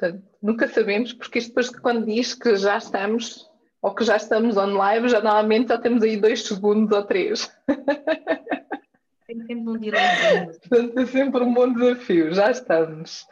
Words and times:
Portanto, 0.00 0.24
nunca 0.42 0.66
sabemos, 0.66 1.12
porque 1.12 1.38
isto 1.38 1.48
depois 1.48 1.68
quando 1.68 2.06
diz 2.06 2.32
que 2.32 2.56
já 2.56 2.78
estamos 2.78 3.46
ou 3.82 3.94
que 3.94 4.02
já 4.02 4.16
estamos 4.16 4.56
on 4.56 4.72
live, 4.72 5.10
já 5.10 5.20
normalmente 5.20 5.68
já 5.68 5.78
temos 5.78 6.02
aí 6.02 6.16
dois 6.16 6.42
segundos 6.42 6.96
ou 6.96 7.04
três. 7.04 7.54
Tem 9.26 9.40
sempre 9.46 9.68
um 9.68 9.78
delay. 9.78 10.46
Portanto, 10.46 10.98
é 10.98 11.06
sempre 11.06 11.42
um 11.42 11.52
bom 11.52 11.72
desafio. 11.72 12.32
Já 12.32 12.50
estamos. 12.50 13.26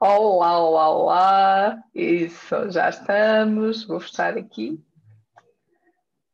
Olá, 0.00 0.58
olá, 0.58 0.88
olá. 0.88 1.84
Isso, 1.94 2.70
já 2.70 2.88
estamos. 2.88 3.84
Vou 3.84 4.00
fechar 4.00 4.36
aqui. 4.38 4.82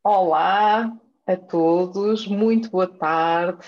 Olá 0.04 0.96
a 1.26 1.36
todos, 1.36 2.28
muito 2.28 2.70
boa 2.70 2.86
tarde. 2.86 3.66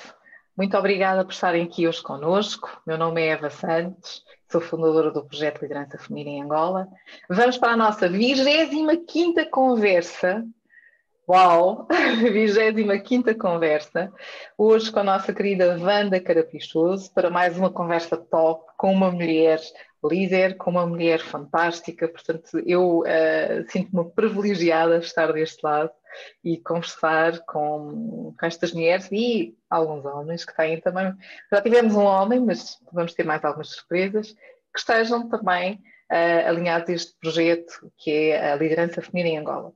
Muito 0.57 0.77
obrigada 0.77 1.25
por 1.25 1.33
estarem 1.33 1.65
aqui 1.65 1.89
hoje 1.89 2.03
conosco. 2.03 2.81
Meu 2.87 2.97
nome 2.97 3.23
é 3.23 3.29
Eva 3.29 3.51
Santos, 3.51 4.23
sou 4.53 4.61
fundadora 4.61 5.11
do 5.11 5.25
projeto 5.25 5.63
Liderança 5.63 5.97
Feminina 5.97 6.37
em 6.37 6.43
Angola. 6.43 6.87
Vamos 7.27 7.57
para 7.57 7.73
a 7.73 7.77
nossa 7.77 8.07
25 8.07 9.51
conversa. 9.51 10.45
Uau! 11.27 11.89
25 12.21 13.35
conversa. 13.39 14.13
Hoje 14.59 14.93
com 14.93 14.99
a 14.99 15.05
nossa 15.05 15.33
querida 15.33 15.79
Wanda 15.81 16.21
Carapichoso 16.21 17.11
para 17.15 17.31
mais 17.31 17.57
uma 17.57 17.71
conversa 17.71 18.15
top 18.19 18.71
com 18.77 18.93
uma 18.93 19.11
mulher 19.11 19.59
líder, 20.05 20.57
com 20.59 20.71
uma 20.71 20.87
mulher 20.87 21.21
fantástica. 21.21 22.07
Portanto, 22.07 22.59
eu 22.67 23.01
uh, 23.01 23.71
sinto-me 23.71 24.11
privilegiada 24.11 24.99
de 24.99 25.07
estar 25.07 25.33
deste 25.33 25.63
lado 25.65 25.91
e 26.45 26.59
conversar 26.59 27.39
com, 27.47 28.35
com 28.39 28.47
estas 28.47 28.73
mulheres 28.73 29.09
e 29.11 29.57
alguns 29.71 30.05
homens 30.05 30.45
que 30.45 30.55
têm 30.55 30.81
também. 30.81 31.13
Já 31.51 31.61
tivemos 31.63 31.95
um 31.95 32.05
homem, 32.05 32.41
mas 32.41 32.79
vamos 32.93 33.15
ter 33.15 33.25
mais 33.25 33.45
algumas 33.45 33.69
surpresas, 33.71 34.35
que 34.73 34.81
estejam 34.81 35.29
também 35.29 35.83
uh, 36.11 36.49
alinhados 36.49 36.89
a 36.89 36.93
este 36.93 37.15
projeto 37.21 37.93
que 37.99 38.31
é 38.31 38.53
a 38.53 38.57
liderança 38.57 39.03
feminina 39.03 39.35
em 39.35 39.39
Angola. 39.39 39.73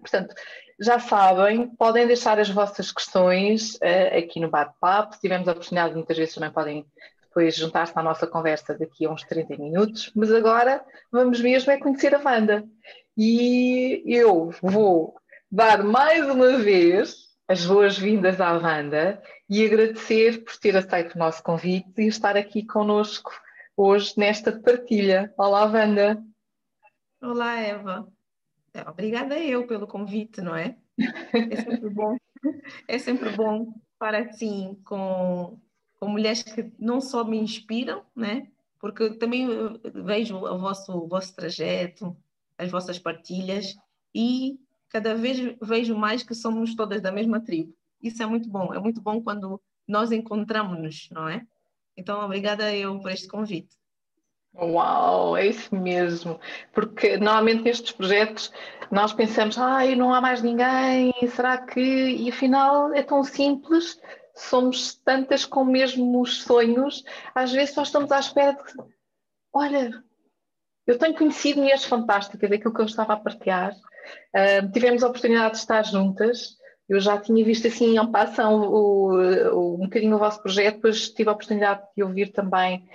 Portanto, 0.00 0.34
já 0.80 0.98
sabem, 0.98 1.68
podem 1.76 2.06
deixar 2.06 2.38
as 2.38 2.48
vossas 2.48 2.92
questões 2.92 3.74
uh, 3.76 4.18
aqui 4.18 4.40
no 4.40 4.48
bate-papo. 4.48 5.14
Se 5.14 5.20
tivermos 5.20 5.48
a 5.48 5.52
oportunidade, 5.52 5.94
muitas 5.94 6.16
vezes 6.16 6.34
também 6.34 6.50
podem 6.50 6.86
depois 7.22 7.56
juntar-se 7.56 7.92
à 7.96 8.02
nossa 8.02 8.26
conversa 8.26 8.76
daqui 8.76 9.06
a 9.06 9.10
uns 9.10 9.22
30 9.24 9.56
minutos. 9.56 10.12
Mas 10.14 10.32
agora 10.32 10.84
vamos 11.10 11.40
mesmo 11.40 11.70
é 11.72 11.78
conhecer 11.78 12.14
a 12.14 12.20
Wanda. 12.24 12.64
E 13.16 14.02
eu 14.06 14.50
vou 14.62 15.16
dar 15.50 15.82
mais 15.82 16.28
uma 16.28 16.58
vez 16.58 17.28
as 17.48 17.64
boas-vindas 17.64 18.40
à 18.40 18.52
Wanda 18.52 19.20
e 19.48 19.64
agradecer 19.64 20.44
por 20.44 20.56
ter 20.58 20.76
aceito 20.76 21.14
o 21.14 21.18
nosso 21.18 21.42
convite 21.42 22.02
e 22.02 22.06
estar 22.06 22.36
aqui 22.36 22.64
conosco 22.64 23.32
hoje 23.78 24.12
nesta 24.16 24.60
partilha. 24.60 25.32
Olá, 25.38 25.64
Wanda. 25.64 26.20
Olá, 27.22 27.60
Eva. 27.60 28.12
É, 28.74 28.82
obrigada 28.88 29.38
eu 29.38 29.68
pelo 29.68 29.86
convite, 29.86 30.40
não 30.40 30.56
é? 30.56 30.76
É 31.32 31.56
sempre 31.56 31.88
bom. 31.90 32.16
É 32.88 32.98
sempre 32.98 33.30
bom 33.30 33.72
para 33.98 34.18
assim 34.18 34.76
com, 34.84 35.60
com 35.96 36.08
mulheres 36.08 36.42
que 36.42 36.72
não 36.78 37.00
só 37.00 37.22
me 37.24 37.38
inspiram, 37.38 38.04
né? 38.14 38.48
Porque 38.80 39.10
também 39.14 39.48
vejo 39.94 40.36
o 40.36 40.58
vosso, 40.58 40.92
o 40.92 41.08
vosso 41.08 41.34
trajeto, 41.34 42.16
as 42.56 42.70
vossas 42.70 42.98
partilhas 42.98 43.76
e 44.12 44.58
cada 44.88 45.14
vez 45.14 45.56
vejo 45.62 45.96
mais 45.96 46.24
que 46.24 46.34
somos 46.34 46.74
todas 46.74 47.00
da 47.00 47.12
mesma 47.12 47.40
tribo. 47.40 47.72
Isso 48.02 48.22
é 48.22 48.26
muito 48.26 48.48
bom. 48.48 48.74
É 48.74 48.80
muito 48.80 49.00
bom 49.00 49.22
quando 49.22 49.60
nós 49.86 50.10
encontramos-nos, 50.10 51.08
não 51.10 51.28
é? 51.28 51.46
Então, 51.98 52.24
obrigada 52.24 52.72
eu 52.72 53.00
por 53.00 53.10
este 53.10 53.26
convite. 53.26 53.76
Uau, 54.54 55.36
é 55.36 55.48
isso 55.48 55.74
mesmo. 55.74 56.40
Porque 56.72 57.16
normalmente 57.16 57.64
nestes 57.64 57.92
projetos 57.92 58.52
nós 58.90 59.12
pensamos, 59.12 59.58
ai, 59.58 59.94
não 59.94 60.14
há 60.14 60.20
mais 60.20 60.40
ninguém, 60.40 61.12
será 61.34 61.58
que. 61.58 61.80
E 61.80 62.30
afinal 62.30 62.94
é 62.94 63.02
tão 63.02 63.22
simples, 63.24 64.00
somos 64.34 64.94
tantas 64.94 65.44
com 65.44 65.64
mesmos 65.64 66.42
sonhos, 66.42 67.04
às 67.34 67.52
vezes 67.52 67.74
só 67.74 67.82
estamos 67.82 68.10
à 68.12 68.20
espera 68.20 68.52
de. 68.52 68.62
Olha, 69.52 69.90
eu 70.86 70.98
tenho 70.98 71.16
conhecido 71.16 71.60
mulheres 71.60 71.84
fantásticas, 71.84 72.48
daquilo 72.48 72.72
que 72.72 72.80
eu 72.80 72.86
estava 72.86 73.14
a 73.14 73.16
partilhar, 73.16 73.74
Uh, 74.34 74.70
tivemos 74.72 75.02
a 75.02 75.08
oportunidade 75.08 75.52
de 75.52 75.58
estar 75.58 75.84
juntas. 75.84 76.56
Eu 76.88 77.00
já 77.00 77.18
tinha 77.18 77.44
visto 77.44 77.66
assim 77.66 77.98
em 77.98 78.10
passão 78.10 78.62
o, 78.62 79.12
o, 79.52 79.74
um 79.74 79.84
bocadinho 79.84 80.16
o 80.16 80.18
vosso 80.18 80.40
projeto, 80.40 80.76
depois 80.76 81.10
tive 81.10 81.28
a 81.28 81.32
oportunidade 81.32 81.82
de 81.94 82.02
ouvir 82.02 82.32
também 82.32 82.88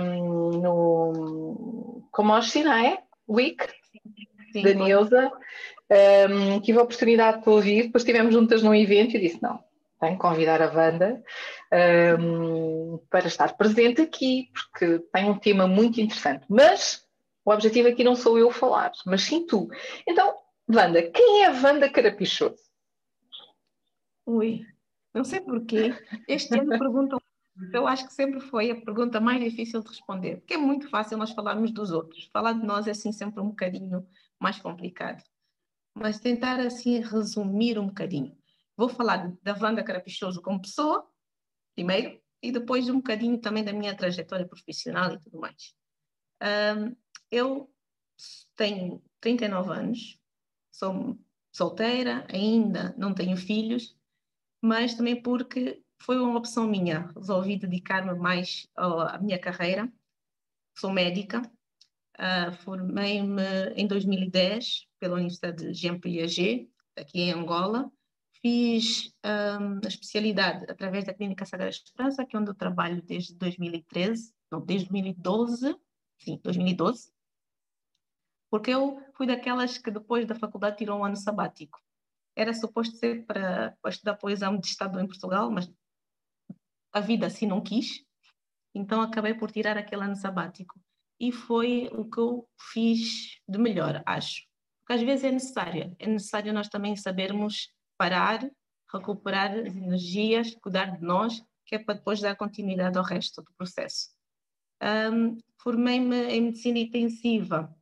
um, 0.00 0.50
no 0.50 2.02
Comoshi, 2.10 2.62
não 2.62 2.72
é? 2.72 2.98
Week, 3.28 3.66
Sim, 4.52 4.62
da 4.62 4.72
Neuza. 4.72 5.30
Um, 6.30 6.60
tive 6.60 6.78
a 6.78 6.82
oportunidade 6.82 7.42
de 7.42 7.48
ouvir, 7.48 7.84
depois 7.84 8.02
estivemos 8.02 8.32
juntas 8.32 8.62
num 8.62 8.74
evento 8.74 9.16
e 9.16 9.20
disse: 9.20 9.42
não, 9.42 9.60
tenho 10.00 10.14
que 10.14 10.18
convidar 10.18 10.62
a 10.62 10.72
Wanda 10.72 11.22
um, 12.18 12.98
para 13.10 13.26
estar 13.26 13.56
presente 13.56 14.00
aqui, 14.00 14.50
porque 14.52 14.98
tem 15.12 15.30
um 15.30 15.38
tema 15.38 15.66
muito 15.66 16.00
interessante. 16.00 16.44
Mas 16.48 17.04
o 17.44 17.52
objetivo 17.52 17.88
aqui 17.88 18.02
não 18.02 18.16
sou 18.16 18.38
eu 18.38 18.50
falar, 18.50 18.92
mas 19.04 19.22
sim 19.22 19.46
tu. 19.46 19.68
Então, 20.08 20.34
Wanda, 20.68 21.02
quem 21.02 21.44
é 21.44 21.46
a 21.46 21.52
Wanda 21.52 21.88
Carapichoso? 21.88 22.65
Ui, 24.26 24.66
não 25.14 25.24
sei 25.24 25.40
porquê. 25.40 25.94
Este 26.28 26.58
ano 26.58 26.78
perguntam, 26.78 27.20
eu 27.72 27.86
acho 27.86 28.06
que 28.06 28.12
sempre 28.12 28.40
foi 28.40 28.70
a 28.70 28.80
pergunta 28.80 29.20
mais 29.20 29.42
difícil 29.42 29.80
de 29.80 29.88
responder, 29.88 30.38
porque 30.38 30.54
é 30.54 30.58
muito 30.58 30.90
fácil 30.90 31.16
nós 31.16 31.30
falarmos 31.30 31.70
dos 31.70 31.90
outros. 31.92 32.28
Falar 32.32 32.52
de 32.52 32.66
nós 32.66 32.86
é 32.86 32.90
assim 32.90 33.12
sempre 33.12 33.40
um 33.40 33.48
bocadinho 33.48 34.06
mais 34.38 34.60
complicado. 34.60 35.22
Mas 35.94 36.20
tentar 36.20 36.60
assim 36.60 37.00
resumir 37.00 37.78
um 37.78 37.86
bocadinho. 37.86 38.36
Vou 38.76 38.88
falar 38.88 39.32
da 39.42 39.56
Wanda 39.58 39.82
Carapichoso 39.82 40.42
como 40.42 40.60
pessoa, 40.60 41.08
primeiro, 41.74 42.20
e 42.42 42.52
depois 42.52 42.88
um 42.90 42.96
bocadinho 42.96 43.38
também 43.38 43.64
da 43.64 43.72
minha 43.72 43.96
trajetória 43.96 44.46
profissional 44.46 45.14
e 45.14 45.20
tudo 45.20 45.38
mais. 45.38 45.74
Um, 46.42 46.94
eu 47.30 47.72
tenho 48.54 49.02
39 49.20 49.70
anos, 49.72 50.20
sou 50.70 51.18
solteira, 51.50 52.26
ainda 52.30 52.94
não 52.98 53.14
tenho 53.14 53.36
filhos, 53.36 53.95
mas 54.60 54.94
também 54.94 55.20
porque 55.20 55.82
foi 56.00 56.18
uma 56.18 56.38
opção 56.38 56.66
minha. 56.66 57.10
Resolvi 57.16 57.56
dedicar-me 57.56 58.14
mais 58.18 58.66
à 58.76 59.18
minha 59.18 59.38
carreira. 59.38 59.90
Sou 60.76 60.92
médica, 60.92 61.40
uh, 62.18 62.52
formei-me 62.62 63.70
em 63.74 63.86
2010 63.86 64.86
pela 64.98 65.14
Universidade 65.14 65.66
de 65.66 65.74
Jean 65.74 65.98
Piaget, 65.98 66.70
aqui 66.96 67.20
em 67.22 67.32
Angola. 67.32 67.90
Fiz 68.42 69.10
um, 69.24 69.80
a 69.82 69.88
especialidade 69.88 70.66
através 70.70 71.04
da 71.04 71.14
Clínica 71.14 71.46
Sagrada 71.46 71.70
Esperança, 71.70 72.24
que 72.24 72.36
é 72.36 72.38
onde 72.38 72.50
eu 72.50 72.54
trabalho 72.54 73.02
desde 73.02 73.34
2013, 73.34 74.32
não, 74.52 74.60
desde 74.60 74.88
2012, 74.90 75.74
sim, 76.18 76.38
2012 76.42 77.16
porque 78.50 78.70
eu 78.70 79.02
fui 79.14 79.26
daquelas 79.26 79.78
que 79.78 79.90
depois 79.90 80.26
da 80.26 80.34
faculdade 80.34 80.78
tirou 80.78 81.00
um 81.00 81.04
ano 81.04 81.16
sabático. 81.16 81.78
Era 82.36 82.52
suposto 82.52 82.96
ser 82.96 83.24
para, 83.24 83.76
para 83.80 83.90
estudar 83.90 84.14
para 84.14 84.26
o 84.26 84.30
exame 84.30 84.60
de 84.60 84.66
Estado 84.66 85.00
em 85.00 85.06
Portugal, 85.06 85.50
mas 85.50 85.70
a 86.92 87.00
vida 87.00 87.26
assim 87.26 87.46
não 87.46 87.60
quis, 87.60 88.04
então 88.74 89.00
acabei 89.00 89.34
por 89.34 89.50
tirar 89.50 89.76
aquele 89.76 90.04
ano 90.04 90.16
sabático. 90.16 90.78
E 91.18 91.32
foi 91.32 91.88
o 91.92 92.08
que 92.08 92.18
eu 92.18 92.46
fiz 92.72 93.40
de 93.48 93.58
melhor, 93.58 94.02
acho. 94.04 94.42
Porque 94.80 95.00
às 95.00 95.02
vezes 95.02 95.24
é 95.24 95.32
necessário, 95.32 95.96
é 95.98 96.06
necessário 96.06 96.52
nós 96.52 96.68
também 96.68 96.94
sabermos 96.94 97.72
parar, 97.98 98.48
recuperar 98.92 99.52
as 99.52 99.74
energias, 99.74 100.54
cuidar 100.56 100.96
de 100.96 101.02
nós, 101.02 101.42
que 101.64 101.74
é 101.74 101.78
para 101.78 101.94
depois 101.94 102.20
dar 102.20 102.36
continuidade 102.36 102.96
ao 102.96 103.04
resto 103.04 103.42
do 103.42 103.52
processo. 103.56 104.10
Um, 104.82 105.38
Formei-me 105.66 106.28
em 106.28 106.42
medicina 106.42 106.78
intensiva 106.78 107.74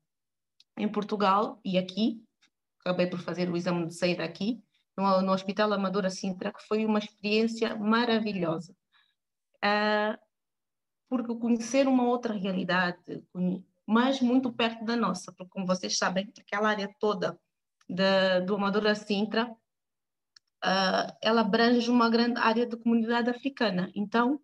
em 0.79 0.89
Portugal 0.89 1.61
e 1.63 1.77
aqui, 1.77 2.24
acabei 2.85 3.07
por 3.07 3.19
fazer 3.19 3.49
o 3.51 3.57
exame 3.57 3.87
de 3.87 3.95
saída 3.95 4.23
aqui, 4.23 4.63
no, 4.97 5.23
no 5.23 5.33
Hospital 5.33 5.73
Amadora 5.73 6.11
Sintra, 6.11 6.53
que 6.53 6.63
foi 6.67 6.85
uma 6.85 6.99
experiência 6.99 7.75
maravilhosa. 7.77 8.77
Uh, 9.65 10.19
porque 11.09 11.35
conhecer 11.37 11.89
uma 11.89 12.07
outra 12.07 12.35
realidade, 12.35 13.25
mas 13.87 14.21
muito 14.21 14.53
perto 14.53 14.85
da 14.85 14.97
nossa, 14.97 15.33
porque 15.33 15.51
como 15.51 15.67
vocês 15.67 15.97
sabem, 15.97 16.31
aquela 16.39 16.69
área 16.69 16.95
toda 16.99 17.39
de, 17.89 18.41
do 18.43 18.57
Amadora 18.57 18.95
Sintra, 18.95 19.51
uh, 20.65 21.17
ela 21.23 21.41
abrange 21.41 21.91
uma 21.91 22.11
grande 22.11 22.39
área 22.39 22.67
de 22.67 22.77
comunidade 22.77 23.31
africana. 23.31 23.91
Então, 23.95 24.41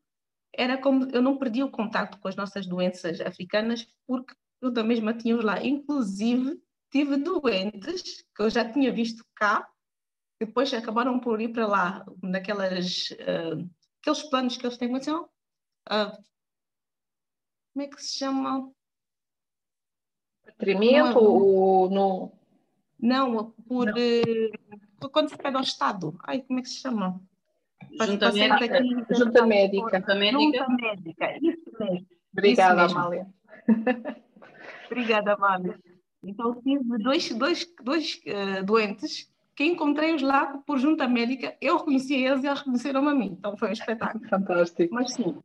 era 0.53 0.79
como 0.79 1.09
eu 1.13 1.23
não 1.23 1.39
perdi 1.39 1.63
o 1.63 1.71
contato 1.71 2.19
com 2.19 2.29
as 2.29 2.37
nossas 2.37 2.67
doenças 2.67 3.21
africanas 3.21 3.87
porque 4.07 4.35
eu 4.61 4.71
da 4.71 4.83
mesma 4.83 5.15
tinha 5.15 5.37
lá. 5.37 5.65
Inclusive, 5.65 6.61
tive 6.91 7.17
doentes 7.17 8.25
que 8.35 8.43
eu 8.43 8.51
já 8.51 8.71
tinha 8.71 8.93
visto 8.93 9.25
cá, 9.35 9.69
depois 10.39 10.73
acabaram 10.73 11.21
por 11.21 11.41
ir 11.41 11.53
para 11.53 11.67
lá, 11.67 12.05
naquelas, 12.23 13.11
uh, 13.11 13.69
aqueles 14.01 14.23
planos 14.25 14.57
que 14.57 14.67
eles 14.67 14.79
têm, 14.79 14.91
mas, 14.91 15.07
uh, 15.07 15.25
como 17.73 17.83
é 17.83 17.87
que 17.87 18.03
se 18.03 18.19
chama? 18.19 18.71
Detrimento 20.45 21.19
ou 21.19 21.91
no. 21.91 22.33
Não, 22.99 23.53
por. 23.69 23.87
Não. 23.87 23.95
Uh, 23.95 25.11
quando 25.11 25.31
se 25.31 25.37
pede 25.37 25.57
ao 25.57 25.63
Estado. 25.63 26.19
Ai, 26.25 26.43
como 26.43 26.59
é 26.59 26.63
que 26.63 26.69
se 26.69 26.81
chama? 26.81 27.21
Junta 28.03 28.33
médica. 28.33 28.79
Aqui, 28.79 29.15
junta 29.15 29.47
médica. 29.47 29.99
Junta 29.99 30.15
médica. 30.15 30.59
Junta 30.59 30.69
médica, 30.69 31.39
isso 31.39 31.71
mesmo. 31.79 32.07
Obrigada, 32.33 32.87
isso 32.87 32.95
mesmo. 32.95 33.01
Amália. 33.01 33.35
Obrigada, 34.87 35.35
Amália. 35.35 35.81
Então, 36.23 36.61
tive 36.63 36.99
dois, 36.99 37.31
dois, 37.31 37.67
dois 37.83 38.21
uh, 38.27 38.65
doentes 38.65 39.31
que 39.57 39.65
encontrei-os 39.65 40.23
lá 40.23 40.59
por 40.59 40.79
junta 40.79 41.09
médica. 41.09 41.57
Eu 41.61 41.79
reconheci 41.79 42.15
eles 42.15 42.43
e 42.43 42.47
eles 42.47 42.59
reconheceram 42.61 43.09
a 43.09 43.15
mim. 43.15 43.37
Então, 43.39 43.57
foi 43.57 43.69
um 43.69 43.73
espetáculo. 43.73 44.29
Fantástico. 44.29 44.95
Mas 44.95 45.15
sim, 45.15 45.37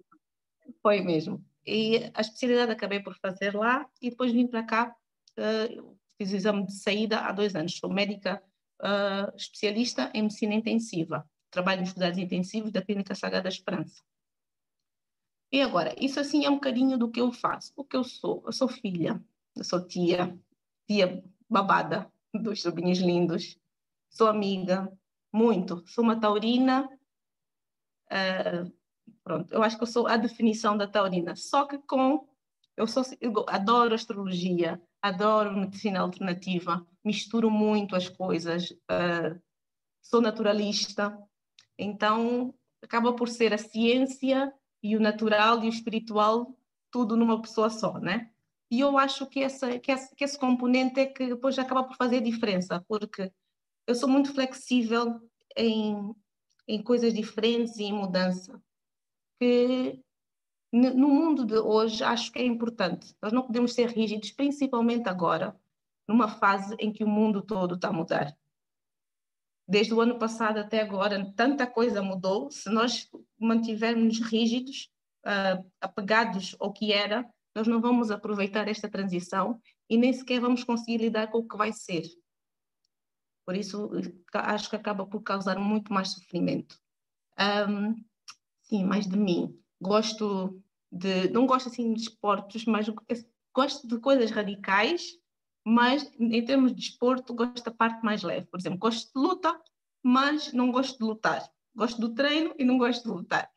foi 0.81 1.01
mesmo. 1.01 1.43
E 1.65 2.11
a 2.13 2.21
especialidade 2.21 2.71
acabei 2.71 2.99
por 2.99 3.15
fazer 3.15 3.55
lá 3.55 3.89
e 4.01 4.09
depois 4.09 4.31
vim 4.31 4.47
para 4.47 4.63
cá. 4.63 4.95
Uh, 5.37 5.97
fiz 6.17 6.31
o 6.31 6.35
exame 6.35 6.65
de 6.65 6.73
saída 6.73 7.19
há 7.21 7.31
dois 7.31 7.55
anos. 7.55 7.77
Sou 7.77 7.91
médica 7.91 8.41
uh, 8.81 9.35
especialista 9.35 10.11
em 10.13 10.23
medicina 10.23 10.53
intensiva. 10.53 11.27
Trabalho 11.49 11.81
nos 11.81 11.93
cuidados 11.93 12.17
intensivos 12.17 12.71
da 12.71 12.81
Clínica 12.81 13.15
Sagrada 13.15 13.49
Esperança. 13.49 14.03
E 15.51 15.61
agora, 15.61 15.95
isso 15.99 16.19
assim 16.19 16.45
é 16.45 16.49
um 16.49 16.55
bocadinho 16.55 16.97
do 16.97 17.09
que 17.09 17.21
eu 17.21 17.31
faço. 17.31 17.71
O 17.75 17.83
que 17.83 17.95
eu 17.95 18.03
sou? 18.03 18.43
Eu 18.45 18.51
sou 18.51 18.67
filha, 18.67 19.23
eu 19.55 19.63
sou 19.63 19.85
tia, 19.87 20.37
tia 20.87 21.23
babada 21.49 22.11
dos 22.33 22.61
sobrinhos 22.61 22.99
lindos. 22.99 23.59
Sou 24.09 24.27
amiga, 24.27 24.91
muito. 25.31 25.83
Sou 25.87 26.03
uma 26.03 26.19
taurina. 26.19 26.89
Uh, 28.11 28.71
pronto, 29.23 29.53
eu 29.53 29.63
acho 29.63 29.77
que 29.77 29.83
eu 29.83 29.87
sou 29.87 30.07
a 30.07 30.17
definição 30.17 30.77
da 30.77 30.87
taurina. 30.87 31.35
Só 31.35 31.65
que 31.65 31.77
com... 31.79 32.27
Eu, 32.77 32.87
sou, 32.87 33.03
eu 33.21 33.45
adoro 33.47 33.95
astrologia, 33.95 34.81
adoro 35.01 35.55
medicina 35.55 36.01
alternativa, 36.01 36.85
misturo 37.03 37.49
muito 37.49 37.95
as 37.95 38.09
coisas. 38.09 38.71
Uh, 38.71 39.41
sou 40.01 40.21
naturalista. 40.21 41.17
Então, 41.77 42.53
acaba 42.81 43.13
por 43.13 43.27
ser 43.29 43.53
a 43.53 43.57
ciência 43.57 44.53
e 44.81 44.95
o 44.95 44.99
natural 44.99 45.63
e 45.63 45.67
o 45.67 45.69
espiritual 45.69 46.55
tudo 46.91 47.17
numa 47.17 47.41
pessoa 47.41 47.69
só, 47.69 47.99
né? 47.99 48.31
E 48.75 48.81
eu 48.81 48.97
acho 48.97 49.25
que, 49.25 49.41
essa, 49.41 49.79
que, 49.79 49.89
esse, 49.89 50.13
que 50.13 50.23
esse 50.25 50.37
componente 50.37 50.99
é 50.99 51.05
que 51.05 51.27
depois 51.27 51.57
acaba 51.57 51.85
por 51.85 51.95
fazer 51.95 52.19
diferença, 52.19 52.83
porque 52.89 53.31
eu 53.87 53.95
sou 53.95 54.09
muito 54.09 54.33
flexível 54.33 55.21
em, 55.55 56.13
em 56.67 56.83
coisas 56.83 57.13
diferentes 57.13 57.77
e 57.77 57.83
em 57.83 57.93
mudança, 57.93 58.61
que 59.39 60.03
no 60.73 61.07
mundo 61.07 61.45
de 61.45 61.57
hoje 61.57 62.03
acho 62.03 62.29
que 62.33 62.39
é 62.39 62.45
importante. 62.45 63.15
Nós 63.21 63.31
não 63.31 63.43
podemos 63.43 63.73
ser 63.73 63.87
rígidos, 63.91 64.31
principalmente 64.31 65.07
agora, 65.07 65.57
numa 66.05 66.27
fase 66.27 66.75
em 66.77 66.91
que 66.91 67.05
o 67.05 67.07
mundo 67.07 67.41
todo 67.41 67.75
está 67.75 67.87
a 67.87 67.93
mudar. 67.93 68.37
Desde 69.65 69.93
o 69.93 70.01
ano 70.01 70.19
passado 70.19 70.57
até 70.57 70.81
agora, 70.81 71.31
tanta 71.33 71.65
coisa 71.65 72.01
mudou. 72.01 72.51
Se 72.51 72.69
nós 72.69 73.09
mantivermos 73.39 74.19
rígidos, 74.19 74.91
uh, 75.25 75.65
apegados 75.79 76.57
ao 76.59 76.73
que 76.73 76.91
era, 76.91 77.25
nós 77.55 77.67
não 77.67 77.79
vamos 77.79 78.11
aproveitar 78.11 78.67
esta 78.67 78.89
transição 78.89 79.59
e 79.89 79.97
nem 79.97 80.11
sequer 80.11 80.41
vamos 80.41 80.63
conseguir 80.63 80.97
lidar 80.97 81.27
com 81.27 81.39
o 81.39 81.47
que 81.47 81.55
vai 81.55 81.71
ser. 81.71 82.03
Por 83.45 83.55
isso, 83.55 83.89
acho 84.33 84.69
que 84.69 84.75
acaba 84.75 85.05
por 85.05 85.21
causar 85.21 85.57
muito 85.57 85.93
mais 85.93 86.09
sofrimento. 86.09 86.77
Um, 87.39 87.95
sim, 88.63 88.83
mais 88.83 89.07
de 89.07 89.15
mim. 89.15 89.57
Gosto 89.79 90.61
de. 90.91 91.29
Não 91.29 91.45
gosto 91.45 91.69
assim 91.69 91.93
de 91.93 92.01
esportes, 92.01 92.65
mas 92.65 92.87
gosto 93.53 93.87
de 93.87 93.99
coisas 93.99 94.31
radicais, 94.31 95.11
mas 95.63 96.11
em 96.19 96.43
termos 96.43 96.73
de 96.73 96.81
esporte, 96.81 97.31
gosto 97.33 97.63
da 97.63 97.71
parte 97.71 98.03
mais 98.03 98.23
leve. 98.23 98.47
Por 98.47 98.59
exemplo, 98.59 98.79
gosto 98.79 99.13
de 99.13 99.27
luta, 99.27 99.61
mas 100.03 100.51
não 100.51 100.71
gosto 100.71 100.97
de 100.97 101.03
lutar. 101.03 101.47
Gosto 101.75 102.01
do 102.01 102.15
treino 102.15 102.53
e 102.57 102.65
não 102.65 102.77
gosto 102.77 103.03
de 103.03 103.09
lutar. 103.09 103.49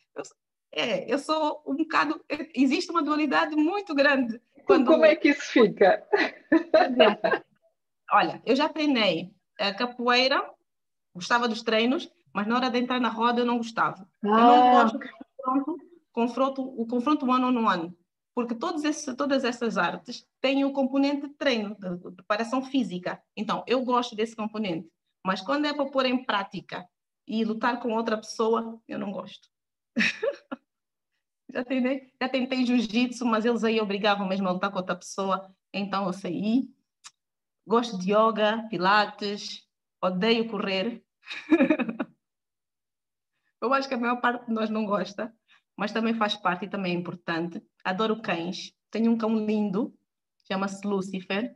É, 0.73 1.13
eu 1.13 1.19
sou 1.19 1.63
um 1.67 1.77
bocado. 1.77 2.21
Existe 2.55 2.91
uma 2.91 3.03
dualidade 3.03 3.57
muito 3.57 3.95
grande. 3.95 4.41
Quando... 4.67 4.87
Como 4.87 5.05
é 5.05 5.17
que 5.17 5.31
isso 5.31 5.43
fica? 5.51 6.07
Por 6.51 6.83
exemplo, 6.83 7.43
olha, 8.13 8.43
eu 8.45 8.55
já 8.55 8.69
treinei 8.69 9.33
a 9.59 9.73
capoeira, 9.73 10.43
gostava 11.15 11.49
dos 11.49 11.63
treinos, 11.63 12.11
mas 12.35 12.47
na 12.47 12.57
hora 12.57 12.71
de 12.71 12.79
entrar 12.79 13.01
na 13.01 13.09
roda 13.09 13.41
eu 13.41 13.47
não 13.47 13.57
gostava. 13.57 14.09
Ah. 14.25 14.29
Eu 14.29 14.31
não 14.31 14.69
ah. 14.69 14.83
gosto 14.83 14.99
do 14.99 15.09
confronto, 15.43 15.79
confronto, 16.13 16.63
o 16.63 16.87
confronto 16.87 17.33
ano 17.33 17.51
no 17.51 17.69
ano, 17.69 17.97
porque 18.35 18.55
todos 18.55 18.85
esse, 18.85 19.17
todas 19.17 19.45
essas 19.45 19.79
artes 19.79 20.27
têm 20.41 20.65
o 20.65 20.73
componente 20.73 21.27
de 21.27 21.35
treino, 21.35 21.75
de 21.75 22.13
preparação 22.13 22.63
física. 22.63 23.21
Então, 23.37 23.65
eu 23.67 23.83
gosto 23.85 24.15
desse 24.15 24.37
componente, 24.37 24.89
mas 25.25 25.41
quando 25.41 25.65
é 25.65 25.73
para 25.73 25.91
pôr 25.91 26.07
em 26.07 26.25
prática 26.25 26.87
e 27.27 27.45
lutar 27.45 27.81
com 27.81 27.95
outra 27.95 28.17
pessoa, 28.17 28.81
eu 28.87 28.99
não 28.99 29.11
gosto. 29.11 29.49
já 31.53 31.65
tentei, 31.65 32.13
já 32.21 32.29
tentei 32.29 32.67
jiu-jitsu, 32.67 33.25
mas 33.25 33.45
eles 33.45 33.65
aí 33.65 33.81
obrigavam 33.81 34.29
mesmo 34.29 34.49
a 34.49 34.53
lutar 34.53 34.71
com 34.71 34.79
outra 34.79 34.97
pessoa, 34.97 35.55
então 35.73 36.07
eu 36.07 36.13
saí. 36.13 36.71
Gosto 37.67 37.99
de 37.99 38.13
yoga, 38.13 38.67
pilates, 38.71 39.67
odeio 40.03 40.49
correr. 40.49 41.05
eu 43.61 43.73
acho 43.75 43.89
que 43.89 43.95
a 43.95 43.99
maior 43.99 44.21
parte 44.21 44.47
de 44.47 44.53
nós 44.53 44.71
não 44.71 44.87
gosta, 44.87 45.35
mas 45.77 45.93
também 45.93 46.15
faz 46.15 46.35
parte 46.37 46.65
e 46.65 46.71
também 46.71 46.95
é 46.95 46.99
importante. 46.99 47.63
Adoro 47.85 48.23
cães. 48.23 48.73
Tenho 48.91 49.13
um 49.13 49.19
cão 49.19 49.37
lindo, 49.45 49.95
chama-se 50.47 50.87
Lucifer. 50.87 51.55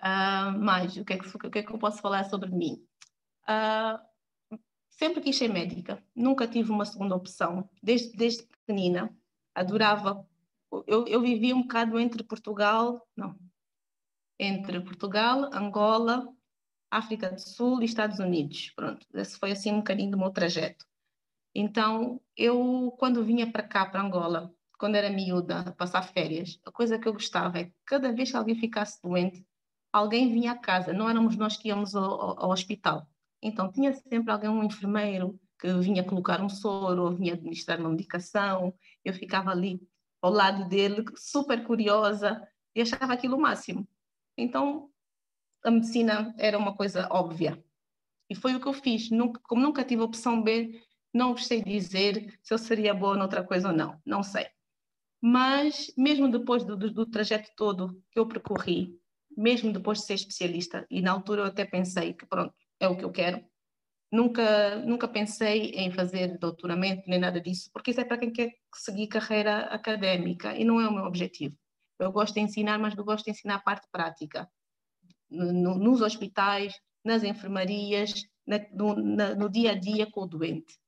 Uh, 0.00 0.56
mais, 0.58 0.96
o 0.96 1.04
que, 1.04 1.14
é 1.14 1.18
que, 1.18 1.26
o 1.26 1.50
que, 1.50 1.58
é 1.58 1.62
que 1.62 1.72
eu 1.72 1.78
posso 1.78 2.00
falar 2.00 2.24
sobre 2.24 2.50
mim? 2.50 2.86
Uh, 3.44 4.07
Sempre 4.98 5.20
quis 5.20 5.36
ser 5.36 5.48
médica, 5.48 6.02
nunca 6.14 6.48
tive 6.48 6.72
uma 6.72 6.84
segunda 6.84 7.14
opção. 7.14 7.70
Desde, 7.80 8.16
desde 8.16 8.42
pequenina, 8.42 9.16
adorava. 9.54 10.28
Eu, 10.86 11.06
eu 11.06 11.20
vivia 11.20 11.54
um 11.54 11.62
bocado 11.62 11.98
entre 12.00 12.24
Portugal, 12.24 13.06
não, 13.16 13.38
entre 14.38 14.80
Portugal, 14.80 15.50
Angola, 15.52 16.28
África 16.90 17.30
do 17.30 17.40
Sul 17.40 17.80
e 17.80 17.84
Estados 17.84 18.18
Unidos. 18.18 18.72
Pronto, 18.74 19.06
esse 19.14 19.38
foi 19.38 19.52
assim 19.52 19.72
um 19.72 19.78
bocadinho 19.78 20.10
do 20.10 20.18
meu 20.18 20.30
trajeto. 20.30 20.84
Então, 21.54 22.20
eu, 22.36 22.92
quando 22.98 23.24
vinha 23.24 23.50
para 23.50 23.62
cá, 23.62 23.86
para 23.86 24.02
Angola, 24.02 24.52
quando 24.78 24.96
era 24.96 25.10
miúda, 25.10 25.72
passar 25.78 26.02
férias, 26.02 26.60
a 26.64 26.72
coisa 26.72 26.98
que 26.98 27.08
eu 27.08 27.12
gostava 27.12 27.58
é 27.58 27.64
que 27.64 27.74
cada 27.84 28.12
vez 28.12 28.30
que 28.30 28.36
alguém 28.36 28.56
ficasse 28.56 29.00
doente, 29.00 29.46
alguém 29.92 30.32
vinha 30.32 30.52
a 30.52 30.58
casa, 30.58 30.92
não 30.92 31.08
éramos 31.08 31.36
nós 31.36 31.56
que 31.56 31.68
íamos 31.68 31.94
ao, 31.94 32.20
ao, 32.20 32.44
ao 32.44 32.50
hospital. 32.50 33.08
Então, 33.42 33.70
tinha 33.70 33.92
sempre 33.92 34.32
alguém, 34.32 34.50
um 34.50 34.64
enfermeiro, 34.64 35.38
que 35.58 35.72
vinha 35.74 36.04
colocar 36.04 36.40
um 36.40 36.48
soro, 36.48 37.04
ou 37.04 37.14
vinha 37.14 37.34
administrar 37.34 37.80
uma 37.80 37.90
medicação. 37.90 38.74
Eu 39.04 39.12
ficava 39.12 39.50
ali 39.50 39.80
ao 40.22 40.30
lado 40.30 40.68
dele, 40.68 41.04
super 41.16 41.64
curiosa, 41.64 42.46
e 42.74 42.80
achava 42.80 43.12
aquilo 43.12 43.36
o 43.36 43.40
máximo. 43.40 43.86
Então, 44.36 44.90
a 45.64 45.70
medicina 45.70 46.34
era 46.38 46.58
uma 46.58 46.74
coisa 46.74 47.08
óbvia. 47.10 47.62
E 48.30 48.34
foi 48.34 48.54
o 48.54 48.60
que 48.60 48.68
eu 48.68 48.72
fiz. 48.72 49.10
Nunca, 49.10 49.40
como 49.44 49.62
nunca 49.62 49.84
tive 49.84 50.02
opção 50.02 50.42
B, 50.42 50.80
não 51.12 51.36
sei 51.36 51.62
dizer 51.62 52.38
se 52.42 52.52
eu 52.52 52.58
seria 52.58 52.94
boa 52.94 53.16
noutra 53.16 53.42
coisa 53.42 53.68
ou 53.68 53.74
não. 53.74 54.00
Não 54.04 54.22
sei. 54.22 54.46
Mas, 55.20 55.92
mesmo 55.96 56.30
depois 56.30 56.64
do, 56.64 56.76
do, 56.76 56.92
do 56.92 57.06
trajeto 57.06 57.50
todo 57.56 58.00
que 58.12 58.18
eu 58.18 58.28
percorri, 58.28 58.96
mesmo 59.36 59.72
depois 59.72 59.98
de 59.98 60.04
ser 60.04 60.14
especialista, 60.14 60.86
e 60.90 61.00
na 61.00 61.12
altura 61.12 61.42
eu 61.42 61.46
até 61.46 61.64
pensei 61.64 62.12
que, 62.12 62.26
pronto, 62.26 62.54
é 62.80 62.88
o 62.88 62.96
que 62.96 63.04
eu 63.04 63.10
quero. 63.10 63.44
Nunca, 64.10 64.76
nunca 64.76 65.06
pensei 65.06 65.70
em 65.72 65.90
fazer 65.90 66.38
doutoramento 66.38 67.08
nem 67.08 67.18
nada 67.18 67.40
disso, 67.40 67.70
porque 67.72 67.90
isso 67.90 68.00
é 68.00 68.04
para 68.04 68.16
quem 68.18 68.32
quer 68.32 68.54
seguir 68.74 69.06
carreira 69.08 69.66
académica 69.66 70.56
e 70.56 70.64
não 70.64 70.80
é 70.80 70.88
o 70.88 70.92
meu 70.92 71.04
objetivo. 71.04 71.54
Eu 71.98 72.12
gosto 72.12 72.34
de 72.34 72.40
ensinar, 72.40 72.78
mas 72.78 72.96
eu 72.96 73.04
gosto 73.04 73.26
de 73.26 73.32
ensinar 73.32 73.56
a 73.56 73.60
parte 73.60 73.86
prática. 73.90 74.50
No, 75.28 75.74
nos 75.74 76.00
hospitais, 76.00 76.74
nas 77.04 77.22
enfermarias, 77.22 78.24
na, 78.46 78.58
no, 78.72 78.94
na, 78.94 79.34
no 79.34 79.50
dia 79.50 79.72
a 79.72 79.74
dia 79.74 80.10
com 80.10 80.22
o 80.22 80.26
doente. 80.26 80.78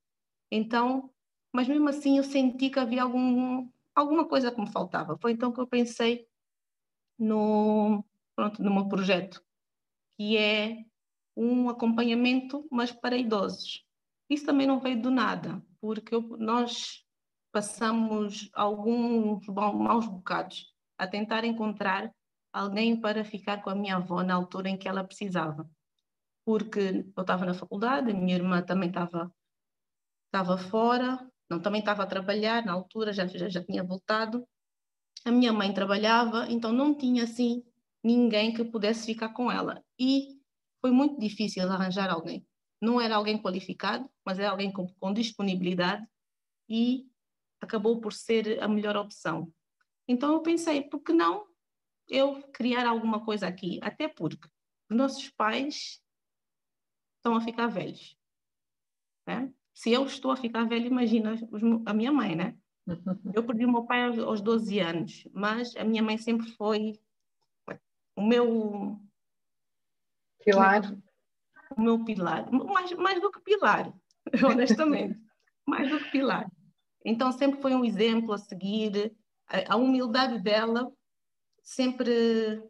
Então, 0.50 1.10
mas 1.52 1.68
mesmo 1.68 1.88
assim 1.88 2.16
eu 2.16 2.24
senti 2.24 2.70
que 2.70 2.78
havia 2.78 3.02
algum, 3.02 3.68
alguma 3.94 4.26
coisa 4.26 4.50
que 4.50 4.60
me 4.60 4.70
faltava. 4.70 5.18
Foi 5.18 5.32
então 5.32 5.52
que 5.52 5.60
eu 5.60 5.66
pensei 5.66 6.26
no, 7.18 8.02
pronto, 8.34 8.62
no 8.62 8.72
meu 8.72 8.88
projeto, 8.88 9.42
que 10.16 10.38
é 10.38 10.84
um 11.40 11.70
acompanhamento, 11.70 12.66
mas 12.70 12.92
para 12.92 13.16
idosos. 13.16 13.84
Isso 14.28 14.44
também 14.44 14.66
não 14.66 14.78
veio 14.78 15.00
do 15.00 15.10
nada, 15.10 15.62
porque 15.80 16.14
nós 16.38 17.04
passamos 17.52 18.50
alguns 18.52 19.46
maus 19.48 20.06
bocados 20.06 20.66
a 20.98 21.06
tentar 21.06 21.44
encontrar 21.44 22.12
alguém 22.52 23.00
para 23.00 23.24
ficar 23.24 23.62
com 23.62 23.70
a 23.70 23.74
minha 23.74 23.96
avó 23.96 24.22
na 24.22 24.34
altura 24.34 24.68
em 24.68 24.76
que 24.76 24.86
ela 24.86 25.02
precisava. 25.02 25.68
Porque 26.44 27.04
eu 27.16 27.20
estava 27.20 27.46
na 27.46 27.54
faculdade, 27.54 28.10
a 28.10 28.14
minha 28.14 28.36
irmã 28.36 28.62
também 28.62 28.88
estava, 28.88 29.32
estava 30.26 30.58
fora, 30.58 31.26
não, 31.48 31.60
também 31.60 31.80
estava 31.80 32.02
a 32.02 32.06
trabalhar 32.06 32.64
na 32.64 32.72
altura, 32.72 33.12
já, 33.12 33.26
já, 33.26 33.48
já 33.48 33.64
tinha 33.64 33.82
voltado, 33.82 34.46
a 35.24 35.30
minha 35.30 35.52
mãe 35.52 35.72
trabalhava, 35.72 36.46
então 36.48 36.72
não 36.72 36.94
tinha 36.94 37.24
assim 37.24 37.64
ninguém 38.02 38.52
que 38.52 38.64
pudesse 38.64 39.06
ficar 39.06 39.30
com 39.30 39.50
ela. 39.50 39.82
E 39.98 40.39
foi 40.80 40.90
muito 40.90 41.18
difícil 41.18 41.70
arranjar 41.70 42.10
alguém. 42.10 42.46
Não 42.80 43.00
era 43.00 43.16
alguém 43.16 43.40
qualificado, 43.40 44.08
mas 44.24 44.38
era 44.38 44.50
alguém 44.50 44.72
com, 44.72 44.86
com 44.94 45.12
disponibilidade 45.12 46.06
e 46.68 47.06
acabou 47.60 48.00
por 48.00 48.12
ser 48.12 48.62
a 48.62 48.68
melhor 48.68 48.96
opção. 48.96 49.52
Então 50.08 50.32
eu 50.32 50.40
pensei, 50.40 50.82
por 50.82 51.00
que 51.00 51.12
não 51.12 51.46
eu 52.08 52.42
criar 52.52 52.86
alguma 52.86 53.24
coisa 53.24 53.46
aqui? 53.46 53.78
Até 53.82 54.08
porque 54.08 54.48
nossos 54.88 55.28
pais 55.30 56.02
estão 57.16 57.36
a 57.36 57.40
ficar 57.40 57.66
velhos. 57.68 58.18
Né? 59.26 59.52
Se 59.74 59.92
eu 59.92 60.04
estou 60.04 60.30
a 60.30 60.36
ficar 60.36 60.64
velho, 60.64 60.86
imagina 60.86 61.34
a 61.86 61.94
minha 61.94 62.10
mãe, 62.10 62.34
né? 62.34 62.56
Eu 63.34 63.46
perdi 63.46 63.64
o 63.64 63.70
meu 63.70 63.84
pai 63.84 64.02
aos 64.02 64.40
12 64.40 64.80
anos, 64.80 65.28
mas 65.32 65.76
a 65.76 65.84
minha 65.84 66.02
mãe 66.02 66.18
sempre 66.18 66.50
foi 66.52 66.98
o 68.16 68.22
meu 68.22 69.00
pilar. 70.44 70.96
O 71.76 71.80
meu 71.80 72.04
pilar, 72.04 72.50
mais, 72.50 72.92
mais 72.92 73.20
do 73.20 73.30
que 73.30 73.40
pilar, 73.40 73.92
honestamente, 74.44 75.18
mais 75.66 75.88
do 75.88 75.98
que 76.00 76.10
pilar. 76.10 76.50
Então 77.04 77.30
sempre 77.30 77.62
foi 77.62 77.74
um 77.74 77.84
exemplo 77.84 78.32
a 78.32 78.38
seguir, 78.38 79.14
a, 79.48 79.74
a 79.74 79.76
humildade 79.76 80.40
dela, 80.40 80.90
sempre 81.62 82.60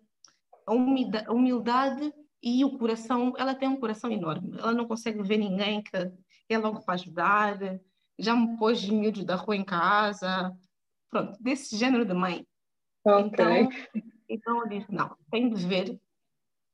a 0.66 0.72
humildade, 0.72 1.26
a 1.28 1.32
humildade 1.32 2.12
e 2.42 2.64
o 2.64 2.78
coração, 2.78 3.34
ela 3.36 3.54
tem 3.54 3.68
um 3.68 3.80
coração 3.80 4.10
enorme. 4.10 4.56
Ela 4.58 4.72
não 4.72 4.86
consegue 4.86 5.22
ver 5.22 5.38
ninguém 5.38 5.82
que 5.82 5.96
ela 6.48 6.68
logo 6.68 6.84
para 6.84 6.94
ajudar. 6.94 7.58
Já 8.18 8.34
me 8.34 8.56
pôs 8.56 8.86
miúdos 8.88 9.24
da 9.24 9.34
rua 9.34 9.56
em 9.56 9.64
casa. 9.64 10.54
Pronto, 11.10 11.36
desse 11.40 11.76
género 11.76 12.04
de 12.04 12.14
mãe. 12.14 12.46
Então, 13.06 13.68
então 14.28 14.60
eu 14.60 14.68
disse, 14.68 14.92
não, 14.92 15.16
tenho 15.30 15.54
de 15.54 15.66
ver 15.66 16.00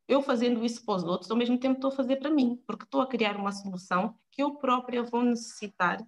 eu 0.09 0.23
fazendo 0.23 0.65
isso 0.65 0.85
para 0.85 0.97
os 0.97 1.05
outros, 1.05 1.31
ao 1.31 1.37
mesmo 1.37 1.59
tempo 1.59 1.77
estou 1.77 1.91
a 1.91 1.95
fazer 1.95 2.17
para 2.17 2.31
mim, 2.31 2.63
porque 2.67 2.85
estou 2.85 3.01
a 3.01 3.07
criar 3.07 3.37
uma 3.37 3.53
solução 3.53 4.17
que 4.31 4.43
eu 4.43 4.55
própria 4.57 5.03
vou 5.03 5.23
necessitar 5.23 5.99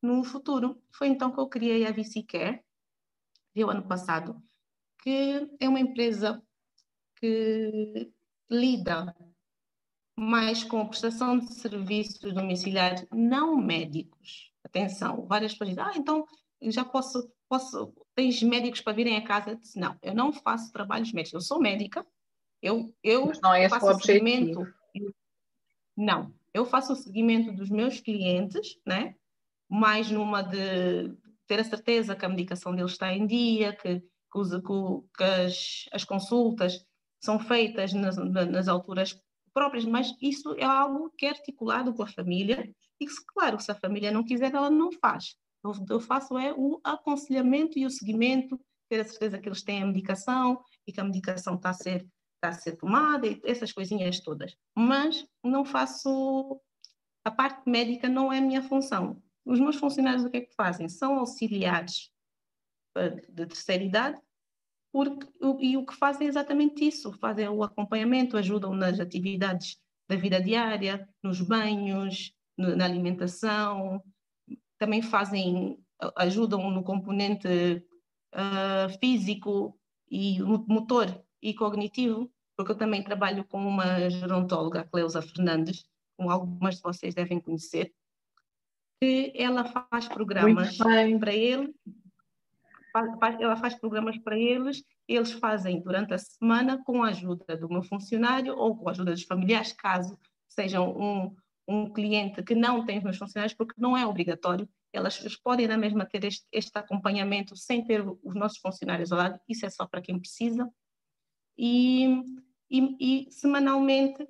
no 0.00 0.22
futuro. 0.22 0.80
Foi 0.92 1.08
então 1.08 1.32
que 1.32 1.40
eu 1.40 1.48
criei 1.48 1.86
a 1.86 1.92
VCCare, 1.92 2.62
o 3.56 3.70
ano 3.70 3.82
passado, 3.82 4.40
que 5.02 5.48
é 5.58 5.68
uma 5.68 5.80
empresa 5.80 6.40
que 7.16 8.12
lida 8.48 9.14
mais 10.16 10.62
com 10.62 10.86
prestação 10.86 11.38
de 11.38 11.52
serviços 11.54 12.32
domiciliares 12.32 13.06
não 13.12 13.56
médicos. 13.56 14.52
Atenção, 14.64 15.26
várias 15.26 15.52
pessoas 15.52 15.70
dizem, 15.70 15.84
ah, 15.84 15.92
então 15.96 16.24
já 16.62 16.84
posso, 16.84 17.32
posso, 17.48 17.92
tens 18.14 18.42
médicos 18.42 18.80
para 18.80 18.92
virem 18.92 19.16
a 19.16 19.24
casa? 19.24 19.56
Disse, 19.56 19.78
não, 19.78 19.96
eu 20.02 20.14
não 20.14 20.32
faço 20.32 20.72
trabalhos 20.72 21.12
médicos, 21.12 21.34
eu 21.34 21.40
sou 21.40 21.60
médica, 21.60 22.06
eu, 22.62 22.94
eu 23.02 23.26
Mas 23.26 23.40
não 23.40 23.54
é 23.54 23.68
faço 23.68 23.86
o 23.86 24.00
seguimento. 24.00 24.66
Não, 25.96 26.32
eu 26.54 26.64
faço 26.64 26.92
o 26.92 26.96
seguimento 26.96 27.52
dos 27.52 27.68
meus 27.68 28.00
clientes, 28.00 28.78
né? 28.86 29.14
mais 29.68 30.10
numa 30.10 30.42
de 30.42 31.14
ter 31.46 31.60
a 31.60 31.64
certeza 31.64 32.16
que 32.16 32.24
a 32.24 32.28
medicação 32.28 32.74
deles 32.74 32.92
está 32.92 33.12
em 33.12 33.26
dia, 33.26 33.74
que, 33.74 34.00
que, 34.00 34.38
os, 34.38 34.50
que 35.16 35.24
as, 35.24 35.84
as 35.92 36.04
consultas 36.04 36.84
são 37.20 37.38
feitas 37.38 37.92
nas, 37.92 38.16
nas 38.16 38.68
alturas 38.68 39.20
próprias, 39.52 39.84
mas 39.84 40.14
isso 40.22 40.54
é 40.54 40.64
algo 40.64 41.12
que 41.16 41.26
é 41.26 41.30
articulado 41.30 41.92
com 41.92 42.02
a 42.02 42.08
família 42.08 42.70
e 43.00 43.06
que, 43.06 43.12
claro, 43.34 43.58
se 43.60 43.70
a 43.70 43.74
família 43.74 44.12
não 44.12 44.24
quiser, 44.24 44.54
ela 44.54 44.70
não 44.70 44.92
faz. 44.92 45.36
Eu, 45.64 45.72
eu 45.90 46.00
faço 46.00 46.38
é 46.38 46.52
o 46.52 46.80
aconselhamento 46.84 47.78
e 47.78 47.84
o 47.84 47.90
seguimento, 47.90 48.58
ter 48.88 49.00
a 49.00 49.04
certeza 49.04 49.38
que 49.38 49.48
eles 49.48 49.62
têm 49.62 49.82
a 49.82 49.86
medicação 49.86 50.62
e 50.86 50.92
que 50.92 51.00
a 51.00 51.04
medicação 51.04 51.56
está 51.56 51.70
a 51.70 51.74
ser, 51.74 52.06
a 52.42 52.52
ser 52.52 52.76
tomada 52.76 53.26
e 53.26 53.40
essas 53.44 53.72
coisinhas 53.72 54.20
todas. 54.20 54.56
Mas 54.76 55.26
não 55.42 55.64
faço... 55.64 56.60
A 57.24 57.30
parte 57.30 57.68
médica 57.68 58.08
não 58.08 58.32
é 58.32 58.38
a 58.38 58.42
minha 58.42 58.62
função. 58.62 59.22
Os 59.44 59.60
meus 59.60 59.76
funcionários 59.76 60.24
o 60.24 60.30
que 60.30 60.38
é 60.38 60.40
que 60.42 60.54
fazem? 60.54 60.88
São 60.88 61.18
auxiliares 61.18 62.10
eh, 62.96 63.10
de 63.28 63.46
terceira 63.46 63.84
idade 63.84 64.20
porque, 64.92 65.28
e 65.60 65.76
o 65.76 65.84
que 65.84 65.94
fazem 65.94 66.26
é 66.26 66.30
exatamente 66.30 66.86
isso, 66.86 67.12
fazem 67.12 67.48
o 67.48 67.62
acompanhamento, 67.62 68.36
ajudam 68.36 68.74
nas 68.74 68.98
atividades 68.98 69.76
da 70.08 70.16
vida 70.16 70.40
diária, 70.40 71.08
nos 71.22 71.40
banhos, 71.40 72.32
na 72.56 72.84
alimentação, 72.84 74.02
também 74.78 75.02
fazem, 75.02 75.78
ajudam 76.16 76.70
no 76.70 76.82
componente 76.82 77.46
uh, 78.34 78.98
físico 78.98 79.78
e 80.10 80.40
motor 80.42 81.22
e 81.42 81.54
cognitivo, 81.54 82.30
porque 82.56 82.72
eu 82.72 82.76
também 82.76 83.02
trabalho 83.02 83.44
com 83.44 83.58
uma 83.58 84.08
gerontóloga, 84.10 84.88
Cleusa 84.90 85.22
Fernandes, 85.22 85.86
como 86.16 86.30
algumas 86.30 86.76
de 86.76 86.82
vocês 86.82 87.14
devem 87.14 87.40
conhecer, 87.40 87.92
que 89.00 89.32
ela 89.36 89.64
faz 89.64 90.08
programas 90.08 90.76
para 90.76 91.32
ele 91.32 91.72
ela 93.40 93.56
faz 93.56 93.74
programas 93.74 94.18
para 94.18 94.38
eles, 94.38 94.82
eles 95.06 95.32
fazem 95.32 95.80
durante 95.80 96.14
a 96.14 96.18
semana 96.18 96.82
com 96.84 97.02
a 97.02 97.08
ajuda 97.08 97.56
do 97.56 97.68
meu 97.68 97.82
funcionário 97.82 98.56
ou 98.56 98.76
com 98.76 98.88
a 98.88 98.92
ajuda 98.92 99.12
dos 99.12 99.24
familiares, 99.24 99.72
caso 99.72 100.18
sejam 100.48 100.90
um, 100.96 101.36
um 101.66 101.92
cliente 101.92 102.42
que 102.42 102.54
não 102.54 102.84
tem 102.84 102.98
os 102.98 103.04
meus 103.04 103.18
funcionários, 103.18 103.54
porque 103.54 103.74
não 103.76 103.96
é 103.96 104.06
obrigatório, 104.06 104.68
elas 104.92 105.36
podem 105.36 105.68
na 105.68 105.76
mesma 105.76 106.06
ter 106.06 106.24
este, 106.24 106.46
este 106.50 106.76
acompanhamento 106.78 107.54
sem 107.56 107.84
ter 107.84 108.02
os 108.06 108.34
nossos 108.34 108.58
funcionários 108.58 109.12
ao 109.12 109.18
lado, 109.18 109.40
isso 109.48 109.66
é 109.66 109.70
só 109.70 109.86
para 109.86 110.00
quem 110.00 110.18
precisa. 110.18 110.68
E, 111.58 112.06
e, 112.70 113.26
e 113.26 113.32
semanalmente 113.32 114.26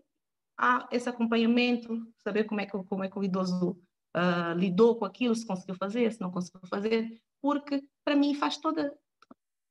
há 0.56 0.88
esse 0.90 1.08
acompanhamento, 1.08 2.06
saber 2.16 2.44
como 2.44 2.61
é 2.61 2.66
que, 2.66 2.73
como 2.85 3.04
é 3.04 3.11
que 3.11 3.18
o 3.18 3.25
idoso 3.25 3.78
uh, 4.16 4.56
lidou 4.56 4.97
com 4.97 5.04
aquilo, 5.04 5.35
se 5.35 5.47
conseguiu 5.47 5.76
fazer, 5.76 6.12
se 6.12 6.20
não 6.20 6.30
conseguiu 6.30 6.66
fazer, 6.68 7.20
porque 7.40 7.85
para 8.04 8.16
mim 8.16 8.35
faz 8.35 8.56
toda, 8.56 8.92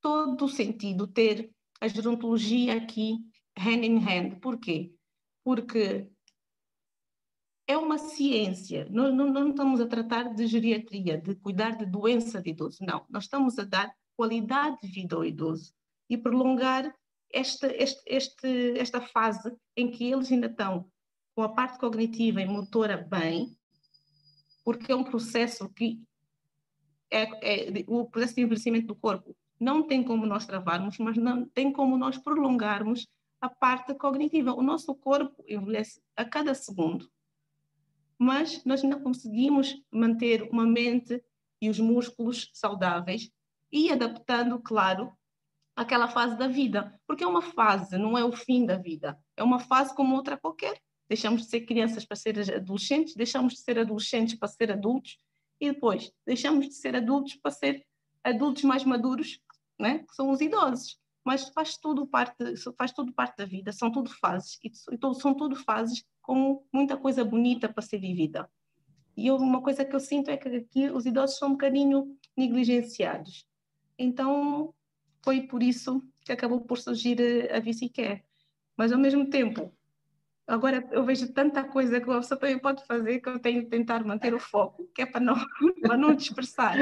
todo 0.02 0.46
o 0.46 0.50
sentido 0.50 1.08
ter 1.08 1.52
a 1.82 1.88
gerontologia 1.88 2.78
aqui 2.78 3.18
hand 3.58 3.84
in 3.84 3.98
hand. 3.98 4.40
Por 4.40 4.58
quê? 4.58 4.94
Porque 5.44 6.08
é 7.68 7.78
uma 7.78 7.98
ciência. 7.98 8.88
Nós 8.90 9.14
não, 9.14 9.30
não, 9.30 9.50
estamos 9.50 9.82
a 9.82 9.88
tratar 9.88 10.34
de 10.34 10.48
geriatria, 10.48 11.18
de 11.18 11.36
cuidar 11.36 11.72
de 11.72 11.86
doença 11.86 12.42
de 12.42 12.52
idoso. 12.52 12.78
Não, 12.82 13.06
nós 13.10 13.26
estamos 13.26 13.60
a 13.60 13.64
dar 13.64 13.94
qualidade 14.16 14.78
de 14.82 14.88
vida 14.88 15.16
ao 15.16 15.26
idoso 15.26 15.74
e 16.10 16.18
prolongar 16.18 16.94
esta, 17.32 17.68
este, 17.68 18.02
este, 18.06 18.80
esta 18.80 19.02
fase 19.02 19.56
em 19.76 19.92
que 19.92 20.06
eles 20.12 20.32
ainda 20.32 20.48
estão 20.48 20.90
com 21.36 21.44
a 21.44 21.50
parte 21.50 21.78
cognitiva 21.78 22.42
e 22.42 22.48
motora 22.48 22.98
bem, 22.98 23.56
porque 24.64 24.92
é 24.92 24.96
um 24.96 25.04
processo 25.04 25.70
que 25.70 26.02
é, 27.12 27.24
é, 27.80 27.86
o 27.88 28.10
processo 28.10 28.36
de 28.36 28.42
envelhecimento 28.42 28.88
do 28.88 28.96
corpo 28.96 29.36
não 29.60 29.84
tem 29.84 30.04
como 30.04 30.26
nós 30.26 30.46
travarmos, 30.46 30.98
mas 30.98 31.18
não 31.18 31.46
tem 31.46 31.72
como 31.72 31.98
nós 31.98 32.18
prolongarmos 32.18 33.08
a 33.42 33.50
parte 33.50 33.94
cognitiva. 33.96 34.54
O 34.54 34.62
nosso 34.62 34.94
corpo 34.96 35.44
envelhece 35.48 36.02
a 36.16 36.26
cada 36.26 36.54
segundo, 36.54 37.10
mas 38.18 38.64
nós 38.66 38.84
ainda 38.84 39.00
conseguimos 39.00 39.76
manter 39.92 40.44
uma 40.44 40.66
mente 40.66 41.24
e 41.62 41.70
os 41.70 41.80
músculos 41.80 42.50
saudáveis 42.54 43.32
e 43.72 43.92
adaptando, 43.92 44.60
claro, 44.60 45.17
aquela 45.78 46.08
fase 46.08 46.36
da 46.36 46.48
vida, 46.48 47.00
porque 47.06 47.24
é 47.24 47.28
uma 47.28 47.42
fase, 47.42 48.00
não 48.00 48.18
é 48.18 48.26
o 48.26 48.32
fim 48.32 48.66
da 48.66 48.76
vida, 48.76 49.16
é 49.38 49.44
uma 49.44 49.60
fase 49.60 49.96
como 49.96 50.16
outra 50.16 50.36
qualquer. 50.36 50.82
Deixamos 51.08 51.44
de 51.44 51.50
ser 51.50 51.62
crianças 51.62 52.04
para 52.04 52.18
ser 52.18 52.52
adolescentes, 52.52 53.16
deixamos 53.16 53.54
de 53.54 53.60
ser 53.60 53.78
adolescentes 53.78 54.34
para 54.34 54.48
ser 54.48 54.72
adultos, 54.72 55.20
e 55.62 55.72
depois 55.72 56.12
deixamos 56.26 56.68
de 56.68 56.74
ser 56.74 56.96
adultos 56.96 57.36
para 57.36 57.52
ser 57.52 57.86
adultos 58.24 58.64
mais 58.64 58.84
maduros, 58.84 59.40
né? 59.80 60.00
que 60.00 60.16
são 60.16 60.32
os 60.32 60.42
idosos. 60.42 61.00
Mas 61.24 61.48
faz 61.50 61.78
tudo 61.78 62.08
parte, 62.08 62.36
faz 62.76 62.92
tudo 62.92 63.14
parte 63.14 63.38
da 63.38 63.46
vida, 63.46 63.72
são 63.72 63.92
tudo 63.92 64.10
fases, 64.10 64.58
e 64.64 64.72
são 65.14 65.34
tudo 65.36 65.56
fases 65.56 66.04
com 66.22 66.66
muita 66.74 66.98
coisa 66.98 67.24
bonita 67.24 67.70
para 67.70 67.84
ser 67.84 68.00
vivida. 68.00 68.50
E 69.16 69.30
uma 69.32 69.62
coisa 69.62 69.86
que 69.86 69.96
eu 69.96 70.00
sinto 70.00 70.30
é 70.30 70.38
que 70.38 70.50
aqui 70.50 70.90
os 70.90 71.06
idosos 71.06 71.38
são 71.38 71.50
um 71.50 71.52
bocadinho 71.52 72.18
negligenciados. 72.36 73.46
Então, 73.98 74.74
foi 75.28 75.42
por 75.42 75.62
isso 75.62 76.02
que 76.22 76.32
acabou 76.32 76.62
por 76.62 76.78
surgir 76.78 77.18
a 77.52 77.60
VCCare. 77.60 78.24
Mas, 78.78 78.94
ao 78.94 78.98
mesmo 78.98 79.30
tempo, 79.30 79.74
Agora 80.48 80.82
eu 80.94 81.04
vejo 81.04 81.34
tanta 81.34 81.62
coisa 81.66 82.00
que 82.00 82.10
a 82.10 82.20
pessoa 82.20 82.40
também 82.40 82.58
pode 82.58 82.86
fazer 82.86 83.20
que 83.20 83.28
eu 83.28 83.38
tenho 83.38 83.64
de 83.64 83.68
tentar 83.68 84.06
manter 84.06 84.34
o 84.34 84.40
foco, 84.40 84.90
que 84.96 85.02
é 85.02 85.06
para 85.06 85.20
não, 85.20 85.36
para 85.84 85.98
não 85.98 86.16
dispersar. 86.16 86.78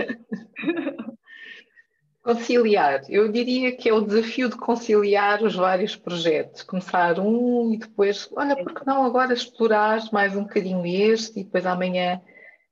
Conciliar, 2.22 3.02
eu 3.10 3.32
diria 3.32 3.76
que 3.76 3.90
é 3.90 3.94
o 3.94 4.02
desafio 4.02 4.50
de 4.50 4.56
conciliar 4.56 5.42
os 5.42 5.56
vários 5.56 5.96
projetos, 5.96 6.62
começar 6.62 7.20
um 7.20 7.74
e 7.74 7.80
depois, 7.80 8.30
olha, 8.36 8.56
por 8.56 8.72
que 8.72 8.86
não 8.86 9.04
agora 9.04 9.34
explorar 9.34 10.00
mais 10.12 10.36
um 10.36 10.44
bocadinho 10.44 10.86
este 10.86 11.40
e 11.40 11.44
depois 11.44 11.66
amanhã, 11.66 12.22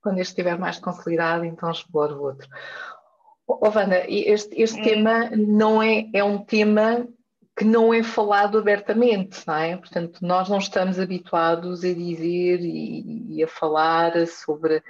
quando 0.00 0.20
este 0.20 0.30
estiver 0.30 0.56
mais 0.56 0.78
consolidado, 0.78 1.44
então 1.44 1.68
explorar 1.72 2.14
o 2.14 2.22
outro. 2.22 2.48
Oh, 3.46 3.68
Wanda, 3.68 4.04
este, 4.08 4.60
este 4.60 4.80
é. 4.80 4.82
tema 4.82 5.30
não 5.30 5.82
é, 5.82 6.08
é 6.12 6.24
um 6.24 6.38
tema 6.38 7.06
que 7.56 7.64
não 7.64 7.94
é 7.94 8.02
falado 8.02 8.58
abertamente, 8.58 9.46
não 9.46 9.54
é? 9.54 9.76
Portanto, 9.76 10.18
nós 10.22 10.48
não 10.48 10.58
estamos 10.58 10.98
habituados 10.98 11.84
a 11.84 11.92
dizer 11.92 12.60
e, 12.60 13.36
e 13.36 13.44
a 13.44 13.46
falar 13.46 14.26
sobre 14.26 14.82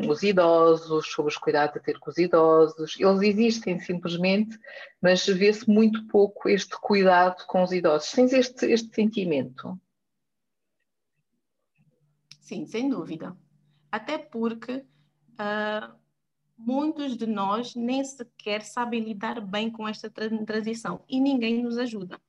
um, 0.00 0.08
os 0.08 0.22
idosos, 0.22 1.06
sobre 1.12 1.32
os 1.32 1.36
cuidados 1.36 1.76
a 1.76 1.80
ter 1.80 1.98
com 1.98 2.08
os 2.08 2.16
idosos. 2.16 2.96
Eles 2.98 3.20
existem 3.20 3.78
simplesmente, 3.78 4.58
mas 5.02 5.26
vê-se 5.26 5.68
muito 5.68 6.06
pouco 6.06 6.48
este 6.48 6.80
cuidado 6.80 7.44
com 7.46 7.62
os 7.62 7.72
idosos. 7.72 8.10
Tens 8.10 8.32
este, 8.32 8.66
este 8.72 8.94
sentimento? 8.94 9.78
Sim, 12.40 12.64
sem 12.64 12.88
dúvida. 12.88 13.36
Até 13.92 14.16
porque 14.16 14.76
uh, 15.32 15.94
muitos 16.56 17.16
de 17.16 17.26
nós 17.26 17.74
nem 17.74 18.02
sequer 18.04 18.62
sabem 18.62 19.00
lidar 19.00 19.40
bem 19.40 19.70
com 19.70 19.86
esta 19.86 20.10
transição 20.10 21.04
e 21.08 21.20
ninguém 21.20 21.62
nos 21.62 21.78
ajuda. 21.78 22.20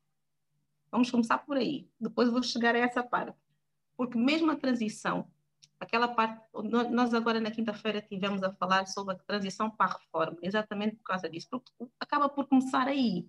Vamos 0.92 1.12
começar 1.12 1.40
por 1.40 1.58
aí, 1.58 1.88
depois 2.00 2.30
vou 2.30 2.44
chegar 2.44 2.76
a 2.76 2.80
essa 2.80 3.04
parte. 3.04 3.38
Porque 3.96 4.18
mesmo 4.18 4.52
a 4.52 4.56
transição, 4.56 5.28
aquela 5.80 6.08
parte, 6.08 6.42
nós 6.92 7.14
agora 7.14 7.40
na 7.40 7.52
quinta-feira 7.52 8.02
tivemos 8.02 8.44
a 8.44 8.54
falar 8.54 8.86
sobre 8.88 9.16
a 9.16 9.18
transição 9.18 9.70
para 9.70 9.92
a 9.92 9.98
reforma, 9.98 10.38
exatamente 10.42 10.96
por 10.96 11.04
causa 11.04 11.30
disso, 11.30 11.48
porque 11.50 11.72
acaba 12.00 12.30
por 12.30 12.48
começar 12.48 12.88
aí. 12.88 13.28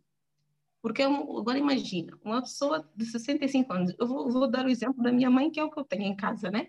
Porque 0.81 1.02
agora 1.02 1.59
imagina, 1.59 2.17
uma 2.23 2.40
pessoa 2.40 2.88
de 2.95 3.05
65 3.05 3.73
anos, 3.73 3.95
eu 3.99 4.07
vou, 4.07 4.31
vou, 4.31 4.49
dar 4.49 4.64
o 4.64 4.69
exemplo 4.69 5.02
da 5.02 5.11
minha 5.11 5.31
mãe, 5.31 5.50
que 5.50 5.59
é 5.59 5.64
o 5.64 5.71
que 5.71 5.78
eu 5.78 5.85
tenho 5.85 6.05
em 6.05 6.14
casa, 6.14 6.50
né? 6.50 6.69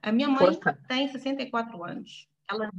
A 0.00 0.10
minha 0.10 0.28
mãe 0.28 0.38
Força. 0.38 0.78
tem 0.88 1.08
64 1.08 1.84
anos. 1.84 2.28
Ela 2.48 2.70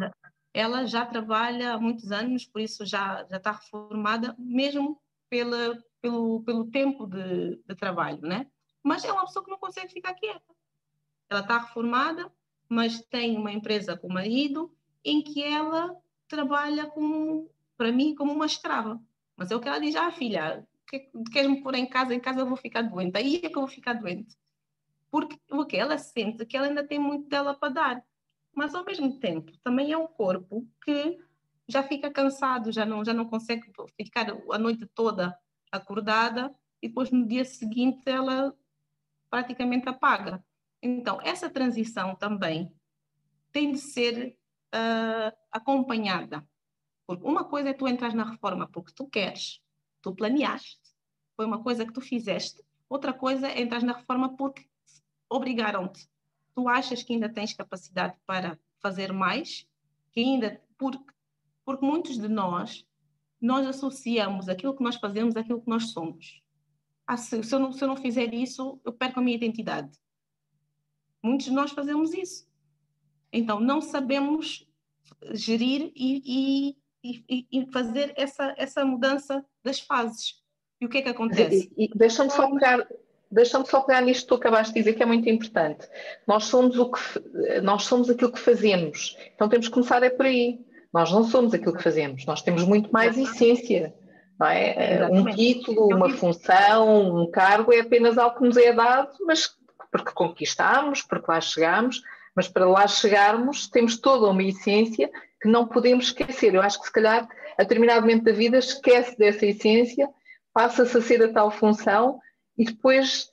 ela 0.55 0.85
já 0.85 1.05
trabalha 1.05 1.74
há 1.74 1.77
muitos 1.77 2.13
anos, 2.13 2.45
por 2.45 2.62
isso 2.62 2.85
já, 2.85 3.25
já 3.29 3.35
está 3.35 3.51
reformada, 3.51 4.33
mesmo 4.39 4.97
pela, 5.29 5.77
pelo, 6.01 6.41
pelo 6.43 6.71
tempo 6.71 7.05
de, 7.05 7.57
de 7.57 7.75
trabalho, 7.75 8.21
né? 8.21 8.47
Mas 8.81 9.03
é 9.03 9.12
uma 9.12 9.25
pessoa 9.25 9.43
que 9.43 9.51
não 9.51 9.57
consegue 9.57 9.91
ficar 9.91 10.13
quieta. 10.13 10.55
Ela 11.29 11.41
está 11.41 11.57
reformada, 11.57 12.31
mas 12.69 13.01
tem 13.01 13.38
uma 13.38 13.51
empresa 13.51 13.97
com 13.97 14.07
o 14.07 14.13
marido 14.13 14.74
em 15.03 15.21
que 15.21 15.43
ela 15.43 15.93
trabalha 16.25 16.85
como, 16.85 17.51
para 17.75 17.91
mim, 17.91 18.15
como 18.15 18.31
uma 18.31 18.45
escrava. 18.45 18.97
Mas 19.35 19.51
é 19.51 19.57
o 19.57 19.59
que 19.59 19.67
ela 19.67 19.79
diz, 19.79 19.93
ah, 19.97 20.09
filha, 20.09 20.65
que, 20.88 21.09
queres-me 21.33 21.62
pôr 21.62 21.75
em 21.75 21.85
casa? 21.85 22.15
Em 22.15 22.19
casa 22.19 22.39
eu 22.39 22.47
vou 22.47 22.55
ficar 22.55 22.81
doente. 22.81 23.17
Aí 23.17 23.41
é 23.43 23.50
que 23.50 23.57
eu 23.57 23.62
vou 23.62 23.67
ficar 23.67 23.91
doente. 23.91 24.38
Porque, 25.12 25.38
porque 25.50 25.75
ela 25.75 25.97
sente 25.97 26.45
que 26.45 26.55
ela 26.55 26.67
ainda 26.67 26.88
tem 26.88 26.97
muito 26.97 27.27
dela 27.27 27.53
para 27.53 27.74
dar 27.74 28.03
mas 28.55 28.74
ao 28.74 28.85
mesmo 28.85 29.19
tempo 29.19 29.51
também 29.63 29.91
é 29.91 29.97
um 29.97 30.07
corpo 30.07 30.67
que 30.83 31.19
já 31.67 31.83
fica 31.83 32.09
cansado, 32.09 32.71
já 32.71 32.85
não, 32.85 33.03
já 33.03 33.13
não 33.13 33.25
consegue 33.25 33.69
ficar 33.97 34.27
a 34.51 34.57
noite 34.57 34.85
toda 34.88 35.38
acordada 35.71 36.55
e 36.81 36.88
depois 36.88 37.12
no 37.12 37.27
dia 37.27 37.43
seguinte 37.43 38.03
ela 38.05 38.55
praticamente 39.29 39.89
apaga. 39.89 40.43
Então, 40.81 41.19
essa 41.21 41.50
transição 41.50 42.15
também 42.15 42.71
tem 43.51 43.71
de 43.71 43.79
ser 43.79 44.38
uh, 44.74 45.35
acompanhada. 45.51 46.47
Porque 47.07 47.25
uma 47.25 47.43
coisa 47.43 47.69
é 47.69 47.74
tu 47.74 47.88
entrar 47.88 48.13
na 48.13 48.24
reforma 48.24 48.67
porque 48.67 48.93
tu 48.93 49.07
queres, 49.07 49.62
tu 50.01 50.13
planeaste, 50.15 50.79
foi 51.35 51.45
uma 51.45 51.62
coisa 51.62 51.85
que 51.85 51.93
tu 51.93 52.01
fizeste. 52.01 52.63
Outra 52.88 53.13
coisa 53.13 53.47
é 53.47 53.62
entrar 53.62 53.81
na 53.81 53.93
reforma 53.93 54.35
porque 54.35 54.67
obrigaram-te 55.29 56.07
tu 56.55 56.69
achas 56.69 57.03
que 57.03 57.13
ainda 57.13 57.29
tens 57.29 57.53
capacidade 57.53 58.15
para 58.25 58.57
fazer 58.81 59.12
mais, 59.12 59.67
que 60.12 60.21
ainda, 60.21 60.62
porque, 60.77 61.03
porque 61.65 61.85
muitos 61.85 62.17
de 62.17 62.27
nós, 62.27 62.88
nós 63.41 63.67
associamos 63.67 64.47
aquilo 64.47 64.75
que 64.75 64.83
nós 64.83 64.95
fazemos 64.95 65.35
àquilo 65.35 65.62
que 65.62 65.69
nós 65.69 65.91
somos. 65.91 66.41
Ah, 67.05 67.17
se, 67.17 67.43
se, 67.43 67.53
eu 67.53 67.59
não, 67.59 67.71
se 67.71 67.83
eu 67.83 67.88
não 67.88 67.97
fizer 67.97 68.33
isso, 68.33 68.79
eu 68.83 68.94
perco 68.94 69.20
a 69.20 69.24
minha 69.24 69.35
identidade. 69.35 69.91
Muitos 71.22 71.48
de 71.48 71.51
nós 71.51 71.72
fazemos 71.72 72.13
isso. 72.13 72.48
Então, 73.31 73.59
não 73.59 73.81
sabemos 73.81 74.68
gerir 75.33 75.91
e, 75.96 76.77
e, 77.03 77.25
e, 77.29 77.48
e 77.51 77.72
fazer 77.72 78.13
essa, 78.15 78.55
essa 78.57 78.85
mudança 78.85 79.46
das 79.63 79.79
fases. 79.79 80.41
E 80.79 80.85
o 80.85 80.89
que 80.89 81.00
é 81.00 81.01
que 81.01 81.09
acontece? 81.09 81.72
Deixa-me 81.96 82.29
só 82.29 82.50
pegar, 82.51 82.87
deixa-me 83.35 83.67
só 83.67 83.81
pegar 83.81 84.01
nisto 84.01 84.24
que 84.24 84.27
tu 84.29 84.35
acabaste 84.35 84.74
de 84.74 84.79
dizer, 84.79 84.93
que 84.93 85.03
é 85.03 85.05
muito 85.05 85.29
importante. 85.29 85.87
Nós 86.25 86.45
somos, 86.45 86.79
o 86.79 86.89
que, 86.89 87.00
nós 87.61 87.83
somos 87.83 88.09
aquilo 88.09 88.31
que 88.31 88.39
fazemos. 88.39 89.17
Então 89.35 89.50
temos 89.50 89.67
que 89.67 89.74
começar 89.74 90.01
é 90.01 90.09
por 90.09 90.25
aí. 90.25 90.59
Nós 90.93 91.11
não 91.11 91.25
somos 91.25 91.53
aquilo 91.53 91.75
que 91.75 91.83
fazemos, 91.83 92.25
nós 92.25 92.41
temos 92.41 92.63
muito 92.63 92.89
mais 92.91 93.17
essência. 93.17 93.93
Não 94.39 94.48
é? 94.48 95.07
Um 95.11 95.25
título, 95.25 95.93
uma 95.93 96.09
função, 96.09 97.24
um 97.24 97.29
cargo 97.29 97.74
é 97.74 97.81
apenas 97.81 98.17
algo 98.17 98.37
que 98.37 98.43
nos 98.43 98.57
é 98.57 98.71
dado, 98.71 99.11
mas 99.25 99.50
porque 99.91 100.11
conquistamos, 100.11 101.01
porque 101.01 101.29
lá 101.29 101.39
chegamos, 101.39 102.01
mas 102.35 102.48
para 102.48 102.65
lá 102.65 102.87
chegarmos 102.87 103.67
temos 103.69 103.98
toda 103.98 104.27
uma 104.27 104.43
essência 104.43 105.09
que 105.41 105.50
não 105.50 105.67
podemos 105.67 106.05
esquecer. 106.05 106.53
Eu 106.53 106.61
acho 106.61 106.79
que 106.79 106.87
se 106.87 106.93
calhar 106.93 107.27
a 107.57 107.63
determinado 107.63 108.01
momento 108.01 108.24
da 108.24 108.31
vida 108.31 108.57
esquece 108.57 109.17
dessa 109.17 109.45
essência, 109.45 110.09
passa-se 110.53 110.98
a 110.98 111.01
ser 111.01 111.24
a 111.24 111.31
tal 111.31 111.51
função 111.51 112.19
e 112.57 112.65
depois, 112.65 113.31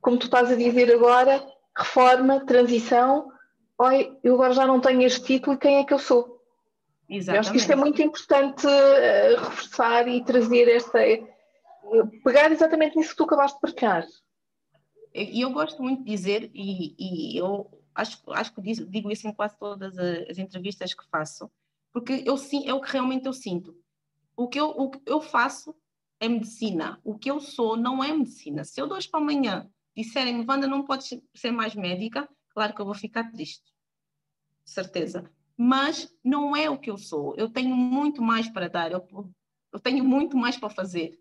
como 0.00 0.18
tu 0.18 0.26
estás 0.26 0.50
a 0.50 0.56
dizer 0.56 0.92
agora, 0.92 1.44
reforma, 1.76 2.44
transição, 2.44 3.30
oi, 3.78 4.16
eu 4.22 4.34
agora 4.34 4.52
já 4.52 4.66
não 4.66 4.80
tenho 4.80 5.02
este 5.02 5.24
título 5.24 5.54
e 5.54 5.58
quem 5.58 5.76
é 5.76 5.84
que 5.84 5.94
eu 5.94 5.98
sou? 5.98 6.38
Exatamente. 7.08 7.36
Eu 7.36 7.40
acho 7.40 7.50
que 7.52 7.56
isto 7.58 7.72
é 7.72 7.76
muito 7.76 8.02
importante 8.02 8.66
uh, 8.66 9.40
reforçar 9.44 10.06
e 10.08 10.22
trazer 10.22 10.68
esta. 10.68 10.98
Uh, 11.84 12.22
pegar 12.22 12.52
exatamente 12.52 12.96
nisso 12.96 13.10
que 13.10 13.16
tu 13.16 13.24
acabaste 13.24 13.56
de 13.56 13.60
partilhar. 13.60 14.06
E 15.14 15.40
eu 15.40 15.50
gosto 15.50 15.82
muito 15.82 16.04
de 16.04 16.10
dizer, 16.10 16.50
e, 16.54 16.94
e 16.98 17.38
eu 17.38 17.66
acho, 17.94 18.22
acho 18.28 18.54
que 18.54 18.60
digo, 18.60 19.10
isso 19.10 19.26
em 19.26 19.32
quase 19.32 19.56
todas 19.58 19.98
as, 19.98 20.30
as 20.30 20.38
entrevistas 20.38 20.92
que 20.92 21.08
faço, 21.10 21.50
porque 21.92 22.22
eu, 22.26 22.36
é 22.66 22.74
o 22.74 22.80
que 22.80 22.92
realmente 22.92 23.26
eu 23.26 23.32
sinto. 23.32 23.74
O 24.36 24.46
que 24.46 24.60
eu, 24.60 24.68
o 24.68 24.90
que 24.90 25.00
eu 25.06 25.20
faço 25.20 25.74
é 26.20 26.28
medicina. 26.28 27.00
O 27.04 27.18
que 27.18 27.30
eu 27.30 27.40
sou 27.40 27.76
não 27.76 28.02
é 28.02 28.12
medicina. 28.12 28.64
Se 28.64 28.80
eu 28.80 28.86
dois 28.86 29.06
para 29.06 29.20
amanhã 29.20 29.68
disserem-me, 29.96 30.44
Wanda, 30.48 30.66
não 30.66 30.84
podes 30.84 31.20
ser 31.34 31.50
mais 31.50 31.74
médica, 31.74 32.28
claro 32.50 32.74
que 32.74 32.80
eu 32.80 32.84
vou 32.84 32.94
ficar 32.94 33.30
triste. 33.30 33.72
Certeza. 34.64 35.30
Mas 35.56 36.14
não 36.22 36.54
é 36.54 36.70
o 36.70 36.78
que 36.78 36.90
eu 36.90 36.96
sou. 36.96 37.34
Eu 37.36 37.48
tenho 37.48 37.74
muito 37.74 38.22
mais 38.22 38.48
para 38.48 38.68
dar. 38.68 38.92
Eu, 38.92 39.04
eu 39.72 39.80
tenho 39.80 40.04
muito 40.04 40.36
mais 40.36 40.56
para 40.56 40.70
fazer. 40.70 41.18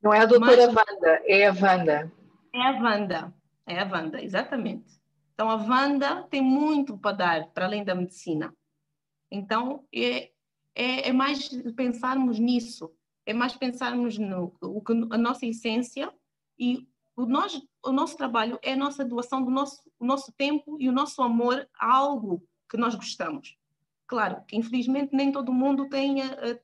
Não 0.00 0.14
é 0.14 0.20
a 0.20 0.26
doutora 0.26 0.70
Mas, 0.72 0.76
Wanda, 0.76 1.22
é 1.26 1.46
a 1.46 1.52
Wanda. 1.52 2.12
É 2.52 2.62
a 2.62 2.70
Wanda. 2.80 3.34
É 3.66 3.80
a 3.80 3.84
Wanda, 3.84 4.22
exatamente. 4.22 5.00
Então, 5.34 5.50
a 5.50 5.56
Wanda 5.56 6.22
tem 6.24 6.40
muito 6.40 6.98
para 6.98 7.16
dar, 7.16 7.48
para 7.48 7.66
além 7.66 7.84
da 7.84 7.94
medicina. 7.94 8.54
Então, 9.30 9.84
é, 9.92 10.30
é, 10.74 11.08
é 11.08 11.12
mais 11.12 11.48
pensarmos 11.74 12.38
nisso 12.38 12.92
é 13.30 13.32
mais 13.32 13.56
pensarmos 13.56 14.18
no 14.18 14.52
o 14.60 14.82
que 14.82 14.92
a 14.92 15.18
nossa 15.18 15.46
essência 15.46 16.12
e 16.58 16.88
o, 17.16 17.26
nós, 17.26 17.60
o 17.84 17.92
nosso 17.92 18.16
trabalho 18.16 18.58
é 18.62 18.72
a 18.72 18.76
nossa 18.76 19.04
doação 19.04 19.42
do 19.44 19.50
nosso, 19.50 19.80
o 19.98 20.04
nosso 20.04 20.32
tempo 20.32 20.76
e 20.80 20.88
o 20.88 20.92
nosso 20.92 21.22
amor 21.22 21.68
a 21.78 21.94
algo 21.94 22.44
que 22.68 22.76
nós 22.76 22.94
gostamos. 22.94 23.56
Claro 24.06 24.44
que 24.46 24.56
infelizmente 24.56 25.14
nem 25.14 25.30
todo 25.30 25.52
mundo 25.52 25.88
tem, 25.88 26.16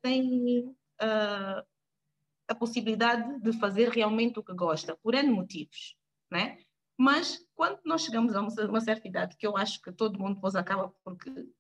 tem 0.02 0.76
a 0.98 2.54
possibilidade 2.58 3.40
de 3.40 3.52
fazer 3.58 3.88
realmente 3.90 4.38
o 4.38 4.42
que 4.42 4.52
gosta, 4.52 4.96
por 4.96 5.14
N 5.14 5.30
motivos, 5.30 5.96
né? 6.30 6.58
Mas 6.98 7.46
quando 7.54 7.78
nós 7.84 8.02
chegamos 8.02 8.34
a 8.34 8.40
uma 8.40 8.80
certa 8.80 9.06
idade, 9.06 9.36
que 9.36 9.46
eu 9.46 9.56
acho 9.56 9.80
que 9.82 9.92
todo 9.92 10.18
mundo 10.18 10.36
depois 10.36 10.56
acaba 10.56 10.92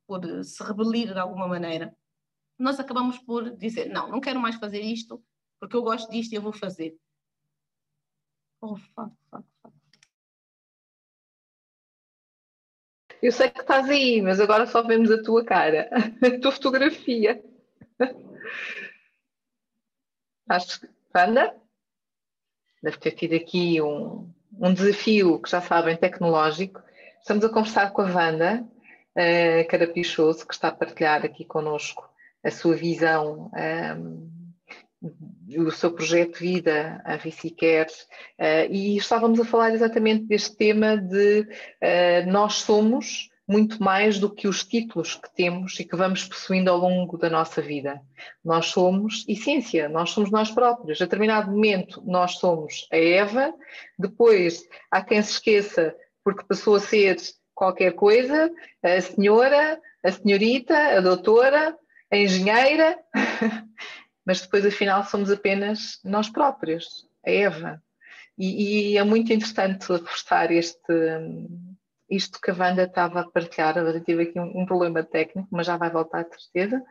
por 0.06 0.24
se 0.42 0.64
rebelir 0.64 1.12
de 1.12 1.20
alguma 1.20 1.46
maneira, 1.46 1.94
nós 2.58 2.80
acabamos 2.80 3.18
por 3.18 3.56
dizer: 3.56 3.88
não, 3.88 4.08
não 4.08 4.20
quero 4.20 4.40
mais 4.40 4.56
fazer 4.56 4.80
isto, 4.80 5.22
porque 5.60 5.76
eu 5.76 5.82
gosto 5.82 6.10
disto 6.10 6.32
e 6.32 6.36
eu 6.36 6.42
vou 6.42 6.52
fazer. 6.52 6.96
Oh, 8.60 8.76
fuck, 8.76 9.12
fuck. 9.30 9.46
Eu 13.22 13.32
sei 13.32 13.50
que 13.50 13.60
estás 13.60 13.88
aí, 13.88 14.20
mas 14.20 14.40
agora 14.40 14.66
só 14.66 14.82
vemos 14.82 15.10
a 15.10 15.22
tua 15.22 15.44
cara, 15.44 15.88
a 16.22 16.40
tua 16.40 16.52
fotografia. 16.52 17.42
Acho 20.48 20.80
que, 20.80 20.88
Wanda, 21.14 21.56
deve 22.82 22.98
ter 22.98 23.12
tido 23.12 23.34
aqui 23.34 23.80
um, 23.80 24.32
um 24.58 24.72
desafio 24.72 25.40
que 25.40 25.50
já 25.50 25.60
sabem, 25.60 25.96
tecnológico. 25.96 26.82
Estamos 27.18 27.44
a 27.44 27.48
conversar 27.48 27.90
com 27.92 28.02
a 28.02 28.04
Wanda 28.04 28.62
uh, 28.62 29.68
Carapichoso, 29.68 30.46
que 30.46 30.54
está 30.54 30.68
a 30.68 30.72
partilhar 30.72 31.24
aqui 31.24 31.44
connosco 31.44 32.08
a 32.46 32.50
sua 32.50 32.76
visão, 32.76 33.50
um, 33.92 34.30
o 35.58 35.70
seu 35.72 35.90
projeto 35.90 36.38
de 36.38 36.46
vida, 36.46 37.02
a 37.04 37.16
Riciquer, 37.16 37.86
uh, 38.38 38.70
e 38.70 38.96
estávamos 38.96 39.40
a 39.40 39.44
falar 39.44 39.74
exatamente 39.74 40.24
deste 40.26 40.56
tema 40.56 40.96
de 40.96 41.40
uh, 41.40 42.30
nós 42.30 42.54
somos 42.54 43.28
muito 43.48 43.82
mais 43.82 44.18
do 44.18 44.30
que 44.30 44.46
os 44.46 44.64
títulos 44.64 45.14
que 45.14 45.32
temos 45.34 45.78
e 45.78 45.84
que 45.84 45.96
vamos 45.96 46.24
possuindo 46.24 46.70
ao 46.70 46.78
longo 46.78 47.16
da 47.18 47.30
nossa 47.30 47.60
vida. 47.60 48.00
Nós 48.44 48.66
somos 48.66 49.24
essência, 49.28 49.88
nós 49.88 50.10
somos 50.10 50.30
nós 50.30 50.50
próprios. 50.50 51.00
A 51.00 51.04
determinado 51.04 51.50
momento 51.50 52.02
nós 52.04 52.38
somos 52.38 52.88
a 52.92 52.96
Eva, 52.96 53.52
depois 53.98 54.64
há 54.90 55.02
quem 55.02 55.22
se 55.22 55.32
esqueça 55.32 55.94
porque 56.24 56.44
passou 56.44 56.74
a 56.76 56.80
ser 56.80 57.16
qualquer 57.54 57.92
coisa, 57.92 58.52
a 58.82 59.00
senhora, 59.00 59.80
a 60.04 60.12
senhorita, 60.12 60.76
a 60.76 61.00
doutora, 61.00 61.76
a 62.10 62.16
engenheira, 62.16 62.98
mas 64.24 64.40
depois 64.40 64.64
afinal 64.64 65.04
somos 65.04 65.30
apenas 65.30 65.98
nós 66.04 66.28
próprios, 66.28 67.06
a 67.24 67.30
Eva. 67.30 67.82
E, 68.38 68.92
e 68.92 68.98
é 68.98 69.02
muito 69.02 69.32
interessante 69.32 69.90
reforçar 69.90 70.50
este, 70.52 70.92
isto 72.08 72.40
que 72.40 72.50
a 72.50 72.54
Wanda 72.54 72.84
estava 72.84 73.20
a 73.20 73.30
partilhar, 73.30 73.76
eu 73.76 74.04
tive 74.04 74.24
aqui 74.24 74.38
um, 74.38 74.60
um, 74.60 74.66
problema 74.66 75.02
técnico, 75.02 75.48
mas 75.50 75.66
já 75.66 75.76
vai 75.76 75.90
voltar 75.90 76.24
de 76.24 76.40
certeza, 76.40 76.82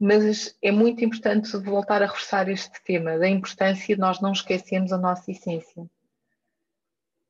mas 0.00 0.56
é 0.62 0.72
muito 0.72 1.04
importante 1.04 1.56
voltar 1.58 2.02
a 2.02 2.06
reforçar 2.06 2.48
este 2.48 2.82
tema, 2.82 3.18
da 3.18 3.28
importância 3.28 3.94
de 3.94 4.00
nós 4.00 4.20
não 4.20 4.32
esquecermos 4.32 4.92
a 4.92 4.98
nossa 4.98 5.30
essência. 5.30 5.86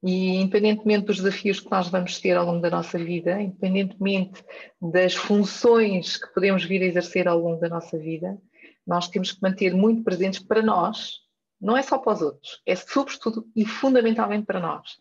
E 0.07 0.37
independentemente 0.37 1.07
dos 1.07 1.16
desafios 1.16 1.59
que 1.59 1.69
nós 1.69 1.88
vamos 1.88 2.21
ter 2.21 2.37
ao 2.37 2.47
longo 2.47 2.61
da 2.61 2.71
nossa 2.71 2.97
vida, 2.97 3.40
independentemente 3.42 4.40
das 4.81 5.16
funções 5.16 6.16
que 6.16 6.33
podemos 6.33 6.64
vir 6.64 6.81
a 6.81 6.87
exercer 6.87 7.27
ao 7.27 7.37
longo 7.37 7.61
da 7.61 7.69
nossa 7.69 7.99
vida, 7.99 8.38
nós 8.87 9.09
temos 9.09 9.33
que 9.33 9.42
manter 9.42 9.75
muito 9.75 10.05
presentes 10.05 10.38
para 10.38 10.62
nós, 10.62 11.23
não 11.61 11.77
é 11.77 11.83
só 11.83 11.99
para 11.99 12.12
os 12.12 12.23
outros, 12.23 12.62
é 12.64 12.77
sobretudo 12.77 13.49
e 13.57 13.66
fundamentalmente 13.66 14.47
para 14.47 14.61
nós, 14.61 14.92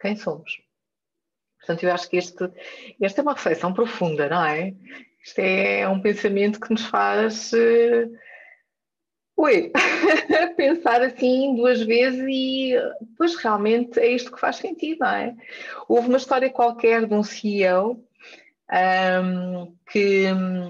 quem 0.00 0.16
somos. 0.16 0.60
Portanto, 1.60 1.84
eu 1.84 1.92
acho 1.92 2.10
que 2.10 2.16
este, 2.16 2.50
esta 3.00 3.20
é 3.20 3.22
uma 3.22 3.34
reflexão 3.34 3.72
profunda, 3.72 4.28
não 4.28 4.44
é? 4.44 4.74
Isto 5.24 5.38
é 5.38 5.88
um 5.88 6.00
pensamento 6.00 6.58
que 6.58 6.72
nos 6.72 6.84
faz. 6.86 7.52
Uh, 7.52 8.10
ui, 9.38 9.72
pensar 10.56 11.00
assim 11.00 11.54
duas 11.54 11.80
vezes 11.80 12.24
e 12.28 12.74
pois 13.16 13.36
realmente 13.36 13.98
é 14.00 14.08
isto 14.08 14.32
que 14.32 14.40
faz 14.40 14.56
sentido, 14.56 14.98
não 15.00 15.08
é? 15.08 15.34
Houve 15.88 16.08
uma 16.08 16.18
história 16.18 16.50
qualquer 16.50 17.06
de 17.06 17.14
um 17.14 17.22
CEO 17.22 18.04
um, 18.70 19.74
que, 19.90 20.26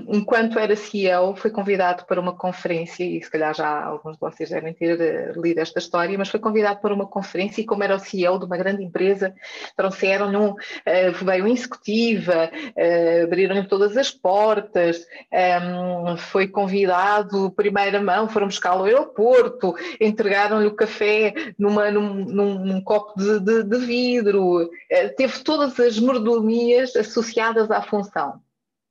enquanto 0.07 0.59
era 0.59 0.77
CEO, 0.77 1.35
foi 1.35 1.51
convidado 1.51 2.05
para 2.05 2.21
uma 2.21 2.33
conferência, 2.33 3.05
e 3.05 3.23
se 3.23 3.31
calhar 3.31 3.55
já 3.55 3.85
alguns 3.85 4.15
de 4.15 4.21
vocês 4.21 4.51
devem 4.51 4.73
ter 4.73 5.01
eh, 5.01 5.33
lido 5.37 5.59
esta 5.59 5.79
história, 5.79 6.17
mas 6.17 6.29
foi 6.29 6.39
convidado 6.39 6.81
para 6.81 6.95
uma 6.95 7.07
conferência 7.07 7.61
e, 7.61 7.67
como 7.67 7.83
era 7.83 7.97
o 7.97 7.99
CEO 7.99 8.39
de 8.39 8.45
uma 8.45 8.57
grande 8.57 8.83
empresa, 8.85 9.35
trouxeram-lhe 9.77 10.37
um, 10.37 10.51
uh, 10.51 11.25
veio 11.25 11.49
executiva, 11.49 12.51
uh, 12.51 13.25
abriram-lhe 13.25 13.67
todas 13.67 13.97
as 13.97 14.11
portas, 14.11 15.05
um, 15.33 16.17
foi 16.17 16.47
convidado 16.47 17.51
primeira 17.51 18.01
mão, 18.01 18.29
foram 18.29 18.47
buscá-lo 18.47 18.81
ao 18.81 18.87
aeroporto, 18.87 19.75
entregaram-lhe 20.01 20.67
o 20.67 20.77
café 20.77 21.35
numa, 21.59 21.91
num, 21.91 22.25
num, 22.25 22.65
num 22.65 22.81
copo 22.81 23.19
de, 23.19 23.41
de, 23.41 23.63
de 23.65 23.79
vidro, 23.79 24.63
uh, 24.63 24.69
teve 25.17 25.41
todas 25.41 25.79
as 25.81 25.99
mordomias 25.99 26.95
associadas 26.95 27.71
à 27.71 27.83
função 27.83 28.41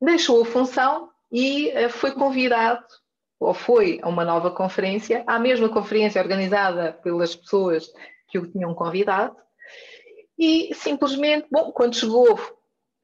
deixou 0.02 0.42
a 0.42 0.46
função 0.46 1.10
e 1.32 1.70
uh, 1.70 1.90
foi 1.90 2.12
convidado, 2.12 2.86
ou 3.40 3.54
foi 3.54 4.00
a 4.02 4.10
uma 4.10 4.26
nova 4.26 4.52
conferência, 4.52 5.24
à 5.28 5.38
mesma 5.40 5.70
conferência 5.70 6.22
organizada 6.22 6.94
pelas 7.04 7.36
pessoas 7.36 7.92
que 8.28 8.40
o 8.40 8.48
tinham 8.48 8.74
convidado, 8.74 9.36
e 10.38 10.74
simplesmente, 10.76 11.48
bom, 11.52 11.72
quando 11.72 11.96
chegou, 11.96 12.40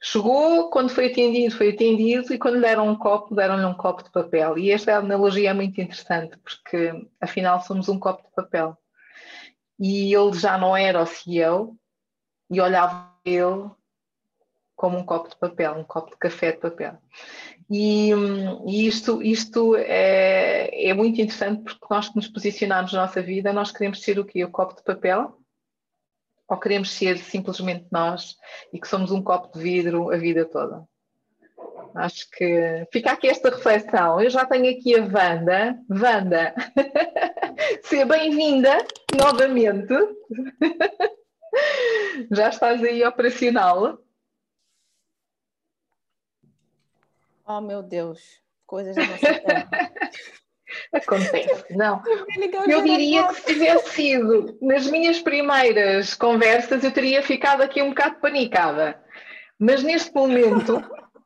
chegou, 0.01 0.69
quando 0.69 0.89
foi 0.89 1.08
atendido, 1.08 1.56
foi 1.56 1.69
atendido, 1.69 2.34
e 2.34 2.38
quando 2.38 2.62
deram 2.62 2.88
um 2.88 2.95
copo, 2.95 3.34
deram-lhe 3.34 3.65
um 3.65 3.73
copo 3.73 4.03
de 4.03 4.12
papel. 4.12 4.58
E 4.58 4.69
esta 4.69 4.97
analogia 4.97 5.49
é 5.49 5.53
muito 5.53 5.82
interessante, 5.82 6.38
porque 6.38 6.93
afinal 7.19 7.62
somos 7.62 7.89
um 7.89 7.99
copo 7.99 8.23
de 8.23 8.36
papel. 8.36 8.77
E 9.79 10.13
ele 10.13 10.34
já 10.38 10.58
não 10.58 10.77
era 10.77 11.01
o 11.01 11.06
CEO, 11.06 11.75
e 12.51 12.62
olhava 12.62 13.12
ele 13.25 13.71
como 14.84 14.98
um 14.98 15.06
copo 15.06 15.30
de 15.30 15.38
papel, 15.38 15.76
um 15.76 15.84
copo 15.86 16.12
de 16.12 16.17
café 16.17 16.52
de 16.52 16.58
papel. 16.58 16.98
E, 17.72 18.10
e 18.67 18.86
isto, 18.86 19.24
isto 19.24 19.78
é, 19.78 20.89
é, 20.89 20.93
muito 20.93 21.22
interessante 21.22 21.63
porque 21.63 21.86
nós 21.89 22.10
que 22.10 22.17
nos 22.17 22.28
posicionamos 22.28 22.91
na 22.91 23.04
nossa 23.04 23.22
vida, 23.22 23.54
nós 23.54 23.72
queremos 23.72 24.02
ser 24.02 24.19
o 24.19 24.26
quê? 24.26 24.43
O 24.43 24.52
copo 24.52 24.76
de 24.76 24.84
papel? 24.84 25.38
Ou 26.50 26.60
queremos 26.60 26.91
ser 26.91 27.17
simplesmente 27.17 27.88
nós 27.93 28.36
e 28.74 28.80
que 28.82 28.86
somos 28.86 29.10
um 29.10 29.24
copo 29.24 29.58
de 29.58 29.63
vidro 29.63 30.12
a 30.12 30.17
vida 30.17 30.43
toda? 30.43 30.84
Acho 31.96 32.30
que 32.32 32.86
fica 32.91 33.13
aqui 33.13 33.30
esta 33.30 33.52
reflexão. 33.52 34.19
Eu 34.19 34.30
já 34.30 34.46
tenho 34.46 34.69
aqui 34.69 35.00
a 35.00 35.04
Wanda. 35.04 35.80
Wanda, 35.89 36.54
seja 37.84 38.06
bem-vinda 38.06 38.80
novamente. 39.17 39.93
já 42.36 42.50
estás 42.50 42.84
aí 42.84 43.02
operacional. 43.06 44.04
Oh, 47.45 47.62
meu 47.62 47.84
Deus, 47.84 48.41
coisas 48.65 48.95
da 48.95 49.06
nossa 49.06 49.39
terra. 49.39 49.69
Acontece, 50.91 51.75
não. 51.75 52.01
Eu 52.67 52.82
diria 52.82 53.27
que 53.27 53.36
se 53.36 53.45
tivesse 53.45 53.89
sido 53.91 54.58
nas 54.62 54.88
minhas 54.88 55.19
primeiras 55.19 56.15
conversas, 56.15 56.84
eu 56.84 56.91
teria 56.91 57.21
ficado 57.21 57.62
aqui 57.62 57.82
um 57.82 57.89
bocado 57.89 58.15
panicada. 58.19 58.99
Mas 59.60 59.84
neste 59.84 60.13
momento 60.13 60.84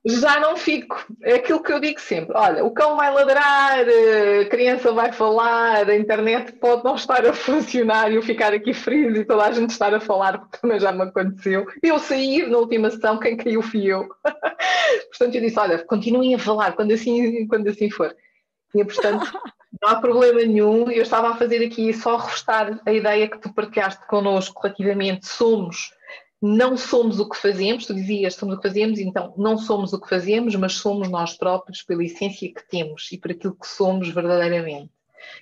já 0.07 0.39
não 0.39 0.55
fico. 0.55 1.05
É 1.23 1.35
aquilo 1.35 1.61
que 1.61 1.71
eu 1.71 1.79
digo 1.79 1.99
sempre: 1.99 2.35
olha, 2.35 2.63
o 2.63 2.71
cão 2.71 2.95
vai 2.95 3.13
ladrar, 3.13 3.79
a 3.79 4.45
criança 4.49 4.91
vai 4.91 5.11
falar, 5.11 5.89
a 5.89 5.95
internet 5.95 6.53
pode 6.53 6.83
não 6.83 6.95
estar 6.95 7.25
a 7.25 7.33
funcionar 7.33 8.11
e 8.11 8.15
eu 8.15 8.21
ficar 8.21 8.53
aqui 8.53 8.73
frio 8.73 9.15
e 9.15 9.25
toda 9.25 9.43
a 9.43 9.51
gente 9.51 9.71
estar 9.71 9.93
a 9.93 9.99
falar, 9.99 10.39
porque 10.39 10.57
também 10.61 10.79
já 10.79 10.91
me 10.91 11.03
aconteceu. 11.03 11.65
Eu 11.83 11.99
sair 11.99 12.47
na 12.47 12.57
última 12.57 12.89
sessão, 12.89 13.19
quem 13.19 13.35
caiu 13.35 13.61
fui 13.61 13.85
eu. 13.85 14.07
portanto, 14.23 15.35
eu 15.35 15.41
disse: 15.41 15.59
olha, 15.59 15.83
continuem 15.85 16.35
a 16.35 16.39
falar 16.39 16.73
quando 16.73 16.93
assim, 16.93 17.45
quando 17.47 17.67
assim 17.67 17.89
for. 17.89 18.15
E, 18.73 18.83
portanto, 18.85 19.25
não 19.81 19.89
há 19.89 19.95
problema 19.99 20.39
nenhum. 20.39 20.89
Eu 20.89 21.03
estava 21.03 21.29
a 21.29 21.35
fazer 21.35 21.65
aqui 21.65 21.93
só 21.93 22.15
restar 22.17 22.79
a 22.85 22.93
ideia 22.93 23.27
que 23.27 23.39
tu 23.39 23.53
partilhaste 23.53 24.05
connosco 24.07 24.61
relativamente 24.61 25.27
somos 25.27 25.96
não 26.41 26.77
somos 26.77 27.19
o 27.19 27.27
que 27.27 27.37
fazemos, 27.37 27.85
tu 27.85 27.93
dizias 27.93 28.35
somos 28.35 28.55
o 28.55 28.57
que 28.61 28.67
fazemos, 28.67 28.99
então 28.99 29.33
não 29.37 29.57
somos 29.57 29.91
o 29.93 29.99
que 29.99 30.09
fazemos, 30.09 30.55
mas 30.55 30.73
somos 30.73 31.09
nós 31.09 31.35
próprios 31.35 31.81
pela 31.81 32.03
essência 32.03 32.53
que 32.53 32.67
temos 32.69 33.11
e 33.11 33.17
por 33.17 33.31
aquilo 33.31 33.55
que 33.55 33.67
somos 33.67 34.09
verdadeiramente. 34.09 34.91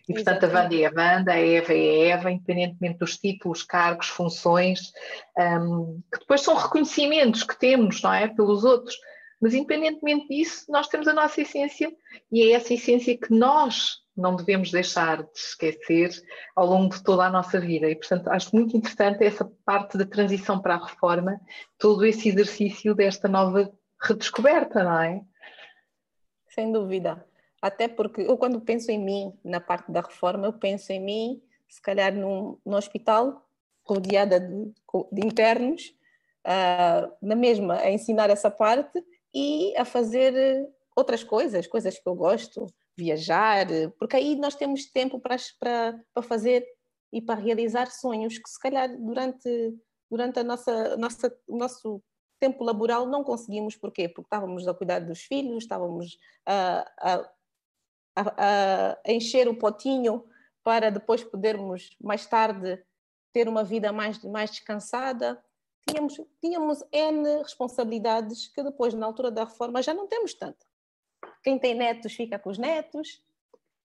E 0.07 0.13
portanto 0.13 0.43
Exatamente. 0.43 0.85
a 0.85 0.89
Wanda 0.89 0.95
é 0.95 1.11
a 1.11 1.17
Wanda, 1.17 1.31
a 1.33 1.39
Eva 1.39 1.73
é 1.73 1.75
a 1.75 2.15
Eva, 2.15 2.31
independentemente 2.31 2.99
dos 2.99 3.17
títulos, 3.17 3.61
cargos, 3.61 4.07
funções, 4.07 4.93
um, 5.37 6.01
que 6.11 6.19
depois 6.19 6.41
são 6.41 6.55
reconhecimentos 6.55 7.43
que 7.43 7.59
temos, 7.59 8.01
não 8.01 8.13
é, 8.13 8.27
pelos 8.27 8.63
outros. 8.63 8.97
Mas 9.41 9.53
independentemente 9.53 10.27
disso, 10.29 10.65
nós 10.69 10.87
temos 10.87 11.07
a 11.07 11.13
nossa 11.13 11.41
essência 11.41 11.91
e 12.31 12.43
é 12.43 12.51
essa 12.51 12.73
essência 12.73 13.17
que 13.17 13.33
nós 13.33 14.04
não 14.15 14.35
devemos 14.35 14.71
deixar 14.71 15.23
de 15.23 15.37
esquecer 15.37 16.09
ao 16.55 16.65
longo 16.65 16.95
de 16.95 17.03
toda 17.03 17.25
a 17.25 17.29
nossa 17.29 17.59
vida. 17.59 17.89
E, 17.89 17.95
portanto, 17.95 18.29
acho 18.29 18.55
muito 18.55 18.75
interessante 18.77 19.23
essa 19.23 19.45
parte 19.65 19.97
da 19.97 20.05
transição 20.05 20.61
para 20.61 20.75
a 20.75 20.85
reforma, 20.85 21.39
todo 21.77 22.05
esse 22.05 22.29
exercício 22.29 22.95
desta 22.95 23.27
nova 23.27 23.71
redescoberta, 24.01 24.83
não 24.83 25.01
é? 25.01 25.21
Sem 26.49 26.71
dúvida. 26.71 27.25
Até 27.61 27.87
porque 27.87 28.21
eu, 28.21 28.37
quando 28.37 28.61
penso 28.61 28.91
em 28.91 28.99
mim, 28.99 29.33
na 29.43 29.59
parte 29.59 29.91
da 29.91 30.01
reforma, 30.01 30.45
eu 30.45 30.53
penso 30.53 30.91
em 30.93 30.99
mim, 30.99 31.41
se 31.67 31.81
calhar, 31.81 32.13
num, 32.13 32.57
no 32.65 32.77
hospital, 32.77 33.45
rodeada 33.83 34.39
de, 34.39 34.71
de 35.11 35.27
internos, 35.27 35.93
uh, 36.45 37.11
na 37.21 37.35
mesma, 37.35 37.75
a 37.75 37.91
ensinar 37.91 38.29
essa 38.29 38.49
parte 38.49 39.03
e 39.33 39.75
a 39.75 39.83
fazer 39.83 40.33
outras 40.95 41.23
coisas, 41.23 41.67
coisas 41.67 41.99
que 41.99 42.07
eu 42.07 42.15
gosto, 42.15 42.67
viajar, 42.97 43.67
porque 43.99 44.15
aí 44.15 44.35
nós 44.35 44.55
temos 44.55 44.85
tempo 44.85 45.19
para, 45.19 45.35
para, 45.59 46.01
para 46.13 46.23
fazer 46.23 46.65
e 47.11 47.21
para 47.21 47.39
realizar 47.39 47.91
sonhos 47.91 48.37
que 48.37 48.49
se 48.49 48.59
calhar 48.59 48.89
durante, 48.97 49.73
durante 50.09 50.39
a 50.39 50.43
nossa, 50.43 50.97
nossa, 50.97 51.37
o 51.47 51.57
nosso 51.57 52.01
tempo 52.39 52.63
laboral 52.63 53.05
não 53.05 53.23
conseguimos, 53.23 53.75
porquê? 53.75 54.07
Porque 54.07 54.27
estávamos 54.27 54.67
a 54.67 54.73
cuidar 54.73 54.99
dos 54.99 55.21
filhos, 55.21 55.63
estávamos 55.63 56.17
a, 56.45 56.91
a, 56.99 57.31
a, 58.15 58.97
a 59.05 59.11
encher 59.11 59.47
o 59.47 59.57
potinho 59.57 60.25
para 60.63 60.89
depois 60.89 61.23
podermos 61.23 61.95
mais 62.01 62.25
tarde 62.25 62.83
ter 63.31 63.47
uma 63.47 63.63
vida 63.63 63.91
mais, 63.91 64.23
mais 64.23 64.49
descansada. 64.51 65.41
Tínhamos, 65.87 66.19
tínhamos 66.41 66.83
N 66.91 67.43
responsabilidades 67.43 68.47
que 68.47 68.63
depois, 68.63 68.93
na 68.93 69.05
altura 69.05 69.29
da 69.29 69.43
reforma, 69.43 69.81
já 69.81 69.93
não 69.93 70.07
temos 70.07 70.33
tanto. 70.33 70.65
Quem 71.45 71.59
tem 71.59 71.75
netos 71.75 72.11
fica 72.15 72.39
com 72.39 72.49
os 72.49 72.57
netos, 72.57 73.23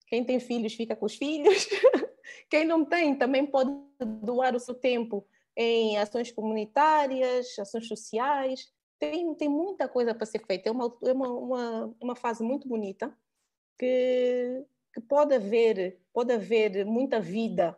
quem 0.05 0.23
tem 0.23 0.39
filhos 0.39 0.75
fica 0.75 0.95
com 0.95 1.07
os 1.07 1.15
filhos, 1.15 1.67
quem 2.47 2.63
não 2.63 2.85
tem 2.85 3.15
também 3.15 3.43
pode 3.43 3.71
doar 3.99 4.55
o 4.55 4.59
seu 4.59 4.75
tempo 4.75 5.25
em 5.57 5.97
ações 5.97 6.31
comunitárias, 6.31 7.57
ações 7.57 7.87
sociais. 7.87 8.71
tem, 8.99 9.33
tem 9.33 9.49
muita 9.49 9.87
coisa 9.87 10.13
para 10.13 10.27
ser 10.27 10.45
feita. 10.45 10.69
É 10.69 10.71
uma, 10.71 10.95
é 11.03 11.11
uma, 11.11 11.27
uma, 11.27 11.95
uma 11.99 12.15
fase 12.15 12.43
muito 12.43 12.67
bonita 12.67 13.11
que, 13.79 14.63
que 14.93 15.01
pode, 15.01 15.33
haver, 15.33 15.99
pode 16.13 16.31
haver 16.31 16.85
muita 16.85 17.19
vida 17.19 17.75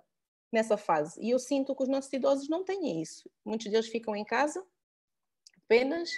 nessa 0.51 0.75
fase. 0.75 1.17
E 1.23 1.29
eu 1.29 1.39
sinto 1.39 1.73
que 1.73 1.83
os 1.83 1.87
nossos 1.87 2.11
idosos 2.11 2.49
não 2.49 2.65
têm 2.65 3.01
isso. 3.01 3.31
Muitos 3.45 3.71
deles 3.71 3.87
ficam 3.87 4.17
em 4.17 4.25
casa 4.25 4.61
apenas. 5.63 6.11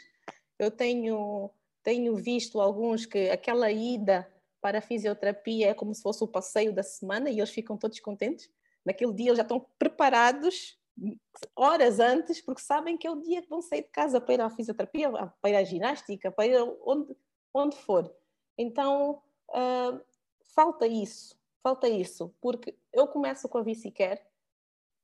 Eu 0.57 0.71
tenho, 0.71 1.51
tenho 1.83 2.15
visto 2.15 2.61
alguns 2.61 3.05
que 3.05 3.29
aquela 3.29 3.71
ida 3.71 4.27
para 4.61 4.77
a 4.77 4.81
fisioterapia 4.81 5.69
é 5.69 5.73
como 5.73 5.93
se 5.93 6.01
fosse 6.01 6.23
o 6.23 6.27
passeio 6.27 6.73
da 6.73 6.81
semana 6.81 7.29
e 7.29 7.39
eles 7.39 7.49
ficam 7.49 7.77
todos 7.77 7.99
contentes. 7.99 8.49
Naquele 8.85 9.13
dia 9.13 9.27
eles 9.27 9.37
já 9.37 9.43
estão 9.43 9.65
preparados 9.77 10.79
horas 11.55 11.99
antes, 11.99 12.39
porque 12.41 12.61
sabem 12.61 12.97
que 12.97 13.05
é 13.05 13.11
o 13.11 13.21
dia 13.21 13.41
que 13.41 13.49
vão 13.49 13.61
sair 13.61 13.81
de 13.81 13.89
casa 13.89 14.21
para 14.21 14.33
ir 14.33 14.41
à 14.41 14.49
fisioterapia, 14.49 15.11
para 15.41 15.49
ir 15.49 15.55
à 15.55 15.63
ginástica, 15.63 16.31
para 16.31 16.47
ir 16.47 16.57
onde, 16.85 17.15
onde 17.53 17.75
for. 17.75 18.13
Então, 18.57 19.21
uh, 19.49 19.99
falta 20.55 20.87
isso, 20.87 21.35
falta 21.61 21.89
isso, 21.89 22.33
porque 22.39 22.77
eu 22.91 23.07
começo 23.07 23.49
com 23.49 23.57
a 23.57 23.63
Vicicare, 23.63 24.21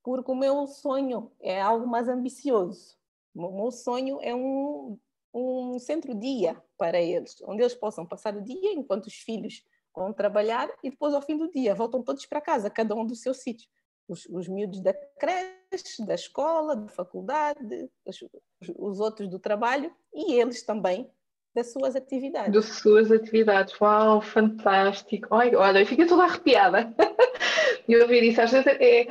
porque 0.04 0.32
o 0.32 0.36
meu 0.36 0.68
sonho 0.68 1.32
é 1.40 1.60
algo 1.60 1.88
mais 1.88 2.08
ambicioso. 2.08 2.98
O 3.36 3.52
meu 3.52 3.72
sonho 3.72 4.20
é 4.22 4.34
um, 4.34 4.98
um 5.34 5.78
centro-dia 5.80 6.62
para 6.78 7.00
eles, 7.00 7.36
onde 7.44 7.62
eles 7.62 7.76
possam 7.76 8.06
passar 8.06 8.36
o 8.36 8.42
dia 8.42 8.74
enquanto 8.74 9.08
os 9.08 9.16
filhos 9.16 9.64
vão 9.96 10.14
trabalhar 10.14 10.70
e 10.84 10.90
depois, 10.90 11.14
ao 11.14 11.22
fim 11.22 11.38
do 11.38 11.50
dia, 11.52 11.76
voltam 11.76 12.04
todos 12.04 12.26
para 12.26 12.42
casa, 12.42 12.70
cada 12.70 12.96
um 12.96 13.06
do 13.06 13.16
seu 13.16 13.34
sítio 13.34 13.70
os, 14.10 14.26
os 14.26 14.48
miúdos 14.48 14.82
da 14.82 14.94
creche, 14.94 16.06
da 16.06 16.16
escola, 16.16 16.76
da 16.76 16.88
faculdade, 16.88 17.90
os, 18.06 18.26
os 18.76 19.00
outros 19.00 19.30
do 19.30 19.40
trabalho 19.40 19.94
e 20.14 20.34
eles 20.34 20.64
também 20.64 21.10
das 21.54 21.72
suas 21.72 21.96
atividades. 21.96 22.54
Das 22.54 22.66
suas 22.80 23.12
atividades. 23.12 23.80
Uau, 23.80 24.22
fantástico. 24.22 25.28
Olha, 25.32 25.58
olha 25.60 25.80
eu 25.80 25.86
fiquei 25.86 26.06
toda 26.06 26.24
arrepiada 26.24 26.94
de 27.88 27.98
ouvir 27.98 28.24
isso. 28.24 28.42
Às 28.42 28.52
vezes 28.52 28.68
é, 28.68 29.08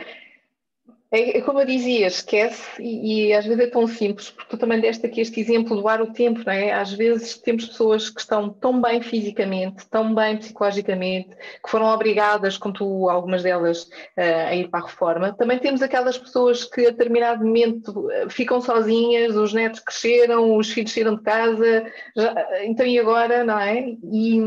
é, 1.10 1.38
é, 1.38 1.40
como 1.40 1.58
eu 1.58 1.64
dizia, 1.64 2.06
esquece, 2.06 2.82
e, 2.82 3.28
e, 3.28 3.32
às 3.32 3.46
vezes 3.46 3.64
é 3.64 3.70
tão 3.70 3.86
simples, 3.86 4.28
porque 4.30 4.50
tu 4.50 4.58
também 4.58 4.78
deste 4.78 5.06
aqui 5.06 5.22
este 5.22 5.40
exemplo 5.40 5.74
do 5.74 5.88
ar 5.88 6.02
o 6.02 6.12
tempo, 6.12 6.42
não 6.44 6.52
é? 6.52 6.70
Às 6.70 6.92
vezes 6.92 7.38
temos 7.38 7.66
pessoas 7.66 8.10
que 8.10 8.20
estão 8.20 8.50
tão 8.50 8.78
bem 8.78 9.00
fisicamente, 9.00 9.88
tão 9.88 10.14
bem 10.14 10.36
psicologicamente, 10.36 11.34
que 11.34 11.70
foram 11.70 11.86
obrigadas, 11.86 12.58
como 12.58 12.74
tu, 12.74 13.08
algumas 13.08 13.42
delas, 13.42 13.84
uh, 13.84 14.48
a 14.48 14.54
ir 14.54 14.68
para 14.68 14.80
a 14.80 14.86
reforma. 14.86 15.32
Também 15.32 15.58
temos 15.58 15.80
aquelas 15.80 16.18
pessoas 16.18 16.64
que 16.64 16.86
a 16.86 16.90
determinado 16.90 17.42
momento 17.42 18.10
eh, 18.10 18.28
ficam 18.28 18.60
sozinhas, 18.60 19.34
os 19.34 19.54
netos 19.54 19.80
cresceram, 19.80 20.56
os 20.56 20.70
filhos 20.70 20.92
saíram 20.92 21.16
de 21.16 21.22
casa, 21.22 21.90
já, 22.14 22.34
então 22.64 22.84
e 22.84 22.98
agora, 22.98 23.44
não 23.44 23.58
é? 23.58 23.96
E, 24.12 24.42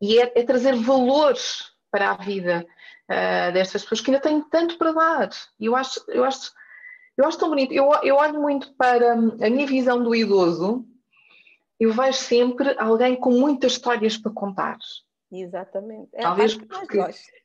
e 0.00 0.20
é, 0.20 0.32
é 0.36 0.42
trazer 0.44 0.76
valores 0.76 1.64
para 1.90 2.12
a 2.12 2.16
vida 2.16 2.64
uh, 3.08 3.52
destas 3.52 3.82
pessoas 3.82 4.00
que 4.00 4.10
ainda 4.10 4.22
têm 4.22 4.40
tanto 4.42 4.76
para 4.76 4.92
dar. 4.92 5.30
E 5.58 5.66
eu 5.66 5.74
acho, 5.74 6.02
eu 6.08 6.24
acho, 6.24 6.52
eu 7.16 7.24
acho 7.26 7.38
tão 7.38 7.48
bonito. 7.48 7.72
Eu, 7.72 7.90
eu 8.02 8.16
olho 8.16 8.40
muito 8.40 8.72
para 8.74 9.12
a 9.12 9.50
minha 9.50 9.66
visão 9.66 10.02
do 10.02 10.14
idoso, 10.14 10.84
eu 11.78 11.92
vejo 11.92 12.18
sempre 12.18 12.74
alguém 12.78 13.16
com 13.16 13.30
muitas 13.30 13.72
histórias 13.72 14.16
para 14.16 14.32
contar. 14.32 14.78
Exatamente. 15.30 16.08
É 16.14 16.22
Talvez 16.22 16.54
porque, 16.54 16.98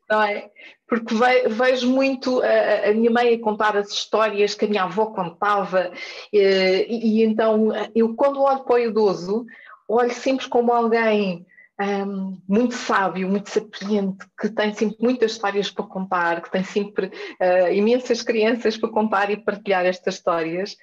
não 0.09 0.23
é? 0.23 0.49
porque 0.87 1.15
vejo 1.49 1.89
muito 1.89 2.41
a, 2.41 2.89
a, 2.89 2.93
minha 2.93 3.11
mãe 3.11 3.33
a 3.33 3.39
contar 3.41 3.75
as 3.75 3.89
histórias 3.89 4.55
que 4.55 4.65
a 4.65 4.67
minha 4.67 4.83
avó 4.83 5.07
contava, 5.07 5.91
e, 6.31 6.87
e, 6.89 7.23
então 7.23 7.69
eu, 7.93 8.15
quando 8.15 8.41
olho 8.41 8.63
para 8.63 8.75
o 8.75 8.79
idoso, 8.79 9.45
olho 9.87 10.13
sempre 10.13 10.47
como 10.47 10.71
alguém 10.71 11.45
um, 11.81 12.41
muito 12.47 12.75
sábio, 12.75 13.27
muito 13.27 13.49
sapiente, 13.49 14.25
que 14.39 14.49
tem 14.49 14.73
sempre 14.73 14.97
muitas 14.99 15.31
histórias 15.31 15.71
para 15.71 15.85
contar, 15.85 16.41
que 16.41 16.51
tem 16.51 16.63
sempre 16.63 17.07
uh, 17.07 17.71
imensas 17.71 18.21
crianças 18.21 18.77
para 18.77 18.89
contar 18.89 19.31
e 19.31 19.37
partilhar 19.37 19.85
estas 19.85 20.15
histórias, 20.15 20.75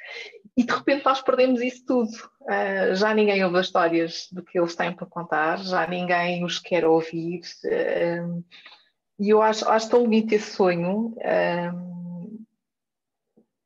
e 0.57 0.64
de 0.64 0.72
repente 0.72 1.05
nós 1.05 1.22
perdemos 1.22 1.61
isso 1.62 1.85
tudo. 1.87 2.11
Uh, 2.42 2.94
já 2.94 3.14
ninguém 3.14 3.44
ouve 3.44 3.59
as 3.59 3.66
histórias 3.66 4.29
do 4.33 4.42
que 4.42 4.59
eles 4.59 4.74
têm 4.74 4.92
para 4.92 5.07
contar, 5.07 5.59
já 5.59 5.87
ninguém 5.87 6.44
os 6.44 6.59
quer 6.59 6.85
ouvir, 6.85 7.40
uh, 7.64 8.44
e 9.18 9.31
eu 9.31 9.42
acho, 9.42 9.68
acho 9.68 9.90
tão 9.90 10.03
bonito 10.03 10.33
esse 10.33 10.53
sonho. 10.53 11.14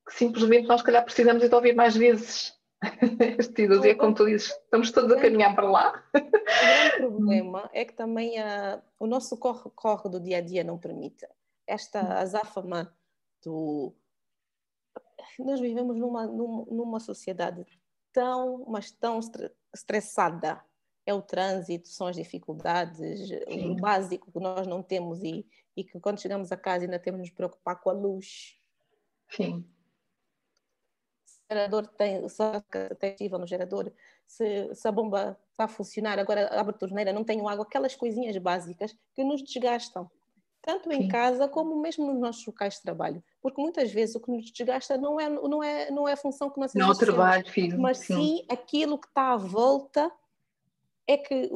que 0.06 0.14
simplesmente 0.14 0.66
nós, 0.66 0.80
se 0.80 0.86
calhar, 0.86 1.04
precisamos 1.04 1.48
de 1.48 1.54
ouvir 1.54 1.74
mais 1.74 1.96
vezes 1.96 2.52
este 3.38 3.62
idoso, 3.62 3.86
é 3.86 3.94
como 3.94 4.14
tu 4.14 4.26
dizes, 4.26 4.48
estamos 4.48 4.90
todos 4.90 5.12
a 5.12 5.20
caminhar 5.20 5.54
para 5.54 5.70
lá. 5.70 6.04
O 6.14 6.20
grande 6.20 6.96
problema 6.98 7.70
é 7.72 7.84
que 7.84 7.92
também 7.92 8.38
a, 8.38 8.82
o 8.98 9.06
nosso 9.06 9.36
corre-corre 9.36 10.08
do 10.10 10.20
dia 10.20 10.38
a 10.38 10.40
dia 10.40 10.64
não 10.64 10.78
permite. 10.78 11.26
Esta 11.66 12.02
hum. 12.02 12.12
azáfama 12.12 12.96
do. 13.44 13.94
Nós 15.38 15.60
vivemos 15.60 15.96
numa, 15.96 16.26
numa 16.26 17.00
sociedade 17.00 17.64
tão, 18.12 18.64
mas 18.68 18.90
tão 18.90 19.18
estressada. 19.74 20.62
É 21.06 21.12
o 21.12 21.20
trânsito, 21.20 21.88
são 21.88 22.06
as 22.06 22.16
dificuldades, 22.16 23.28
Sim. 23.28 23.72
o 23.72 23.76
básico 23.76 24.32
que 24.32 24.40
nós 24.40 24.66
não 24.66 24.82
temos 24.82 25.22
e, 25.22 25.46
e 25.76 25.84
que 25.84 26.00
quando 26.00 26.18
chegamos 26.18 26.50
a 26.50 26.56
casa 26.56 26.84
ainda 26.84 26.98
temos 26.98 27.20
de 27.20 27.28
nos 27.28 27.36
preocupar 27.36 27.78
com 27.78 27.90
a 27.90 27.92
luz. 27.92 28.58
Sim 29.28 29.68
gerador 31.50 31.86
tem, 31.86 32.28
só 32.28 32.60
tem 32.98 33.10
ativa 33.10 33.38
no 33.38 33.46
gerador, 33.46 33.92
se, 34.26 34.74
se, 34.74 34.88
a 34.88 34.92
bomba 34.92 35.38
está 35.50 35.64
a 35.64 35.68
funcionar, 35.68 36.18
agora 36.18 36.48
abre 36.58 36.74
a 36.74 36.78
torneira, 36.78 37.12
não 37.12 37.24
tenho 37.24 37.48
água, 37.48 37.64
aquelas 37.64 37.94
coisinhas 37.94 38.36
básicas 38.38 38.96
que 39.14 39.22
nos 39.22 39.42
desgastam, 39.42 40.10
tanto 40.62 40.90
em 40.90 41.02
sim. 41.02 41.08
casa 41.08 41.46
como 41.46 41.78
mesmo 41.80 42.06
nos 42.06 42.20
nossos 42.20 42.46
locais 42.46 42.74
de 42.74 42.82
trabalho, 42.82 43.22
porque 43.42 43.60
muitas 43.60 43.92
vezes 43.92 44.14
o 44.14 44.20
que 44.20 44.30
nos 44.30 44.50
desgasta 44.50 44.96
não 44.96 45.20
é, 45.20 45.28
não 45.28 45.62
é, 45.62 45.90
não 45.90 46.08
é 46.08 46.12
a 46.12 46.16
função 46.16 46.48
que 46.50 46.58
nós 46.58 46.72
Não 46.74 46.88
é 46.88 46.90
o 46.90 46.94
trabalho, 46.94 47.46
filho. 47.50 47.78
Mas 47.78 47.98
sim. 47.98 48.14
sim 48.14 48.46
aquilo 48.48 48.98
que 48.98 49.06
está 49.06 49.32
à 49.32 49.36
volta 49.36 50.10
é 51.06 51.18
que 51.18 51.50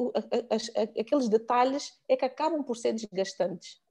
aqueles 0.99 1.27
detalhes 1.27 1.99
é 2.07 2.15
que 2.15 2.25
acabam 2.25 2.63
por 2.63 2.77
ser 2.77 2.93
desgastantes. 2.93 3.81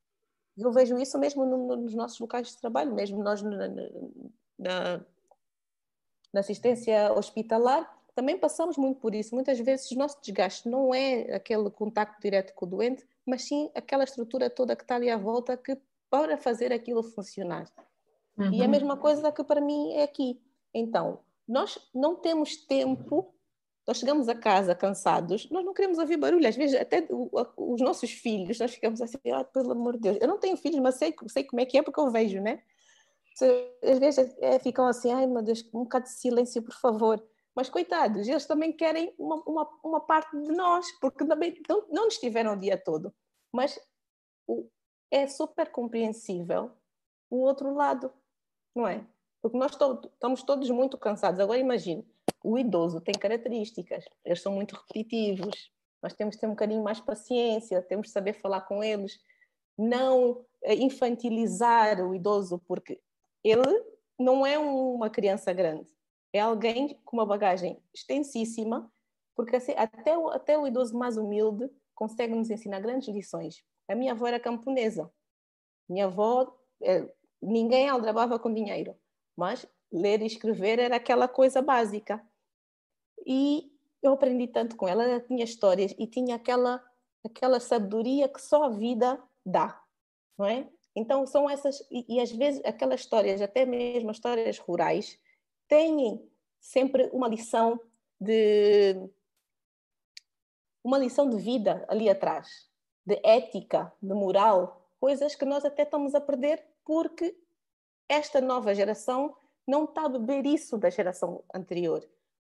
Eu 0.56 0.72
vejo 0.72 0.98
isso 0.98 1.18
mesmo 1.18 1.44
nos 1.44 1.94
nossos 1.94 2.18
locais 2.18 2.48
de 2.48 2.60
trabalho, 2.60 2.94
mesmo 2.94 3.22
nós 3.22 3.42
na, 3.42 3.68
na, 3.68 3.82
na 4.58 5.04
assistência 6.34 7.12
hospitalar, 7.12 7.98
também 8.14 8.36
passamos 8.36 8.76
muito 8.76 9.00
por 9.00 9.14
isso. 9.14 9.34
Muitas 9.34 9.58
vezes 9.60 9.90
o 9.92 9.96
nosso 9.96 10.20
desgaste 10.20 10.68
não 10.68 10.92
é 10.92 11.36
aquele 11.36 11.70
contacto 11.70 12.20
direto 12.20 12.52
com 12.54 12.66
o 12.66 12.68
doente, 12.68 13.06
mas 13.24 13.42
sim 13.42 13.70
aquela 13.74 14.04
estrutura 14.04 14.50
toda 14.50 14.74
que 14.74 14.82
está 14.82 14.96
ali 14.96 15.08
à 15.08 15.16
volta 15.16 15.56
que 15.56 15.78
para 16.10 16.36
fazer 16.36 16.72
aquilo 16.72 17.02
funcionar. 17.02 17.70
Uhum. 18.36 18.52
E 18.52 18.62
a 18.62 18.68
mesma 18.68 18.96
coisa 18.96 19.30
que 19.30 19.44
para 19.44 19.60
mim 19.60 19.92
é 19.92 20.02
aqui. 20.02 20.40
Então, 20.74 21.20
nós 21.46 21.78
não 21.94 22.16
temos 22.16 22.56
tempo, 22.56 23.32
nós 23.86 23.98
chegamos 23.98 24.28
a 24.28 24.34
casa 24.34 24.74
cansados, 24.74 25.48
nós 25.50 25.64
não 25.64 25.72
queremos 25.72 25.98
ouvir 25.98 26.16
barulho. 26.16 26.46
Às 26.46 26.56
vezes, 26.56 26.78
até 26.78 27.06
os 27.56 27.80
nossos 27.80 28.10
filhos, 28.10 28.58
nós 28.58 28.74
ficamos 28.74 29.00
assim, 29.00 29.18
oh, 29.26 29.44
pelo 29.44 29.72
amor 29.72 29.94
de 29.94 30.00
Deus. 30.00 30.18
Eu 30.20 30.28
não 30.28 30.38
tenho 30.38 30.56
filhos, 30.56 30.80
mas 30.80 30.96
sei, 30.96 31.14
sei 31.28 31.44
como 31.44 31.60
é 31.60 31.64
que 31.64 31.78
é 31.78 31.82
porque 31.82 32.00
eu 32.00 32.10
vejo, 32.10 32.40
né? 32.40 32.62
Às 33.44 33.98
vezes 33.98 34.34
é, 34.40 34.58
ficam 34.58 34.86
assim, 34.86 35.12
ai 35.12 35.26
meu 35.26 35.42
Deus, 35.42 35.62
um 35.72 35.84
bocado 35.84 36.04
de 36.04 36.12
silêncio, 36.12 36.62
por 36.62 36.74
favor. 36.74 37.22
Mas 37.54 37.68
coitados, 37.68 38.28
eles 38.28 38.46
também 38.46 38.72
querem 38.72 39.12
uma, 39.18 39.42
uma, 39.44 39.68
uma 39.82 40.00
parte 40.00 40.30
de 40.30 40.52
nós, 40.52 40.86
porque 41.00 41.26
também 41.26 41.60
não, 41.68 41.88
não 41.88 42.08
estiveram 42.08 42.52
o 42.52 42.58
dia 42.58 42.76
todo. 42.76 43.12
Mas 43.52 43.78
o, 44.46 44.68
é 45.10 45.26
super 45.26 45.70
compreensível 45.70 46.70
o 47.30 47.38
outro 47.40 47.74
lado, 47.74 48.12
não 48.74 48.86
é? 48.86 49.04
Porque 49.42 49.58
nós 49.58 49.74
to 49.76 50.00
estamos 50.12 50.42
todos 50.42 50.70
muito 50.70 50.96
cansados. 50.96 51.40
Agora 51.40 51.58
imagine, 51.58 52.06
o 52.44 52.58
idoso 52.58 53.00
tem 53.00 53.14
características, 53.14 54.04
eles 54.24 54.40
são 54.40 54.52
muito 54.52 54.74
repetitivos, 54.74 55.70
nós 56.02 56.14
temos 56.14 56.34
que 56.36 56.40
ter 56.40 56.46
um 56.46 56.50
bocadinho 56.50 56.82
mais 56.82 57.00
paciência, 57.00 57.82
temos 57.82 58.08
que 58.08 58.12
saber 58.12 58.34
falar 58.34 58.62
com 58.62 58.82
eles, 58.82 59.18
não 59.76 60.44
eh, 60.62 60.74
infantilizar 60.74 62.00
o 62.00 62.14
idoso, 62.14 62.60
porque 62.66 63.00
ele 63.42 63.84
não 64.18 64.46
é 64.46 64.58
uma 64.58 65.08
criança 65.08 65.52
grande, 65.52 65.88
é 66.32 66.40
alguém 66.40 66.98
com 67.04 67.16
uma 67.16 67.26
bagagem 67.26 67.82
extensíssima, 67.94 68.90
porque 69.34 69.56
assim, 69.56 69.72
até, 69.76 70.16
o, 70.16 70.28
até 70.28 70.58
o 70.58 70.66
idoso 70.66 70.96
mais 70.98 71.16
humilde 71.16 71.70
consegue 71.94 72.34
nos 72.34 72.50
ensinar 72.50 72.80
grandes 72.80 73.08
lições. 73.08 73.62
A 73.88 73.94
minha 73.94 74.12
avó 74.12 74.26
era 74.26 74.38
camponesa. 74.38 75.10
Minha 75.88 76.06
avó, 76.06 76.54
é, 76.82 77.08
ninguém 77.40 77.88
aldrabava 77.88 78.38
com 78.38 78.52
dinheiro, 78.52 78.94
mas 79.36 79.66
ler 79.90 80.20
e 80.22 80.26
escrever 80.26 80.78
era 80.78 80.96
aquela 80.96 81.26
coisa 81.26 81.62
básica. 81.62 82.22
E 83.26 83.72
eu 84.02 84.12
aprendi 84.12 84.46
tanto 84.46 84.76
com 84.76 84.86
ela, 84.86 85.04
ela 85.04 85.20
tinha 85.20 85.44
histórias 85.44 85.94
e 85.98 86.06
tinha 86.06 86.36
aquela, 86.36 86.84
aquela 87.24 87.58
sabedoria 87.58 88.28
que 88.28 88.40
só 88.40 88.64
a 88.64 88.70
vida 88.70 89.22
dá, 89.44 89.82
não 90.36 90.46
é? 90.46 90.68
Então, 90.98 91.24
são 91.24 91.48
essas, 91.48 91.80
e, 91.92 92.16
e, 92.16 92.20
às 92.20 92.32
vezes 92.32 92.60
aquelas 92.64 93.00
histórias, 93.00 93.40
até 93.40 93.64
mesmo 93.64 94.10
as 94.10 94.16
histórias 94.16 94.58
rurais, 94.58 95.16
têm 95.68 96.28
sempre 96.58 97.08
uma 97.12 97.28
lição 97.28 97.80
de 98.20 98.96
uma 100.82 100.98
lição 100.98 101.30
de 101.30 101.36
vida 101.36 101.84
ali 101.88 102.10
atrás, 102.10 102.68
de 103.06 103.20
ética, 103.22 103.92
de 104.02 104.12
moral, 104.12 104.90
coisas 104.98 105.36
que 105.36 105.44
nós 105.44 105.64
até 105.64 105.84
estamos 105.84 106.16
a 106.16 106.20
perder 106.20 106.66
porque 106.84 107.38
esta 108.08 108.40
nova 108.40 108.74
geração 108.74 109.36
não 109.64 109.84
está 109.84 110.06
a 110.06 110.08
beber 110.08 110.46
isso 110.46 110.76
da 110.76 110.90
geração 110.90 111.44
anterior. 111.54 112.04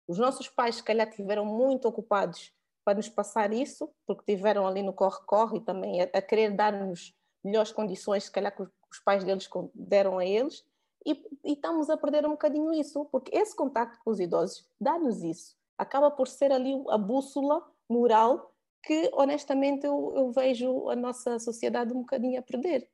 Os 0.07 0.17
nossos 0.17 0.47
pais, 0.47 0.75
se 0.75 0.83
calhar, 0.83 1.09
tiveram 1.09 1.43
muito 1.43 1.89
ocupados 1.89 2.53
para 2.85 2.95
nos 2.95 3.09
passar 3.09 3.51
isso, 3.51 3.91
porque 4.05 4.33
tiveram 4.33 4.65
ali 4.65 4.81
no 4.81 4.93
corre-corre 4.93 5.57
e 5.57 5.61
também 5.61 6.01
a, 6.01 6.05
a 6.05 6.21
querer 6.21 6.51
dar-nos 6.51 7.18
melhores 7.43 7.71
condições, 7.71 8.25
se 8.25 8.31
calhar, 8.31 8.55
que 8.55 8.61
os 8.63 8.99
pais 9.03 9.23
deles 9.23 9.47
deram 9.73 10.17
a 10.17 10.25
eles, 10.25 10.65
e, 11.05 11.13
e, 11.43 11.53
estamos 11.53 11.89
a 11.89 11.97
perder 11.97 12.25
um 12.25 12.31
bocadinho 12.31 12.73
isso, 12.73 13.05
porque 13.05 13.35
esse 13.35 13.55
contacto 13.55 13.99
com 14.03 14.11
os 14.11 14.19
idosos 14.19 14.67
dá-nos 14.79 15.23
isso. 15.23 15.55
Acaba 15.77 16.11
por 16.11 16.27
ser 16.27 16.51
ali 16.51 16.73
a 16.89 16.97
bússola 16.97 17.65
moral 17.87 18.53
que, 18.83 19.09
honestamente, 19.13 19.85
eu, 19.85 20.13
eu 20.15 20.31
vejo 20.31 20.89
a 20.89 20.95
nossa 20.95 21.39
sociedade 21.39 21.93
um 21.93 22.01
bocadinho 22.01 22.39
a 22.39 22.43
perder. 22.43 22.89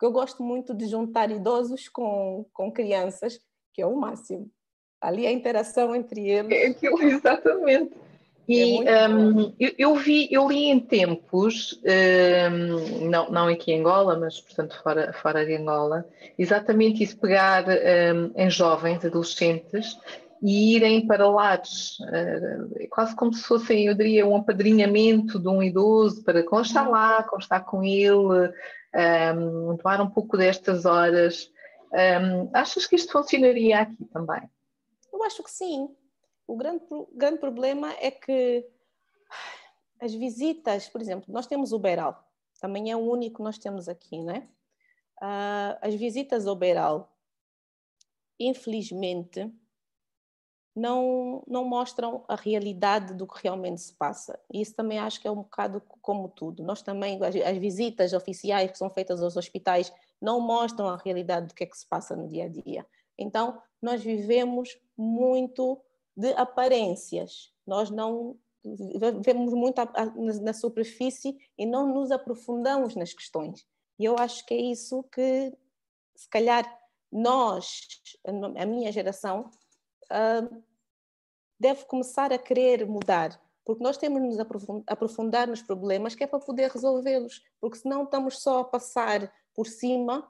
Eu 0.00 0.12
gosto 0.12 0.42
muito 0.42 0.74
de 0.74 0.86
juntar 0.86 1.30
idosos 1.30 1.88
com, 1.88 2.46
com 2.52 2.70
crianças, 2.70 3.40
que 3.72 3.82
é 3.82 3.86
o 3.86 3.96
máximo. 3.96 4.50
Ali 5.00 5.26
a 5.26 5.32
interação 5.32 5.94
entre 5.94 6.28
eles. 6.28 6.52
É 6.52 6.66
aquilo, 6.68 7.00
exatamente. 7.02 7.94
E 8.48 8.86
é 8.86 9.08
um, 9.08 9.52
eu, 9.58 9.72
eu, 9.76 9.94
vi, 9.96 10.28
eu 10.30 10.48
li 10.48 10.66
em 10.66 10.78
tempos, 10.78 11.80
um, 11.82 13.08
não, 13.08 13.30
não 13.30 13.48
aqui 13.48 13.72
em 13.72 13.80
Angola, 13.80 14.16
mas 14.16 14.40
portanto 14.40 14.80
fora, 14.82 15.12
fora 15.14 15.44
de 15.44 15.56
Angola, 15.56 16.06
exatamente 16.38 17.02
isso, 17.02 17.18
pegar 17.18 17.64
um, 17.66 18.32
em 18.36 18.48
jovens, 18.48 19.04
adolescentes, 19.04 19.98
e 20.40 20.76
irem 20.76 21.06
para 21.06 21.28
lares, 21.28 21.98
uh, 22.00 22.88
quase 22.90 23.16
como 23.16 23.32
se 23.32 23.42
fossem, 23.42 23.86
eu 23.86 23.94
diria, 23.94 24.26
um 24.26 24.36
apadrinhamento 24.36 25.40
de 25.40 25.48
um 25.48 25.62
idoso 25.62 26.22
para 26.22 26.44
constar 26.44 26.88
lá, 26.88 27.22
constar 27.24 27.64
com 27.64 27.82
ele, 27.82 28.52
um, 29.36 29.76
tomar 29.76 30.00
um 30.00 30.08
pouco 30.08 30.36
destas 30.36 30.84
horas. 30.84 31.50
Um, 31.92 32.50
achas 32.52 32.86
que 32.86 32.96
isto 32.96 33.12
funcionaria 33.12 33.80
aqui 33.80 34.04
também? 34.12 34.42
Eu 35.12 35.22
acho 35.24 35.42
que 35.42 35.50
sim. 35.50 35.88
O 36.46 36.56
grande, 36.56 36.84
grande 37.12 37.38
problema 37.38 37.92
é 38.00 38.10
que 38.10 38.66
as 40.00 40.14
visitas, 40.14 40.88
por 40.88 41.00
exemplo, 41.00 41.32
nós 41.32 41.46
temos 41.46 41.72
o 41.72 41.78
Beral, 41.78 42.24
também 42.60 42.90
é 42.90 42.96
o 42.96 43.00
único 43.00 43.36
que 43.36 43.42
nós 43.42 43.58
temos 43.58 43.88
aqui, 43.88 44.22
né? 44.22 44.48
Uh, 45.20 45.78
as 45.80 45.94
visitas 45.94 46.46
ao 46.46 46.54
Beral, 46.54 47.12
infelizmente, 48.38 49.50
não, 50.74 51.42
não 51.48 51.64
mostram 51.64 52.22
a 52.28 52.36
realidade 52.36 53.14
do 53.14 53.26
que 53.26 53.42
realmente 53.42 53.80
se 53.80 53.94
passa. 53.94 54.38
Isso 54.52 54.74
também 54.74 54.98
acho 54.98 55.20
que 55.20 55.26
é 55.26 55.30
um 55.30 55.36
bocado 55.36 55.80
como 56.02 56.28
tudo. 56.28 56.62
Nós 56.62 56.82
também, 56.82 57.18
as, 57.24 57.34
as 57.34 57.56
visitas 57.56 58.12
oficiais 58.12 58.70
que 58.70 58.76
são 58.76 58.90
feitas 58.90 59.22
aos 59.22 59.38
hospitais, 59.38 59.90
não 60.20 60.38
mostram 60.38 60.86
a 60.88 60.96
realidade 60.96 61.46
do 61.46 61.54
que 61.54 61.64
é 61.64 61.66
que 61.66 61.76
se 61.76 61.86
passa 61.86 62.14
no 62.14 62.28
dia 62.28 62.44
a 62.44 62.48
dia. 62.48 62.86
Então, 63.18 63.60
nós 63.80 64.02
vivemos 64.02 64.78
muito 64.96 65.80
de 66.16 66.32
aparências. 66.32 67.52
Nós 67.66 67.90
não 67.90 68.36
vemos 69.24 69.52
muito 69.52 69.80
na 70.42 70.52
superfície 70.52 71.36
e 71.56 71.64
não 71.64 71.92
nos 71.92 72.10
aprofundamos 72.10 72.96
nas 72.96 73.12
questões. 73.12 73.66
E 73.98 74.04
eu 74.04 74.16
acho 74.18 74.44
que 74.44 74.54
é 74.54 74.60
isso 74.60 75.04
que, 75.04 75.52
se 76.14 76.28
calhar, 76.28 76.64
nós, 77.12 77.86
a 78.56 78.66
minha 78.66 78.90
geração, 78.90 79.50
deve 81.58 81.84
começar 81.84 82.32
a 82.32 82.38
querer 82.38 82.86
mudar, 82.86 83.40
porque 83.64 83.82
nós 83.82 83.96
temos 83.96 84.20
de 84.20 84.28
nos 84.28 84.38
aprofundar 84.86 85.48
nos 85.48 85.62
problemas 85.62 86.14
que 86.14 86.24
é 86.24 86.26
para 86.26 86.38
poder 86.38 86.70
resolvê-los, 86.70 87.42
porque 87.60 87.78
senão 87.78 88.04
estamos 88.04 88.42
só 88.42 88.60
a 88.60 88.64
passar 88.64 89.32
por 89.54 89.66
cima 89.66 90.28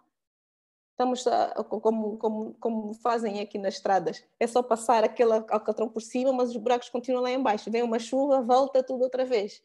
estamos 0.96 1.26
a, 1.26 1.62
como, 1.64 2.16
como, 2.16 2.54
como 2.54 2.94
fazem 2.94 3.40
aqui 3.40 3.58
nas 3.58 3.74
estradas, 3.74 4.24
é 4.40 4.46
só 4.46 4.62
passar 4.62 5.04
aquele 5.04 5.34
alcatrão 5.34 5.90
por 5.90 6.00
cima, 6.00 6.32
mas 6.32 6.50
os 6.50 6.56
buracos 6.56 6.88
continuam 6.88 7.22
lá 7.22 7.30
embaixo. 7.30 7.70
Vem 7.70 7.82
uma 7.82 7.98
chuva, 7.98 8.40
volta 8.40 8.82
tudo 8.82 9.02
outra 9.02 9.24
vez. 9.26 9.62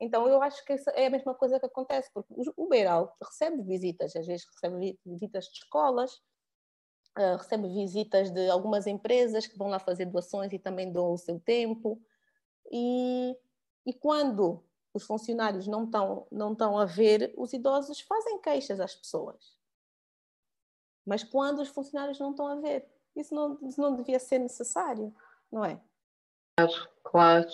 Então 0.00 0.26
eu 0.26 0.42
acho 0.42 0.64
que 0.64 0.74
é 0.94 1.06
a 1.06 1.10
mesma 1.10 1.34
coisa 1.34 1.60
que 1.60 1.66
acontece, 1.66 2.10
porque 2.14 2.32
o 2.56 2.66
Beiral 2.66 3.14
recebe 3.22 3.62
visitas, 3.62 4.16
às 4.16 4.26
vezes 4.26 4.46
recebe 4.46 4.98
visitas 5.04 5.44
de 5.44 5.58
escolas, 5.58 6.14
uh, 7.18 7.36
recebe 7.36 7.68
visitas 7.68 8.30
de 8.30 8.48
algumas 8.48 8.86
empresas 8.86 9.46
que 9.46 9.58
vão 9.58 9.68
lá 9.68 9.78
fazer 9.78 10.06
doações 10.06 10.50
e 10.54 10.58
também 10.58 10.90
dão 10.90 11.12
o 11.12 11.18
seu 11.18 11.38
tempo. 11.38 12.00
E, 12.72 13.36
e 13.84 13.92
quando 13.92 14.64
os 14.94 15.04
funcionários 15.04 15.66
não 15.66 15.84
estão, 15.84 16.26
não 16.32 16.78
a 16.78 16.86
ver, 16.86 17.34
os 17.36 17.52
idosos 17.52 18.00
fazem 18.00 18.40
queixas 18.40 18.80
às 18.80 18.94
pessoas 18.94 19.59
mas 21.10 21.24
quando 21.24 21.60
os 21.60 21.68
funcionários 21.68 22.20
não 22.20 22.30
estão 22.30 22.46
a 22.46 22.54
ver, 22.54 22.86
isso 23.16 23.34
não, 23.34 23.58
isso 23.62 23.80
não 23.80 23.96
devia 23.96 24.20
ser 24.20 24.38
necessário, 24.38 25.12
não 25.50 25.64
é? 25.64 25.80
Claro, 26.56 26.88
claro. 27.02 27.48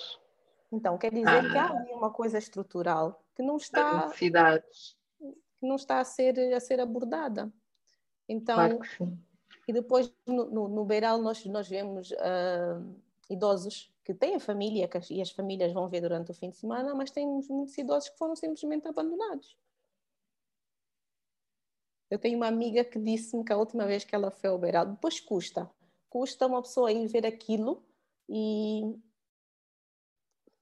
Então, 0.71 0.99
quer 0.99 1.11
dizer 1.11 1.27
ah. 1.27 1.51
que 1.51 1.57
há 1.57 1.71
ali 1.71 1.92
uma 1.92 2.12
coisa 2.12 2.37
estrutural 2.37 3.25
que 3.35 3.42
não 3.42 3.57
está, 3.57 4.11
que 4.11 5.66
não 5.66 5.77
está 5.77 6.01
a 6.01 6.05
ser, 6.05 6.38
a 6.53 6.61
ser 6.61 6.81
abordada. 6.81 7.51
Então, 8.29 8.57
claro 8.57 9.19
e 9.66 9.73
depois 9.73 10.12
no, 10.27 10.45
no, 10.51 10.69
no 10.69 10.85
Beiral 10.85 11.19
nós, 11.21 11.45
nós 11.47 11.69
vemos 11.69 12.11
uh, 12.12 12.97
idosos 13.29 13.92
que 14.05 14.14
têm 14.14 14.38
família 14.38 14.87
que 14.87 14.97
as, 14.97 15.11
e 15.11 15.21
as 15.21 15.31
famílias 15.31 15.73
vão 15.73 15.88
ver 15.88 16.01
durante 16.01 16.31
o 16.31 16.35
fim 16.35 16.51
de 16.51 16.57
semana, 16.57 16.95
mas 16.95 17.11
temos 17.11 17.49
muitos 17.49 17.77
idosos 17.77 18.11
que 18.11 18.19
foram 18.19 18.37
simplesmente 18.37 18.87
abandonados. 18.87 19.57
Eu 22.11 22.19
tenho 22.19 22.37
uma 22.37 22.47
amiga 22.47 22.85
que 22.85 22.99
disse-me 22.99 23.45
que 23.45 23.53
a 23.53 23.57
última 23.57 23.87
vez 23.87 24.05
que 24.05 24.14
ela 24.14 24.31
foi 24.31 24.51
ao 24.51 24.59
Beiral, 24.59 24.87
depois 24.87 25.19
custa, 25.19 25.71
custa 26.09 26.47
uma 26.47 26.62
pessoa 26.62 26.92
ir 26.92 27.07
ver 27.09 27.27
aquilo 27.27 27.85
e 28.29 28.97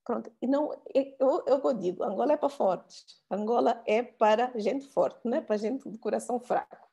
pronto. 0.04 0.32
E 0.40 0.46
não, 0.46 0.72
eu, 0.94 1.44
eu 1.46 1.74
digo, 1.74 2.02
Angola 2.02 2.32
é 2.32 2.36
para 2.36 2.48
fortes, 2.48 3.22
Angola 3.30 3.82
é 3.86 4.02
para 4.02 4.58
gente 4.58 4.86
forte, 4.86 5.20
não 5.24 5.36
é 5.36 5.40
para 5.40 5.56
gente 5.56 5.88
de 5.88 5.98
coração 5.98 6.40
fraco. 6.40 6.88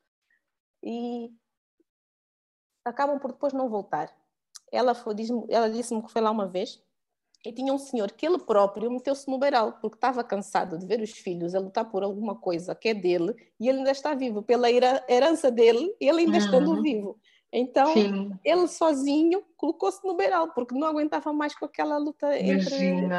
E 0.84 1.34
acabam 2.84 3.20
por 3.20 3.32
depois 3.32 3.54
não 3.54 3.70
voltar. 3.70 4.14
Ela, 4.72 4.94
ela 5.50 5.70
disse-me 5.70 6.02
que 6.02 6.12
foi 6.12 6.22
lá 6.22 6.32
uma 6.32 6.48
vez 6.48 6.82
e 7.44 7.52
tinha 7.52 7.74
um 7.74 7.78
senhor 7.78 8.12
que 8.12 8.26
ele 8.26 8.38
próprio 8.38 8.92
meteu-se 8.92 9.30
no 9.30 9.40
beiral, 9.40 9.74
porque 9.74 9.98
estava 9.98 10.24
cansado 10.24 10.78
de 10.78 10.86
ver 10.86 11.02
os 11.02 11.12
filhos 11.12 11.56
a 11.56 11.60
lutar 11.60 11.90
por 11.90 12.04
alguma 12.04 12.36
coisa 12.36 12.76
que 12.76 12.90
é 12.90 12.94
dele, 12.94 13.34
e 13.60 13.68
ele 13.68 13.80
ainda 13.80 13.92
está 13.92 14.14
vivo, 14.14 14.44
pela 14.44 14.68
herança 14.70 15.50
dele, 15.50 15.96
ele 16.00 16.22
ainda 16.22 16.38
uhum. 16.38 16.46
estando 16.46 16.82
vivo. 16.82 17.20
Então, 17.52 17.94
Sim. 17.94 18.32
ele 18.46 18.68
sozinho 18.68 19.44
colocou-se 19.58 20.06
no 20.06 20.16
beiral, 20.16 20.54
porque 20.54 20.76
não 20.76 20.88
aguentava 20.88 21.34
mais 21.34 21.54
com 21.56 21.66
aquela 21.66 21.98
luta 21.98 22.38
entre, 22.40 23.10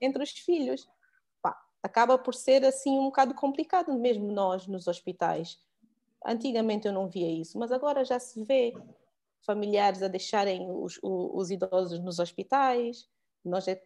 entre 0.00 0.22
os 0.22 0.30
filhos. 0.30 0.88
Pá, 1.40 1.56
acaba 1.82 2.18
por 2.18 2.34
ser 2.34 2.64
assim 2.64 2.98
um 2.98 3.04
bocado 3.04 3.32
complicado, 3.32 3.94
mesmo 3.94 4.30
nós 4.32 4.66
nos 4.66 4.88
hospitais. 4.88 5.58
Antigamente 6.26 6.86
eu 6.86 6.92
não 6.92 7.08
via 7.08 7.30
isso, 7.30 7.58
mas 7.58 7.70
agora 7.70 8.04
já 8.04 8.18
se 8.18 8.42
vê 8.44 8.74
familiares 9.40 10.02
a 10.02 10.08
deixarem 10.08 10.68
os, 10.70 10.98
os, 11.02 11.30
os 11.32 11.50
idosos 11.50 12.00
nos 12.00 12.18
hospitais, 12.18 13.08
nós 13.48 13.66
é, 13.68 13.82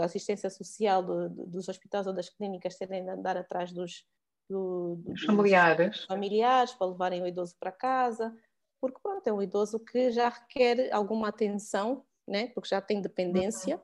a 0.00 0.04
assistência 0.04 0.50
social 0.50 1.02
do, 1.02 1.28
dos 1.46 1.68
hospitais 1.68 2.06
ou 2.06 2.12
das 2.12 2.28
clínicas 2.28 2.76
terem 2.76 3.04
de 3.04 3.10
andar 3.10 3.36
atrás 3.36 3.72
dos, 3.72 4.06
do, 4.48 4.96
dos 4.96 5.22
familiares. 5.24 6.04
familiares 6.04 6.74
para 6.74 6.88
levarem 6.88 7.22
o 7.22 7.26
idoso 7.26 7.56
para 7.58 7.70
casa, 7.70 8.36
porque 8.80 8.98
pronto, 9.02 9.26
é 9.26 9.32
um 9.32 9.42
idoso 9.42 9.78
que 9.78 10.10
já 10.10 10.28
requer 10.28 10.92
alguma 10.92 11.28
atenção, 11.28 12.04
né? 12.26 12.48
porque 12.48 12.68
já 12.68 12.80
tem 12.80 13.00
dependência 13.00 13.76
uhum. 13.76 13.82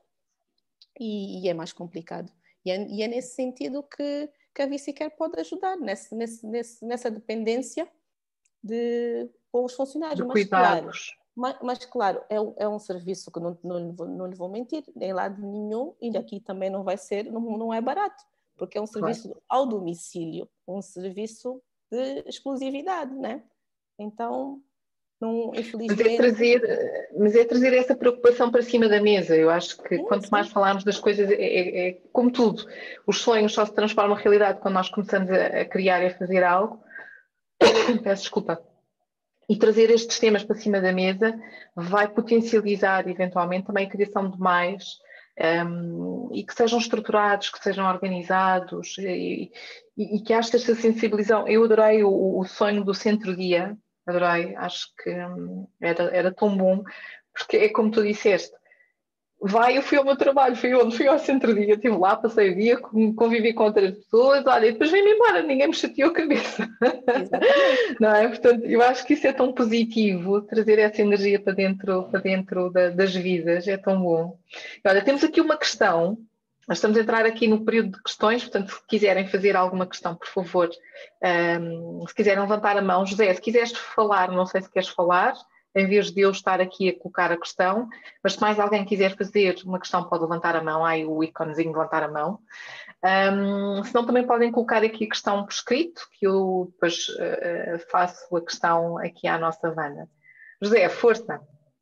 e, 0.99 1.45
e, 1.45 1.49
é 1.49 1.53
mais 1.53 1.71
complicado. 1.71 2.31
E 2.65 2.71
é, 2.71 2.87
e 2.87 3.01
é, 3.03 3.07
nesse 3.07 3.35
sentido 3.35 3.83
que, 3.83 4.29
que 4.53 4.61
a 4.61 4.65
Vicicare 4.65 5.15
pode 5.15 5.39
ajudar, 5.39 5.77
nesse, 5.77 6.13
nesse, 6.15 6.45
nesse, 6.45 6.85
nessa 6.85 7.11
dependência 7.11 7.87
de, 8.61 9.29
com 9.51 9.63
os 9.63 9.73
funcionários. 9.73 10.19
De 10.19 10.31
cuidados. 10.31 11.09
Claro, 11.09 11.26
mas, 11.37 11.55
mas, 11.61 11.85
claro, 11.85 12.19
é, 12.29 12.35
é, 12.35 12.67
um 12.67 12.79
serviço 12.79 13.31
que 13.31 13.39
não, 13.39 13.55
não, 13.63 13.79
não 13.79 14.25
lhe 14.25 14.35
vou 14.35 14.49
mentir, 14.49 14.83
em 14.99 15.13
lado 15.13 15.39
nenhum, 15.39 15.93
e 16.01 16.17
aqui 16.17 16.39
também 16.39 16.67
não 16.67 16.83
vai 16.83 16.97
ser, 16.97 17.25
não, 17.25 17.39
não 17.39 17.71
é 17.71 17.79
barato, 17.79 18.23
porque 18.57 18.75
é 18.75 18.81
um 18.81 18.87
serviço 18.87 19.29
claro. 19.29 19.43
ao 19.47 19.67
domicílio, 19.67 20.49
um 20.67 20.81
serviço 20.81 21.61
de 21.91 22.23
exclusividade, 22.25 23.13
né? 23.13 23.43
Então, 23.99 24.63
não, 25.21 25.51
infelizmente... 25.53 26.03
Mas 26.03 26.13
é, 26.13 26.17
trazer, 26.17 27.09
mas 27.15 27.35
é 27.35 27.45
trazer 27.45 27.73
essa 27.75 27.95
preocupação 27.95 28.49
para 28.49 28.63
cima 28.63 28.89
da 28.89 28.99
mesa. 28.99 29.37
Eu 29.37 29.51
acho 29.51 29.77
que 29.83 29.95
sim, 29.95 30.03
quanto 30.05 30.23
sim. 30.23 30.31
mais 30.31 30.49
falarmos 30.49 30.83
das 30.83 30.99
coisas, 30.99 31.29
é, 31.29 31.35
é, 31.35 31.89
é, 31.89 32.01
como 32.11 32.31
tudo, 32.31 32.65
os 33.05 33.21
sonhos 33.21 33.53
só 33.53 33.63
se 33.63 33.75
transformam 33.75 34.17
em 34.17 34.21
realidade 34.23 34.59
quando 34.59 34.73
nós 34.73 34.89
começamos 34.89 35.29
a, 35.29 35.61
a 35.61 35.65
criar 35.65 36.01
e 36.01 36.07
a 36.07 36.17
fazer 36.17 36.43
algo. 36.43 36.83
Peço 38.03 38.23
desculpa 38.23 38.66
E 39.49 39.57
trazer 39.57 39.89
estes 39.89 40.19
temas 40.19 40.43
para 40.43 40.57
cima 40.57 40.81
da 40.81 40.91
mesa 40.91 41.33
vai 41.75 42.07
potencializar, 42.07 43.07
eventualmente, 43.07 43.67
também 43.67 43.87
a 43.87 43.89
criação 43.89 44.29
de 44.29 44.37
mais 44.37 44.99
um, 45.65 46.29
e 46.33 46.43
que 46.43 46.53
sejam 46.53 46.79
estruturados, 46.79 47.49
que 47.49 47.63
sejam 47.63 47.87
organizados 47.87 48.97
e, 48.97 49.51
e, 49.95 50.17
e 50.17 50.21
que 50.21 50.33
haja 50.33 50.57
esta 50.57 50.75
sensibilização. 50.75 51.47
Eu 51.47 51.63
adorei 51.63 52.03
o, 52.03 52.39
o 52.39 52.43
sonho 52.45 52.83
do 52.83 52.93
centro-dia, 52.93 53.77
adorei, 54.05 54.55
acho 54.55 54.87
que 55.01 55.09
hum, 55.11 55.67
era, 55.79 56.03
era 56.15 56.33
tão 56.33 56.57
bom, 56.57 56.83
porque 57.33 57.57
é 57.57 57.69
como 57.69 57.91
tu 57.91 58.03
disseste, 58.03 58.56
vai, 59.41 59.77
eu 59.77 59.81
fui 59.81 59.97
ao 59.97 60.05
meu 60.05 60.15
trabalho, 60.15 60.55
fui 60.55 60.73
onde? 60.73 60.95
Fui 60.95 61.07
ao 61.07 61.19
centro-dia, 61.19 61.75
estive 61.75 61.95
lá, 61.95 62.15
passei 62.15 62.51
o 62.51 62.55
dia, 62.55 62.77
convivi 62.77 63.53
com 63.53 63.65
outras 63.65 63.95
pessoas, 63.95 64.45
olha, 64.45 64.67
e 64.67 64.71
depois 64.71 64.91
vim-me 64.91 65.11
embora, 65.11 65.43
ninguém 65.43 65.67
me 65.67 65.73
chateou 65.73 66.09
a 66.09 66.13
cabeça. 66.13 66.67
não 67.99 68.15
é? 68.15 68.27
Portanto, 68.27 68.65
eu 68.65 68.81
acho 68.81 69.05
que 69.05 69.13
isso 69.13 69.27
é 69.27 69.33
tão 69.33 69.53
positivo, 69.53 70.41
trazer 70.41 70.79
essa 70.79 71.01
energia 71.01 71.39
para 71.39 71.53
dentro, 71.53 72.03
para 72.03 72.19
dentro 72.19 72.69
da, 72.71 72.89
das 72.89 73.15
vidas, 73.15 73.67
é 73.67 73.77
tão 73.77 74.01
bom. 74.01 74.37
E, 74.83 74.89
olha, 74.89 75.03
temos 75.03 75.23
aqui 75.23 75.39
uma 75.39 75.57
questão, 75.57 76.17
nós 76.67 76.79
estamos 76.79 76.97
a 76.97 77.01
entrar 77.01 77.25
aqui 77.25 77.47
no 77.47 77.63
período 77.63 77.91
de 77.91 78.03
questões, 78.03 78.43
portanto, 78.43 78.73
se 78.73 78.87
quiserem 78.87 79.27
fazer 79.27 79.55
alguma 79.55 79.85
questão, 79.85 80.15
por 80.15 80.27
favor, 80.27 80.69
um, 81.61 82.05
se 82.07 82.13
quiserem 82.13 82.41
levantar 82.41 82.75
a 82.75 82.81
mão. 82.81 83.05
José, 83.05 83.33
se 83.33 83.41
quiseres 83.41 83.71
falar, 83.71 84.31
não 84.31 84.45
sei 84.45 84.61
se 84.61 84.69
queres 84.69 84.89
falar, 84.89 85.33
em 85.77 85.87
vez 85.87 86.11
de 86.11 86.21
eu 86.21 86.31
estar 86.31 86.59
aqui 86.59 86.89
a 86.89 86.97
colocar 86.97 87.31
a 87.31 87.37
questão, 87.37 87.87
mas 88.23 88.33
se 88.33 88.41
mais 88.41 88.59
alguém 88.59 88.83
quiser 88.83 89.15
fazer 89.15 89.55
uma 89.63 89.79
questão, 89.79 90.03
pode 90.03 90.23
levantar 90.23 90.55
a 90.55 90.63
mão, 90.63 90.83
há 90.83 90.89
aí 90.89 91.05
o 91.05 91.23
íconezinho 91.23 91.71
de 91.71 91.77
levantar 91.77 92.01
a 92.01 92.07
mão. 92.07 92.39
Um, 93.05 93.83
se 93.83 93.93
não, 93.93 94.03
também 94.03 94.25
podem 94.25 94.51
colocar 94.51 94.83
aqui 94.83 95.05
a 95.05 95.09
questão 95.09 95.45
por 95.45 95.51
escrito, 95.51 96.01
que 96.17 96.25
eu 96.25 96.69
depois 96.71 97.07
uh, 97.09 97.91
faço 97.91 98.35
a 98.35 98.41
questão 98.41 98.97
aqui 98.97 99.27
à 99.27 99.37
nossa 99.37 99.69
Vana. 99.71 100.09
José, 100.59 100.89
força! 100.89 101.39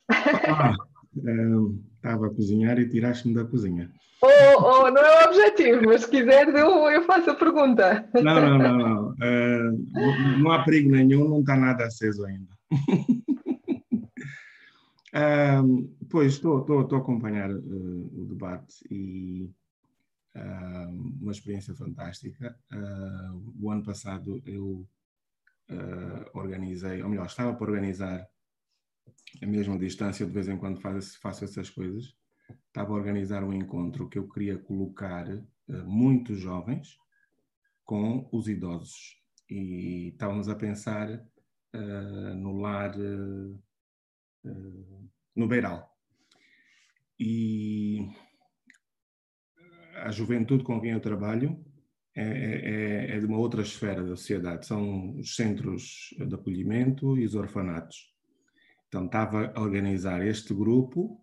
Ah, 0.09 0.73
estava 1.95 2.27
a 2.27 2.29
cozinhar 2.29 2.77
e 2.77 2.89
tiraste-me 2.89 3.33
da 3.33 3.45
cozinha. 3.45 3.89
Oh, 4.21 4.27
oh, 4.59 4.91
não 4.91 5.01
é 5.01 5.23
o 5.23 5.29
objetivo, 5.29 5.83
mas 5.85 6.01
se 6.01 6.09
quiser 6.09 6.49
eu, 6.49 6.89
eu 6.89 7.03
faço 7.03 7.29
a 7.29 7.35
pergunta. 7.35 8.09
Não, 8.13 8.41
não, 8.41 8.57
não, 8.57 8.77
não. 8.77 9.09
Uh, 9.11 10.39
não 10.39 10.51
há 10.51 10.63
perigo 10.63 10.91
nenhum, 10.91 11.29
não 11.29 11.39
está 11.39 11.55
nada 11.55 11.85
aceso 11.85 12.25
ainda. 12.25 12.49
Um, 15.15 15.95
pois, 16.09 16.33
estou 16.33 16.57
a 16.57 16.97
acompanhar 16.97 17.49
uh, 17.49 18.21
o 18.21 18.25
debate 18.25 18.75
e 18.91 19.49
uh, 20.35 20.89
uma 21.21 21.31
experiência 21.31 21.73
fantástica. 21.73 22.59
Uh, 22.69 23.53
o 23.57 23.71
ano 23.71 23.83
passado 23.83 24.41
eu 24.45 24.85
organizei, 26.35 27.01
ou 27.01 27.09
melhor, 27.09 27.25
estava 27.25 27.55
para 27.55 27.71
organizar 27.71 28.29
a 29.41 29.45
mesma 29.47 29.79
distância, 29.79 30.23
de 30.23 30.31
vez 30.31 30.47
em 30.47 30.57
quando 30.57 30.79
faço, 30.79 31.19
faço 31.19 31.43
essas 31.43 31.71
coisas. 31.71 32.15
Estava 32.67 32.91
a 32.91 32.95
organizar 32.95 33.43
um 33.43 33.51
encontro 33.51 34.07
que 34.07 34.19
eu 34.19 34.29
queria 34.29 34.59
colocar 34.59 35.25
muitos 35.67 36.37
jovens 36.37 36.99
com 37.83 38.29
os 38.31 38.47
idosos 38.47 39.19
e 39.49 40.09
estávamos 40.09 40.47
a 40.49 40.55
pensar 40.55 41.19
no 42.35 42.61
lar 42.61 42.93
no 45.35 45.47
Beiral. 45.47 45.91
E 47.19 48.07
a 49.95 50.11
juventude 50.11 50.63
com 50.63 50.79
quem 50.79 50.91
eu 50.91 50.99
trabalho 50.99 51.63
é, 52.15 52.23
é, 52.23 53.15
é, 53.15 53.19
de 53.19 53.25
uma 53.25 53.37
outra 53.37 53.61
esfera 53.61 54.01
da 54.01 54.15
sociedade, 54.15 54.65
são 54.65 55.17
os 55.17 55.35
centros 55.35 56.15
de 56.17 56.33
acolhimento 56.33 57.17
e 57.17 57.25
os 57.25 57.35
orfanatos. 57.35 58.13
Então, 58.87 59.05
estava 59.05 59.51
a 59.53 59.61
organizar 59.61 60.25
este 60.25 60.53
grupo 60.53 61.21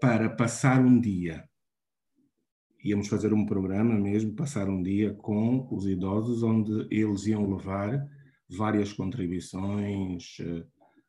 para 0.00 0.30
passar 0.30 0.80
um 0.80 1.00
dia. 1.00 1.48
Íamos 2.84 3.08
fazer 3.08 3.32
um 3.32 3.44
programa 3.44 3.98
mesmo, 3.98 4.36
passar 4.36 4.68
um 4.68 4.80
dia 4.80 5.12
com 5.14 5.66
os 5.74 5.86
idosos, 5.86 6.44
onde 6.44 6.86
eles 6.88 7.26
iam 7.26 7.50
levar 7.50 8.06
várias 8.48 8.92
contribuições, 8.92 10.36
eh, 10.38 10.64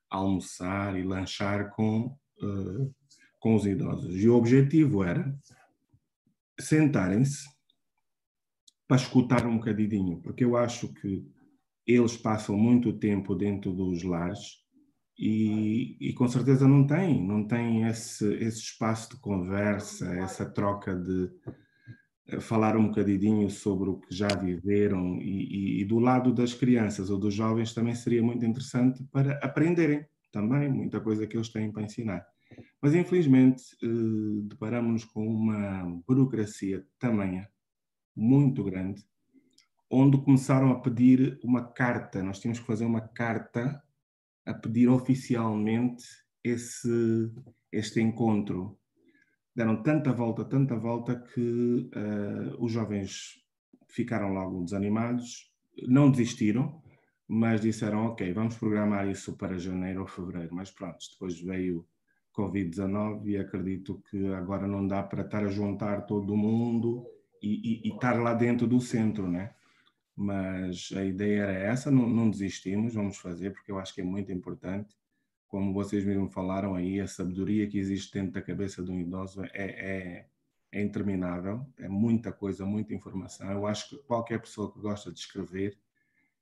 almoçar 0.09 0.97
e 0.97 1.03
lanchar 1.03 1.71
com, 1.71 2.17
uh, 2.41 2.95
com 3.39 3.55
os 3.55 3.65
idosos. 3.65 4.15
E 4.15 4.27
o 4.27 4.35
objetivo 4.35 5.03
era 5.03 5.33
sentarem-se 6.59 7.47
para 8.87 8.97
escutar 8.97 9.45
um 9.45 9.57
bocadinho, 9.57 10.21
porque 10.21 10.43
eu 10.43 10.55
acho 10.55 10.93
que 10.93 11.29
eles 11.85 12.17
passam 12.17 12.57
muito 12.57 12.97
tempo 12.97 13.35
dentro 13.35 13.71
dos 13.73 14.03
lares 14.03 14.65
e, 15.17 15.97
e, 15.99 16.13
com 16.13 16.27
certeza 16.27 16.67
não 16.67 16.85
têm, 16.85 17.25
não 17.25 17.47
têm 17.47 17.87
esse, 17.87 18.25
esse 18.35 18.59
espaço 18.59 19.09
de 19.09 19.19
conversa, 19.19 20.13
essa 20.15 20.45
troca 20.45 20.95
de 20.95 21.31
falar 22.41 22.75
um 22.75 22.87
bocadinho 22.87 23.49
sobre 23.49 23.89
o 23.89 23.97
que 23.97 24.13
já 24.13 24.27
viveram 24.27 25.15
e, 25.21 25.79
e, 25.79 25.81
e, 25.81 25.85
do 25.85 25.97
lado 25.97 26.33
das 26.33 26.53
crianças 26.53 27.09
ou 27.09 27.17
dos 27.17 27.33
jovens 27.33 27.73
também 27.73 27.95
seria 27.95 28.21
muito 28.21 28.45
interessante 28.45 29.03
para 29.11 29.33
aprenderem 29.43 30.05
também 30.31 30.69
muita 30.69 30.99
coisa 30.99 31.25
que 31.25 31.37
eles 31.37 31.49
têm 31.49 31.71
para 31.71 31.83
ensinar. 31.83 32.25
Mas 32.81 32.93
infelizmente 32.93 33.63
eh, 33.81 34.41
deparamos-nos 34.43 35.05
com 35.05 35.25
uma 35.25 36.01
burocracia 36.05 36.85
tamanha, 36.99 37.49
muito 38.15 38.63
grande, 38.63 39.03
onde 39.89 40.17
começaram 40.17 40.71
a 40.71 40.79
pedir 40.79 41.39
uma 41.43 41.63
carta, 41.63 42.21
nós 42.21 42.39
tínhamos 42.39 42.59
que 42.59 42.65
fazer 42.65 42.85
uma 42.85 43.01
carta 43.01 43.81
a 44.45 44.53
pedir 44.53 44.89
oficialmente 44.89 46.03
esse, 46.43 47.31
este 47.71 48.01
encontro 48.01 48.77
deram 49.57 49.81
tanta 49.81 50.13
volta, 50.13 50.45
tanta 50.45 50.75
volta 50.75 51.15
que 51.15 51.89
uh, 51.95 52.63
os 52.63 52.71
jovens 52.71 53.43
ficaram 53.87 54.31
logo 54.31 54.63
desanimados, 54.63 55.51
não 55.87 56.11
desistiram, 56.11 56.79
mas 57.27 57.61
disseram, 57.61 58.05
ok, 58.05 58.31
vamos 58.33 58.55
programar 58.55 59.07
isso 59.07 59.35
para 59.35 59.57
janeiro 59.57 60.01
ou 60.01 60.07
fevereiro. 60.07 60.53
Mas 60.53 60.69
pronto, 60.69 60.99
depois 61.11 61.41
veio 61.41 61.87
Covid-19 62.37 63.25
e 63.25 63.37
acredito 63.37 63.99
que 64.11 64.27
agora 64.27 64.67
não 64.67 64.87
dá 64.87 65.01
para 65.01 65.23
estar 65.23 65.43
a 65.43 65.49
juntar 65.49 66.01
todo 66.01 66.37
mundo 66.37 67.03
e, 67.41 67.81
e, 67.81 67.89
e 67.89 67.95
estar 67.95 68.21
lá 68.21 68.35
dentro 68.35 68.67
do 68.67 68.79
centro, 68.79 69.27
né? 69.27 69.55
Mas 70.15 70.89
a 70.95 71.03
ideia 71.03 71.41
era 71.41 71.53
essa, 71.53 71.89
não, 71.89 72.07
não 72.07 72.29
desistimos, 72.29 72.93
vamos 72.93 73.17
fazer, 73.17 73.53
porque 73.53 73.71
eu 73.71 73.79
acho 73.79 73.95
que 73.95 74.01
é 74.01 74.03
muito 74.03 74.31
importante 74.31 74.95
como 75.47 75.73
vocês 75.73 76.03
mesmo 76.03 76.29
falaram 76.29 76.75
aí, 76.75 76.99
a 76.99 77.07
sabedoria 77.07 77.67
que 77.67 77.79
existe 77.79 78.13
dentro 78.13 78.33
da 78.33 78.41
cabeça 78.41 78.83
de 78.83 78.91
um 78.91 78.99
idoso 78.99 79.43
é, 79.45 79.49
é, 79.53 80.25
é 80.71 80.81
interminável, 80.81 81.65
é 81.77 81.87
muita 81.87 82.31
coisa, 82.31 82.65
muita 82.65 82.93
informação. 82.93 83.49
Eu 83.51 83.65
acho 83.65 83.89
que 83.89 83.97
qualquer 84.03 84.41
pessoa 84.41 84.71
que 84.71 84.79
gosta 84.79 85.11
de 85.11 85.19
escrever 85.19 85.77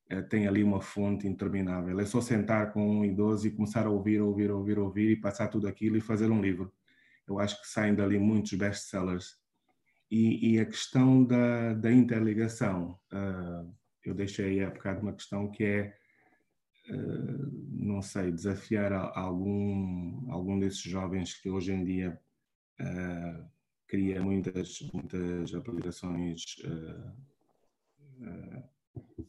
é, 0.10 0.22
tem 0.22 0.48
ali 0.48 0.64
uma 0.64 0.82
fonte 0.82 1.28
interminável. 1.28 2.00
É 2.00 2.06
só 2.06 2.22
sentar 2.22 2.72
com 2.74 3.00
um 3.00 3.06
idoso 3.06 3.48
e 3.48 3.52
começar 3.52 3.86
a 3.86 3.90
ouvir, 3.90 4.22
ouvir, 4.22 4.52
ouvir, 4.52 4.80
ouvir 4.80 5.12
e 5.12 5.16
passar 5.16 5.48
tudo 5.48 5.68
aquilo 5.68 5.98
e 5.98 6.02
fazer 6.02 6.30
um 6.30 6.42
livro. 6.42 6.72
Eu 7.28 7.40
acho 7.40 7.60
que 7.62 7.68
saem 7.68 7.96
dali 7.96 8.20
muitos 8.20 8.54
best-sellers. 8.54 9.38
E, 10.10 10.54
e, 10.54 10.60
a 10.60 10.66
questão 10.66 11.24
da, 11.24 11.74
da 11.74 11.92
interligação, 11.92 13.00
uh, 13.12 13.74
eu 14.04 14.14
deixei 14.14 14.64
há 14.64 14.70
bocado 14.70 15.02
uma 15.02 15.14
questão 15.14 15.50
que 15.50 15.64
é 15.64 15.98
não 16.88 18.02
sei, 18.02 18.32
desafiar 18.32 18.94
algum, 18.94 20.32
algum 20.32 20.60
desses 20.60 20.82
jovens 20.82 21.34
que 21.34 21.50
hoje 21.50 21.72
em 21.72 21.84
dia 21.84 22.20
uh, 22.80 23.46
cria 23.88 24.22
muitas, 24.22 24.80
muitas 24.94 25.54
aplicações, 25.54 26.44
uh, 26.66 27.14
uh, 28.26 28.64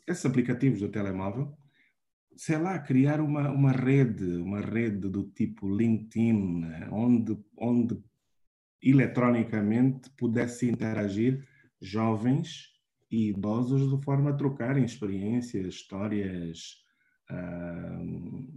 esses 0.07 0.27
aplicativos 0.27 0.81
do 0.81 0.89
telemóvel, 0.89 1.57
sei 2.37 2.59
lá, 2.59 2.79
criar 2.79 3.21
uma, 3.21 3.51
uma 3.51 3.73
rede, 3.73 4.25
uma 4.37 4.61
rede 4.61 5.09
do 5.09 5.25
tipo 5.31 5.75
LinkedIn, 5.75 6.65
onde, 6.91 7.39
onde 7.57 7.99
eletronicamente 8.83 10.11
pudesse 10.11 10.69
interagir 10.69 11.47
jovens 11.81 12.75
e 13.11 13.31
idosos 13.31 13.91
de 13.91 14.05
forma 14.05 14.31
a 14.31 14.35
trocarem 14.35 14.85
experiências, 14.85 15.75
histórias, 15.75 16.85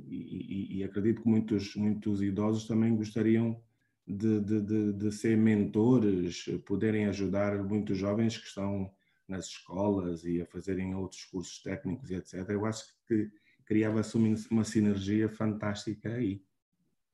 E, 0.08 0.78
e, 0.78 0.84
acredito 0.84 1.22
que 1.22 1.28
muitos, 1.28 1.76
muitos 1.76 2.22
idosos 2.22 2.68
também 2.68 2.96
gostariam 2.96 3.62
de, 4.08 4.40
de, 4.40 4.62
de, 4.62 4.94
de, 4.94 5.12
ser 5.12 5.38
mentores, 5.38 6.46
poderem 6.66 7.06
ajudar 7.06 7.64
muitos 7.64 7.98
jovens 7.98 8.38
que 8.38 8.48
estão 8.48 8.92
nas 9.28 9.46
escolas 9.46 10.24
e 10.24 10.42
a 10.42 10.46
fazerem 10.46 10.96
outros 10.96 11.26
cursos 11.26 11.62
técnicos 11.62 12.10
e 12.10 12.16
etc. 12.16 12.48
Eu 12.50 12.66
acho 12.66 12.96
que 13.08 13.32
criava-se 13.66 14.16
uma, 14.18 14.36
uma 14.52 14.64
sinergia 14.64 15.30
fantástica 15.30 16.10
aí. 16.10 16.44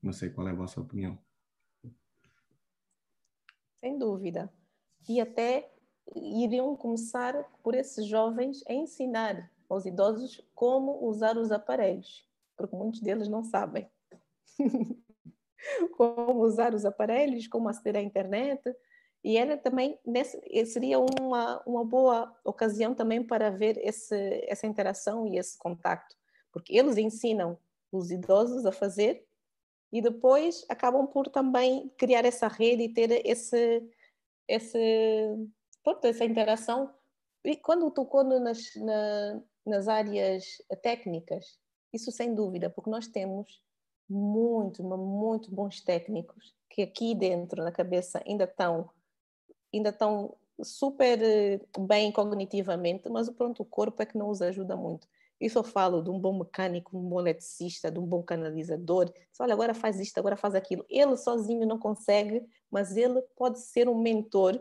Não 0.02 0.12
sei 0.12 0.30
qual 0.30 0.48
é 0.48 0.52
a 0.52 0.54
vossa 0.54 0.80
opinião. 0.80 1.18
Sem 3.74 3.98
dúvida. 3.98 4.52
E 5.08 5.20
até 5.20 5.70
iriam 6.14 6.76
começar 6.76 7.34
por 7.62 7.74
esses 7.74 8.06
jovens 8.06 8.62
a 8.68 8.72
ensinar 8.72 9.50
aos 9.68 9.86
idosos 9.86 10.40
como 10.54 11.06
usar 11.06 11.36
os 11.36 11.50
aparelhos. 11.50 12.26
porque 12.56 12.76
muitos 12.76 13.00
deles 13.00 13.28
não 13.28 13.42
sabem 13.42 13.88
como 15.96 16.42
usar 16.42 16.74
os 16.74 16.84
aparelhos, 16.84 17.46
como 17.46 17.68
aceder 17.68 17.96
à 17.96 18.00
internet. 18.02 18.62
E 19.24 19.36
era 19.36 19.56
também, 19.56 19.98
nesse, 20.06 20.40
seria 20.66 21.00
uma, 21.00 21.60
uma 21.66 21.84
boa 21.84 22.32
ocasião 22.44 22.94
também 22.94 23.24
para 23.24 23.50
ver 23.50 23.76
esse, 23.78 24.14
essa 24.46 24.66
interação 24.66 25.26
e 25.26 25.36
esse 25.36 25.58
contacto, 25.58 26.14
porque 26.52 26.76
eles 26.76 26.96
ensinam 26.96 27.58
os 27.90 28.10
idosos 28.10 28.64
a 28.64 28.72
fazer 28.72 29.26
e 29.92 30.00
depois 30.00 30.64
acabam 30.68 31.06
por 31.06 31.28
também 31.28 31.88
criar 31.96 32.24
essa 32.24 32.48
rede 32.48 32.84
e 32.84 32.92
ter 32.92 33.26
esse, 33.26 33.82
esse, 34.46 34.78
pronto, 35.82 36.04
essa 36.04 36.24
interação. 36.24 36.92
E 37.44 37.56
quando 37.56 37.90
tocou 37.90 38.24
nas, 38.24 38.74
na, 38.76 39.42
nas 39.66 39.88
áreas 39.88 40.62
técnicas, 40.82 41.58
isso 41.92 42.12
sem 42.12 42.34
dúvida, 42.34 42.70
porque 42.70 42.90
nós 42.90 43.06
temos 43.06 43.62
muito, 44.08 44.84
muito 44.84 45.50
bons 45.50 45.80
técnicos 45.80 46.54
que 46.70 46.82
aqui 46.82 47.14
dentro 47.14 47.62
na 47.62 47.72
cabeça 47.72 48.22
ainda 48.26 48.44
estão 48.44 48.90
ainda 49.74 49.90
estão 49.90 50.36
super 50.62 51.20
eh, 51.22 51.60
bem 51.80 52.10
cognitivamente, 52.12 53.08
mas 53.08 53.28
pronto, 53.30 53.62
o 53.62 53.66
corpo 53.66 54.02
é 54.02 54.06
que 54.06 54.16
não 54.16 54.30
os 54.30 54.40
ajuda 54.40 54.76
muito. 54.76 55.06
Isso 55.38 55.58
eu 55.58 55.64
falo 55.64 56.02
de 56.02 56.08
um 56.08 56.18
bom 56.18 56.38
mecânico, 56.38 56.96
um 56.96 57.08
bom 57.08 57.20
eletricista, 57.20 57.90
de 57.90 57.98
um 57.98 58.06
bom 58.06 58.22
canalizador. 58.22 59.12
Diz, 59.12 59.38
Olha, 59.38 59.52
agora 59.52 59.74
faz 59.74 60.00
isto, 60.00 60.16
agora 60.18 60.36
faz 60.36 60.54
aquilo. 60.54 60.84
Ele 60.88 61.14
sozinho 61.16 61.66
não 61.66 61.78
consegue, 61.78 62.42
mas 62.70 62.96
ele 62.96 63.20
pode 63.36 63.60
ser 63.60 63.86
um 63.86 64.00
mentor 64.00 64.58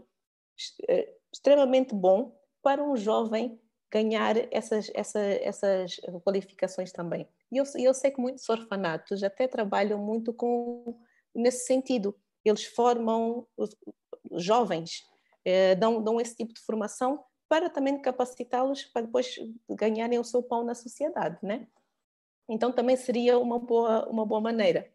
eh, 0.89 1.14
extremamente 1.32 1.95
bom 1.95 2.38
para 2.62 2.84
um 2.84 2.95
jovem 2.97 3.60
ganhar 3.96 4.36
essas, 4.52 4.91
essa, 4.93 5.20
essas 5.20 5.96
qualificações 6.26 6.91
também. 6.91 7.26
E 7.50 7.58
eu, 7.58 7.64
eu 7.78 7.93
sei 7.93 8.12
que 8.12 8.20
muitos 8.20 8.50
orfanatos 8.50 9.24
até 9.24 9.48
trabalham 9.48 9.98
muito 9.98 10.34
com 10.34 11.00
nesse 11.34 11.66
sentido. 11.66 12.14
Eles 12.43 12.66
formam 12.66 13.48
os 13.58 13.70
jovens, 14.43 15.04
eh, 15.46 15.76
dão, 15.76 16.04
dão 16.04 16.20
esse 16.20 16.36
tipo 16.36 16.54
de 16.54 16.60
formação 16.60 17.24
para 17.48 17.70
também 17.70 18.02
capacitá-los 18.02 18.84
para 18.86 19.06
depois 19.06 19.36
ganharem 19.70 20.20
o 20.20 20.24
seu 20.26 20.43
pão 20.43 20.66
na 20.66 20.76
sociedade, 20.76 21.38
né? 21.41 21.68
Então 22.50 22.72
também 22.74 22.98
seria 22.98 23.39
uma 23.39 23.60
boa, 23.60 24.10
uma 24.10 24.26
boa 24.26 24.41
maneira. 24.41 24.91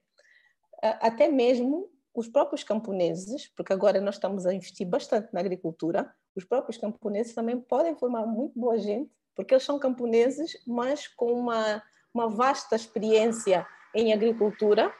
Até 0.82 1.28
mesmo 1.28 1.90
os 2.14 2.28
próprios 2.28 2.62
camponeses, 2.62 3.48
porque 3.56 3.72
agora 3.72 4.00
nós 4.00 4.16
estamos 4.16 4.46
a 4.46 4.52
investir 4.52 4.86
bastante 4.86 5.32
na 5.32 5.40
agricultura, 5.40 6.14
os 6.34 6.44
próprios 6.44 6.78
camponeses 6.78 7.34
também 7.34 7.60
podem 7.60 7.96
formar 7.96 8.26
muito 8.26 8.58
boa 8.58 8.78
gente, 8.78 9.10
porque 9.34 9.54
eles 9.54 9.64
são 9.64 9.78
camponeses, 9.78 10.56
mas 10.66 11.08
com 11.08 11.32
uma, 11.32 11.82
uma 12.12 12.28
vasta 12.28 12.76
experiência 12.76 13.66
em 13.94 14.12
agricultura. 14.12 14.92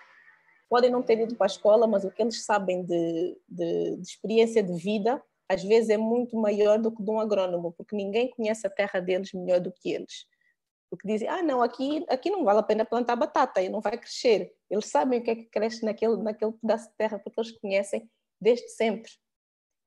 Podem 0.68 0.90
não 0.90 1.02
ter 1.02 1.18
ido 1.18 1.34
para 1.34 1.46
a 1.46 1.48
escola, 1.48 1.86
mas 1.86 2.04
o 2.04 2.10
que 2.10 2.22
eles 2.22 2.44
sabem 2.44 2.84
de, 2.84 3.36
de, 3.48 3.96
de 3.96 4.02
experiência 4.02 4.62
de 4.62 4.72
vida 4.74 5.22
às 5.50 5.64
vezes 5.64 5.90
é 5.90 5.96
muito 5.96 6.36
maior 6.36 6.78
do 6.78 6.92
que 6.92 7.02
de 7.02 7.10
um 7.10 7.18
agrônomo, 7.18 7.72
porque 7.72 7.96
ninguém 7.96 8.30
conhece 8.30 8.64
a 8.68 8.70
terra 8.70 9.00
deles 9.00 9.32
melhor 9.32 9.58
do 9.58 9.72
que 9.72 9.90
eles. 9.90 10.24
Porque 10.88 11.08
dizem, 11.08 11.28
ah, 11.28 11.42
não, 11.42 11.60
aqui, 11.60 12.06
aqui 12.08 12.30
não 12.30 12.44
vale 12.44 12.60
a 12.60 12.62
pena 12.62 12.84
plantar 12.84 13.16
batata, 13.16 13.60
e 13.60 13.68
não 13.68 13.80
vai 13.80 13.98
crescer. 13.98 14.54
Eles 14.70 14.86
sabem 14.86 15.18
o 15.18 15.22
que 15.24 15.30
é 15.30 15.34
que 15.34 15.46
cresce 15.46 15.84
naquele, 15.84 16.16
naquele 16.18 16.52
pedaço 16.52 16.88
de 16.88 16.94
terra, 16.96 17.18
porque 17.18 17.40
eles 17.40 17.50
conhecem 17.58 18.08
desde 18.40 18.68
sempre. 18.68 19.10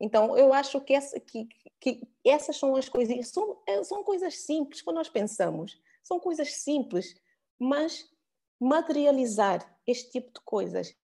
Então, 0.03 0.37
eu 0.37 0.53
acho 0.53 0.81
que, 0.81 0.93
essa, 0.93 1.19
que, 1.19 1.47
que 1.79 2.01
essas 2.25 2.57
são 2.57 2.75
as 2.75 2.89
coisas, 2.89 3.29
são, 3.29 3.61
é, 3.67 3.83
são 3.83 4.03
coisas 4.03 4.37
simples 4.37 4.81
quando 4.81 4.97
nós 4.97 5.09
pensamos, 5.09 5.79
são 6.03 6.19
coisas 6.19 6.53
simples, 6.55 7.15
mas 7.57 8.05
materializar 8.59 9.77
este 9.87 10.11
tipo 10.11 10.31
de 10.33 10.41
coisas 10.45 10.95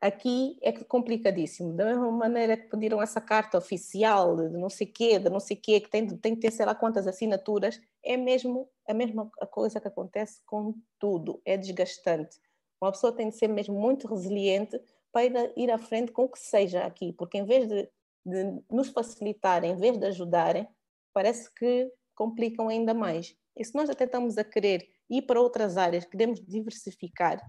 Aqui 0.00 0.58
é 0.62 0.72
complicadíssimo. 0.72 1.74
Da 1.74 1.84
mesma 1.84 2.10
maneira 2.10 2.56
que 2.56 2.68
pediram 2.68 3.02
essa 3.02 3.20
carta 3.20 3.58
oficial 3.58 4.34
de 4.34 4.48
não 4.56 4.70
sei 4.70 4.86
quê, 4.86 5.18
de 5.18 5.28
não 5.28 5.40
sei 5.40 5.56
quê, 5.56 5.78
que 5.80 5.90
tem, 5.90 6.06
tem 6.06 6.34
que 6.34 6.40
ter 6.40 6.50
sei 6.50 6.64
lá 6.64 6.74
quantas 6.74 7.06
assinaturas, 7.06 7.78
é 8.02 8.16
mesmo 8.16 8.68
a 8.88 8.94
mesma 8.94 9.30
coisa 9.50 9.78
que 9.78 9.88
acontece 9.88 10.40
com 10.46 10.74
tudo. 10.98 11.42
É 11.44 11.56
desgastante. 11.56 12.40
Uma 12.80 12.92
pessoa 12.92 13.12
tem 13.12 13.28
de 13.28 13.36
ser 13.36 13.48
mesmo 13.48 13.78
muito 13.78 14.08
resiliente 14.08 14.80
para 15.18 15.52
ir 15.56 15.70
à 15.70 15.78
frente 15.78 16.12
com 16.12 16.24
o 16.24 16.28
que 16.28 16.38
seja 16.38 16.84
aqui, 16.84 17.12
porque 17.12 17.38
em 17.38 17.44
vez 17.44 17.68
de, 17.68 17.88
de 18.24 18.62
nos 18.70 18.88
facilitarem, 18.88 19.72
em 19.72 19.76
vez 19.76 19.98
de 19.98 20.06
ajudarem, 20.06 20.68
parece 21.12 21.52
que 21.54 21.90
complicam 22.14 22.68
ainda 22.68 22.94
mais. 22.94 23.36
E 23.56 23.64
se 23.64 23.74
nós 23.74 23.90
até 23.90 24.04
estamos 24.04 24.38
a 24.38 24.44
querer 24.44 24.88
ir 25.10 25.22
para 25.22 25.40
outras 25.40 25.76
áreas, 25.76 26.04
queremos 26.04 26.40
diversificar, 26.40 27.40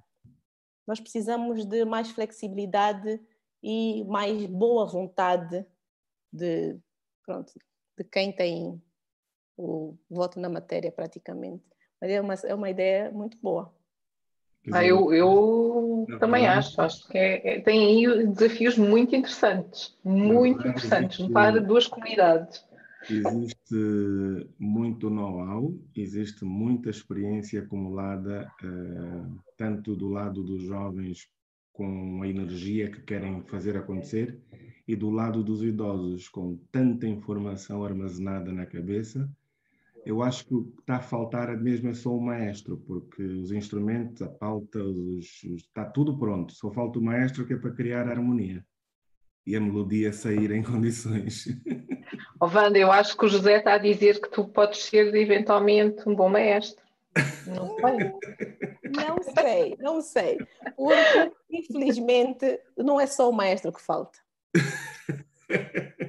nós 0.88 1.00
precisamos 1.00 1.66
de 1.66 1.86
mais 1.86 2.10
flexibilidade 2.10 3.22
e 3.62 4.04
mais 4.06 4.46
boa 4.48 4.88
vontade 4.88 5.64
de, 6.34 6.80
pronto, 7.24 7.54
de 7.98 8.04
quem 8.06 8.32
tem 8.32 8.82
o 9.56 9.96
voto 10.10 10.40
na 10.40 10.50
matéria, 10.50 10.92
praticamente. 10.92 11.64
Mas 12.02 12.10
é 12.10 12.22
uma, 12.22 12.34
é 12.34 12.56
uma 12.56 12.70
ideia 12.70 13.12
muito 13.12 13.38
boa. 13.40 13.72
Ah, 14.72 14.86
eu, 14.86 15.14
eu 15.14 16.06
também 16.20 16.46
acho, 16.46 16.80
acho 16.82 17.08
que 17.08 17.18
é, 17.18 17.56
é, 17.56 17.62
tem 17.62 18.08
aí 18.08 18.28
desafios 18.28 18.78
muito 18.78 19.16
interessantes, 19.16 19.98
muito 20.04 20.68
interessantes 20.68 21.26
para 21.30 21.60
duas 21.62 21.88
comunidades. 21.88 22.64
Existe 23.10 24.48
muito 24.60 25.10
know-how, 25.10 25.74
existe 25.96 26.44
muita 26.44 26.90
experiência 26.90 27.62
acumulada, 27.62 28.52
uh, 28.62 29.40
tanto 29.58 29.96
do 29.96 30.10
lado 30.10 30.44
dos 30.44 30.64
jovens 30.64 31.28
com 31.72 32.22
a 32.22 32.28
energia 32.28 32.92
que 32.92 33.02
querem 33.02 33.42
fazer 33.44 33.78
acontecer 33.78 34.38
e 34.86 34.98
do 34.98 35.10
lado 35.10 35.42
dos 35.42 35.64
idosos 35.64 36.28
com 36.28 36.60
tanta 36.72 37.08
informação 37.08 37.84
armazenada 37.84 38.52
na 38.52 38.66
cabeça. 38.66 39.30
Eu 40.06 40.22
acho 40.22 40.46
que 40.46 40.54
o 40.54 40.64
que 40.64 40.82
está 40.82 40.98
a 40.98 41.02
faltar 41.02 41.56
mesmo 41.58 41.90
é 41.90 41.94
só 41.94 42.16
o 42.16 42.22
maestro, 42.22 42.78
porque 42.78 43.22
os 43.22 43.52
instrumentos, 43.52 44.22
a 44.22 44.28
pauta, 44.28 44.80
os, 44.84 45.44
os, 45.44 45.62
está 45.62 45.86
tudo 45.86 46.18
pronto, 46.18 46.54
só 46.54 46.72
falta 46.72 47.00
o 47.00 47.02
maestro 47.02 47.46
que 47.46 47.54
é 47.54 47.58
para 47.58 47.72
criar 47.72 48.08
harmonia 48.08 48.66
e 49.46 49.56
a 49.56 49.60
melodia 49.60 50.14
sair 50.14 50.52
em 50.52 50.62
condições. 50.64 51.48
Oh, 52.40 52.48
Wanda, 52.48 52.78
eu 52.78 52.92
acho 52.92 53.18
que 53.18 53.26
o 53.26 53.30
José 53.30 53.58
está 53.58 53.74
a 53.74 53.80
dizer 53.80 54.22
que 54.22 54.30
tu 54.30 54.48
podes 54.48 54.84
ser 54.84 55.14
eventualmente 55.16 56.08
um 56.08 56.16
bom 56.16 56.30
maestro. 56.30 56.84
Não 57.48 57.76
sei. 57.76 58.14
Não 59.08 59.24
sei, 59.24 59.78
não 59.80 60.02
sei. 60.02 60.38
Porque, 60.76 61.32
infelizmente, 61.50 62.60
não 62.78 63.00
é 63.00 63.08
só 63.08 63.30
o 63.30 63.34
maestro 63.34 63.72
que 63.72 63.82
falta. 63.82 64.18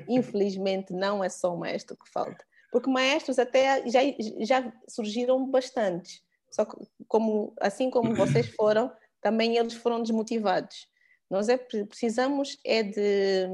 Infelizmente, 0.08 0.92
não 0.92 1.22
é 1.22 1.28
só 1.28 1.54
o 1.54 1.58
maestro 1.58 1.96
que 1.96 2.10
falta. 2.10 2.44
Porque 2.70 2.90
maestros 2.90 3.38
até 3.38 3.88
já, 3.88 4.00
já 4.40 4.72
surgiram 4.88 5.50
bastantes. 5.50 6.22
Só 6.50 6.64
que, 6.64 6.76
como, 7.08 7.52
assim 7.60 7.90
como 7.90 8.14
vocês 8.14 8.46
foram, 8.54 8.92
também 9.20 9.56
eles 9.56 9.74
foram 9.74 10.02
desmotivados. 10.02 10.88
Nós 11.28 11.48
é, 11.48 11.56
precisamos 11.56 12.58
é 12.64 12.82
de, 12.82 13.46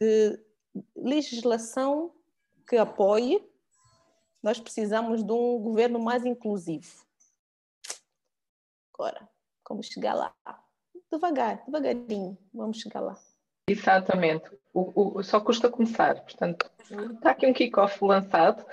de 0.00 0.40
legislação 0.94 2.12
que 2.68 2.76
apoie, 2.76 3.48
nós 4.42 4.60
precisamos 4.60 5.24
de 5.24 5.32
um 5.32 5.58
governo 5.58 5.98
mais 5.98 6.24
inclusivo. 6.24 7.04
Agora, 8.92 9.28
como 9.64 9.82
chegar 9.82 10.14
lá? 10.14 10.34
Devagar, 11.10 11.64
devagarinho, 11.64 12.36
vamos 12.52 12.80
chegar 12.80 13.00
lá. 13.00 13.18
Exatamente, 13.68 14.44
o, 14.72 15.18
o, 15.18 15.22
só 15.22 15.40
custa 15.40 15.68
começar. 15.68 16.14
Portanto, 16.22 16.70
está 17.14 17.30
aqui 17.30 17.46
um 17.46 17.52
kick-off 17.52 18.02
lançado. 18.04 18.64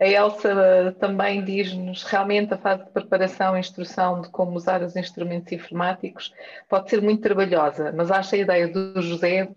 A 0.00 0.06
Elsa 0.06 0.96
também 0.98 1.44
diz-nos 1.44 2.02
realmente 2.02 2.52
a 2.52 2.58
fase 2.58 2.84
de 2.84 2.90
preparação 2.90 3.56
e 3.56 3.60
instrução 3.60 4.20
de 4.20 4.28
como 4.30 4.56
usar 4.56 4.82
os 4.82 4.96
instrumentos 4.96 5.52
informáticos 5.52 6.34
pode 6.68 6.90
ser 6.90 7.00
muito 7.00 7.22
trabalhosa, 7.22 7.92
mas 7.92 8.10
acho 8.10 8.34
a 8.34 8.38
ideia 8.38 8.66
do 8.66 9.00
José 9.00 9.48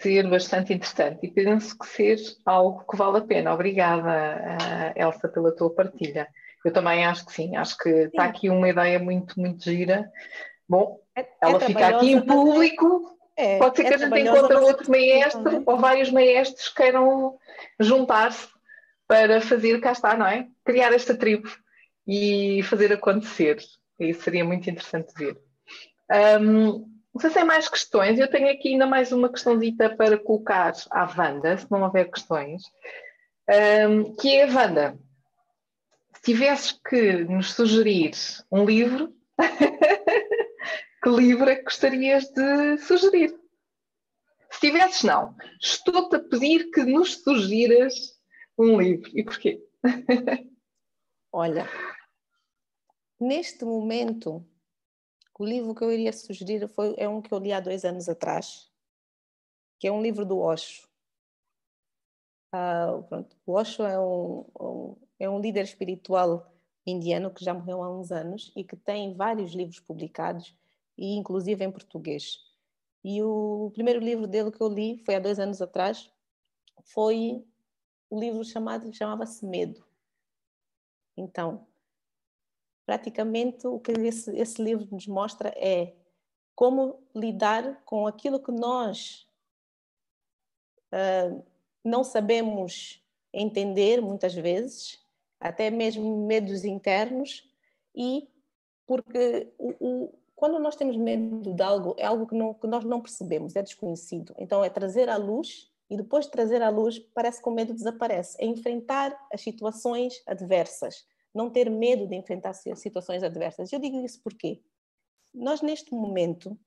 ser 0.00 0.28
bastante 0.30 0.72
interessante 0.72 1.18
e 1.26 1.28
penso 1.28 1.76
que 1.76 1.86
ser 1.86 2.16
algo 2.46 2.84
que 2.88 2.96
vale 2.96 3.18
a 3.18 3.22
pena. 3.22 3.52
Obrigada, 3.52 4.94
Elsa, 4.94 5.28
pela 5.28 5.50
tua 5.50 5.74
partilha. 5.74 6.28
Eu 6.64 6.72
também 6.72 7.04
acho 7.04 7.26
que 7.26 7.32
sim, 7.32 7.56
acho 7.56 7.76
que 7.76 7.90
sim. 7.90 8.06
está 8.06 8.24
aqui 8.24 8.48
uma 8.48 8.68
ideia 8.68 9.00
muito, 9.00 9.40
muito 9.40 9.64
gira. 9.64 10.08
Bom, 10.68 11.00
é, 11.16 11.26
ela 11.42 11.56
é 11.56 11.60
fica 11.60 11.88
aqui 11.88 12.12
em 12.12 12.18
é 12.18 12.20
público, 12.20 13.18
é, 13.42 13.58
pode 13.58 13.76
ser 13.76 13.84
que 13.84 13.92
é 13.92 13.94
a 13.94 13.98
gente 13.98 14.20
encontre 14.20 14.56
outro 14.56 14.90
maestro 14.90 15.62
ou 15.66 15.76
vários 15.76 16.10
maestros 16.10 16.68
queiram 16.68 17.36
juntar-se 17.80 18.48
para 19.08 19.40
fazer, 19.40 19.80
cá 19.80 19.92
está, 19.92 20.16
não 20.16 20.26
é? 20.26 20.46
Criar 20.64 20.92
esta 20.92 21.14
tribo 21.14 21.50
e 22.06 22.62
fazer 22.62 22.92
acontecer. 22.92 23.58
Isso 23.98 24.22
seria 24.22 24.44
muito 24.44 24.70
interessante 24.70 25.12
ver. 25.16 25.36
Um, 26.40 26.88
não 27.12 27.20
sei 27.20 27.30
se 27.30 27.36
tem 27.36 27.44
mais 27.44 27.68
questões. 27.68 28.18
Eu 28.18 28.30
tenho 28.30 28.50
aqui 28.50 28.70
ainda 28.70 28.86
mais 28.86 29.12
uma 29.12 29.28
questãozita 29.28 29.90
para 29.90 30.16
colocar 30.16 30.72
à 30.90 31.04
Wanda, 31.04 31.58
se 31.58 31.70
não 31.70 31.82
houver 31.82 32.10
questões. 32.10 32.62
Um, 33.88 34.14
que 34.16 34.34
é 34.34 34.44
a 34.44 34.46
Wanda. 34.46 34.98
Se 36.14 36.22
tivesses 36.22 36.72
que 36.88 37.24
nos 37.24 37.52
sugerir 37.52 38.12
um 38.50 38.64
livro, 38.64 39.12
que 41.02 41.08
livro 41.10 41.50
é 41.50 41.56
que 41.56 41.64
gostarias 41.64 42.28
de 42.28 42.78
sugerir? 42.78 43.36
Se 44.50 44.60
tivesses, 44.60 45.02
não. 45.02 45.34
Estou-te 45.60 46.16
a 46.16 46.20
pedir 46.20 46.70
que 46.70 46.84
nos 46.84 47.22
sugiras 47.22 47.94
um 48.56 48.80
livro. 48.80 49.10
E 49.12 49.24
porquê? 49.24 49.66
Olha, 51.32 51.66
neste 53.18 53.64
momento, 53.64 54.46
o 55.38 55.44
livro 55.44 55.74
que 55.74 55.82
eu 55.82 55.90
iria 55.90 56.12
sugerir 56.12 56.68
foi, 56.68 56.94
é 56.98 57.08
um 57.08 57.20
que 57.20 57.32
eu 57.32 57.38
li 57.38 57.52
há 57.52 57.58
dois 57.58 57.84
anos 57.84 58.08
atrás, 58.08 58.70
que 59.80 59.88
é 59.88 59.92
um 59.92 60.02
livro 60.02 60.24
do 60.24 60.38
Osho. 60.38 60.86
Uh, 62.54 63.02
pronto, 63.08 63.36
o 63.46 63.52
Osho 63.54 63.82
é 63.82 63.98
um, 63.98 64.46
um, 64.60 64.96
é 65.18 65.28
um 65.28 65.40
líder 65.40 65.64
espiritual 65.64 66.54
indiano 66.86 67.32
que 67.32 67.44
já 67.44 67.54
morreu 67.54 67.82
há 67.82 67.90
uns 67.90 68.12
anos 68.12 68.52
e 68.54 68.62
que 68.62 68.76
tem 68.76 69.14
vários 69.16 69.52
livros 69.52 69.80
publicados, 69.80 70.54
e 70.96 71.16
inclusive 71.16 71.64
em 71.64 71.70
português. 71.70 72.38
E 73.04 73.22
o 73.22 73.70
primeiro 73.74 74.00
livro 74.00 74.26
dele 74.26 74.52
que 74.52 74.60
eu 74.60 74.68
li 74.68 74.98
foi 75.04 75.16
há 75.16 75.18
dois 75.18 75.38
anos 75.38 75.60
atrás, 75.60 76.10
foi 76.82 77.44
o 78.08 78.18
livro 78.18 78.44
chamado 78.44 78.92
chamava-se 78.92 79.44
Medo. 79.44 79.84
Então, 81.16 81.66
praticamente 82.86 83.66
o 83.66 83.78
que 83.80 83.92
esse, 83.92 84.36
esse 84.36 84.62
livro 84.62 84.86
nos 84.90 85.06
mostra 85.06 85.48
é 85.56 85.94
como 86.54 87.02
lidar 87.14 87.82
com 87.84 88.06
aquilo 88.06 88.38
que 88.38 88.52
nós 88.52 89.26
uh, 90.92 91.42
não 91.84 92.04
sabemos 92.04 93.02
entender 93.32 94.00
muitas 94.00 94.34
vezes, 94.34 95.02
até 95.40 95.70
mesmo 95.70 96.26
medos 96.26 96.64
internos, 96.64 97.50
e 97.94 98.28
porque 98.86 99.52
o, 99.58 99.74
o, 99.80 100.14
quando 100.42 100.58
nós 100.58 100.74
temos 100.74 100.96
medo 100.96 101.54
de 101.54 101.62
algo, 101.62 101.94
é 101.96 102.04
algo 102.04 102.26
que, 102.26 102.34
não, 102.34 102.52
que 102.52 102.66
nós 102.66 102.84
não 102.84 103.00
percebemos, 103.00 103.54
é 103.54 103.62
desconhecido. 103.62 104.34
Então, 104.36 104.64
é 104.64 104.68
trazer 104.68 105.08
à 105.08 105.16
luz 105.16 105.70
e 105.88 105.96
depois 105.96 106.24
de 106.24 106.32
trazer 106.32 106.60
à 106.60 106.68
luz, 106.68 106.98
parece 106.98 107.40
que 107.40 107.48
o 107.48 107.52
medo 107.52 107.72
desaparece. 107.72 108.36
É 108.40 108.44
enfrentar 108.44 109.16
as 109.32 109.40
situações 109.40 110.20
adversas, 110.26 111.06
não 111.32 111.48
ter 111.48 111.70
medo 111.70 112.08
de 112.08 112.16
enfrentar 112.16 112.54
situações 112.54 113.22
adversas. 113.22 113.72
Eu 113.72 113.78
digo 113.78 114.00
isso 114.00 114.20
porque 114.20 114.60
nós, 115.32 115.62
neste 115.62 115.94
momento, 115.94 116.58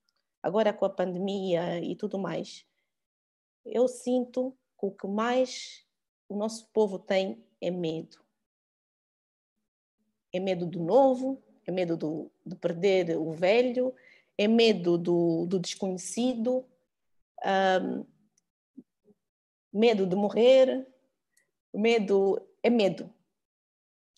agora 0.41 0.71
com 0.71 0.85
a 0.85 0.89
pandemia 0.89 1.77
e 1.81 1.97
tudo 1.97 2.17
mais, 2.17 2.65
eu 3.65 3.89
sinto 3.89 4.57
que 4.79 4.85
o 4.85 4.91
que 4.91 5.05
mais 5.05 5.85
o 6.29 6.37
nosso 6.37 6.71
povo 6.71 6.97
tem 6.97 7.45
é 7.59 7.69
medo. 7.69 8.23
É 10.31 10.39
medo 10.39 10.65
do 10.65 10.79
novo, 10.79 11.43
é 11.65 11.71
medo 11.71 11.97
do, 11.97 12.31
de 12.45 12.55
perder 12.55 13.17
o 13.17 13.31
velho, 13.31 13.93
é 14.37 14.47
medo 14.47 14.97
do, 14.97 15.45
do 15.45 15.59
desconhecido, 15.59 16.65
um, 17.81 18.05
medo 19.73 20.05
de 20.05 20.15
morrer, 20.15 20.87
medo 21.73 22.41
é 22.61 22.69
medo. 22.69 23.13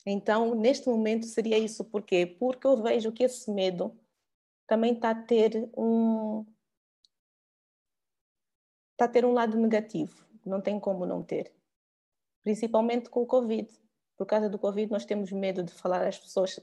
Então, 0.05 0.55
neste 0.55 0.87
momento 0.87 1.25
seria 1.25 1.57
isso. 1.57 1.83
Por 1.83 2.01
quê? 2.01 2.25
Porque 2.25 2.65
eu 2.65 2.81
vejo 2.81 3.11
que 3.11 3.23
esse 3.23 3.51
medo 3.51 3.97
também 4.65 4.93
está 4.93 5.11
a 5.11 5.15
ter 5.15 5.69
um 5.77 6.45
está 8.91 9.05
a 9.05 9.07
ter 9.07 9.25
um 9.25 9.33
lado 9.33 9.57
negativo 9.57 10.27
não 10.47 10.61
tem 10.61 10.79
como 10.79 11.05
não 11.05 11.21
ter. 11.21 11.53
Principalmente 12.41 13.09
com 13.09 13.21
o 13.21 13.27
Covid. 13.27 13.69
Por 14.15 14.25
causa 14.25 14.49
do 14.49 14.57
Covid, 14.57 14.91
nós 14.91 15.05
temos 15.05 15.31
medo 15.31 15.61
de 15.61 15.73
falar 15.73 16.07
às 16.07 16.17
pessoas 16.17 16.59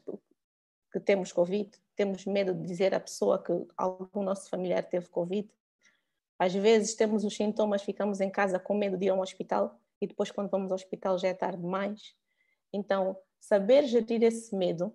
que 0.95 1.01
temos 1.01 1.33
Covid, 1.33 1.71
temos 1.97 2.25
medo 2.25 2.55
de 2.55 2.67
dizer 2.67 2.95
à 2.95 3.01
pessoa 3.01 3.43
que 3.43 3.53
algum 3.77 4.23
nosso 4.23 4.49
familiar 4.49 4.83
teve 4.85 5.09
Covid. 5.09 5.51
Às 6.39 6.55
vezes 6.55 6.95
temos 6.95 7.25
os 7.25 7.35
sintomas, 7.35 7.83
ficamos 7.83 8.21
em 8.21 8.31
casa 8.31 8.59
com 8.59 8.75
medo 8.75 8.97
de 8.97 9.07
ir 9.07 9.11
ao 9.11 9.19
hospital 9.19 9.79
e 10.01 10.07
depois, 10.07 10.31
quando 10.31 10.51
vamos 10.51 10.71
ao 10.71 10.77
hospital, 10.77 11.19
já 11.19 11.29
é 11.29 11.35
tarde 11.35 11.61
demais. 11.61 12.15
Então, 12.73 13.17
saber 13.41 13.85
gerir 13.87 14.23
esse 14.23 14.55
medo, 14.55 14.95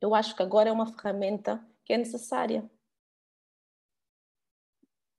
eu 0.00 0.14
acho 0.14 0.36
que 0.36 0.42
agora 0.42 0.68
é 0.68 0.72
uma 0.72 0.86
ferramenta 0.86 1.64
que 1.84 1.92
é 1.92 1.96
necessária 1.96 2.68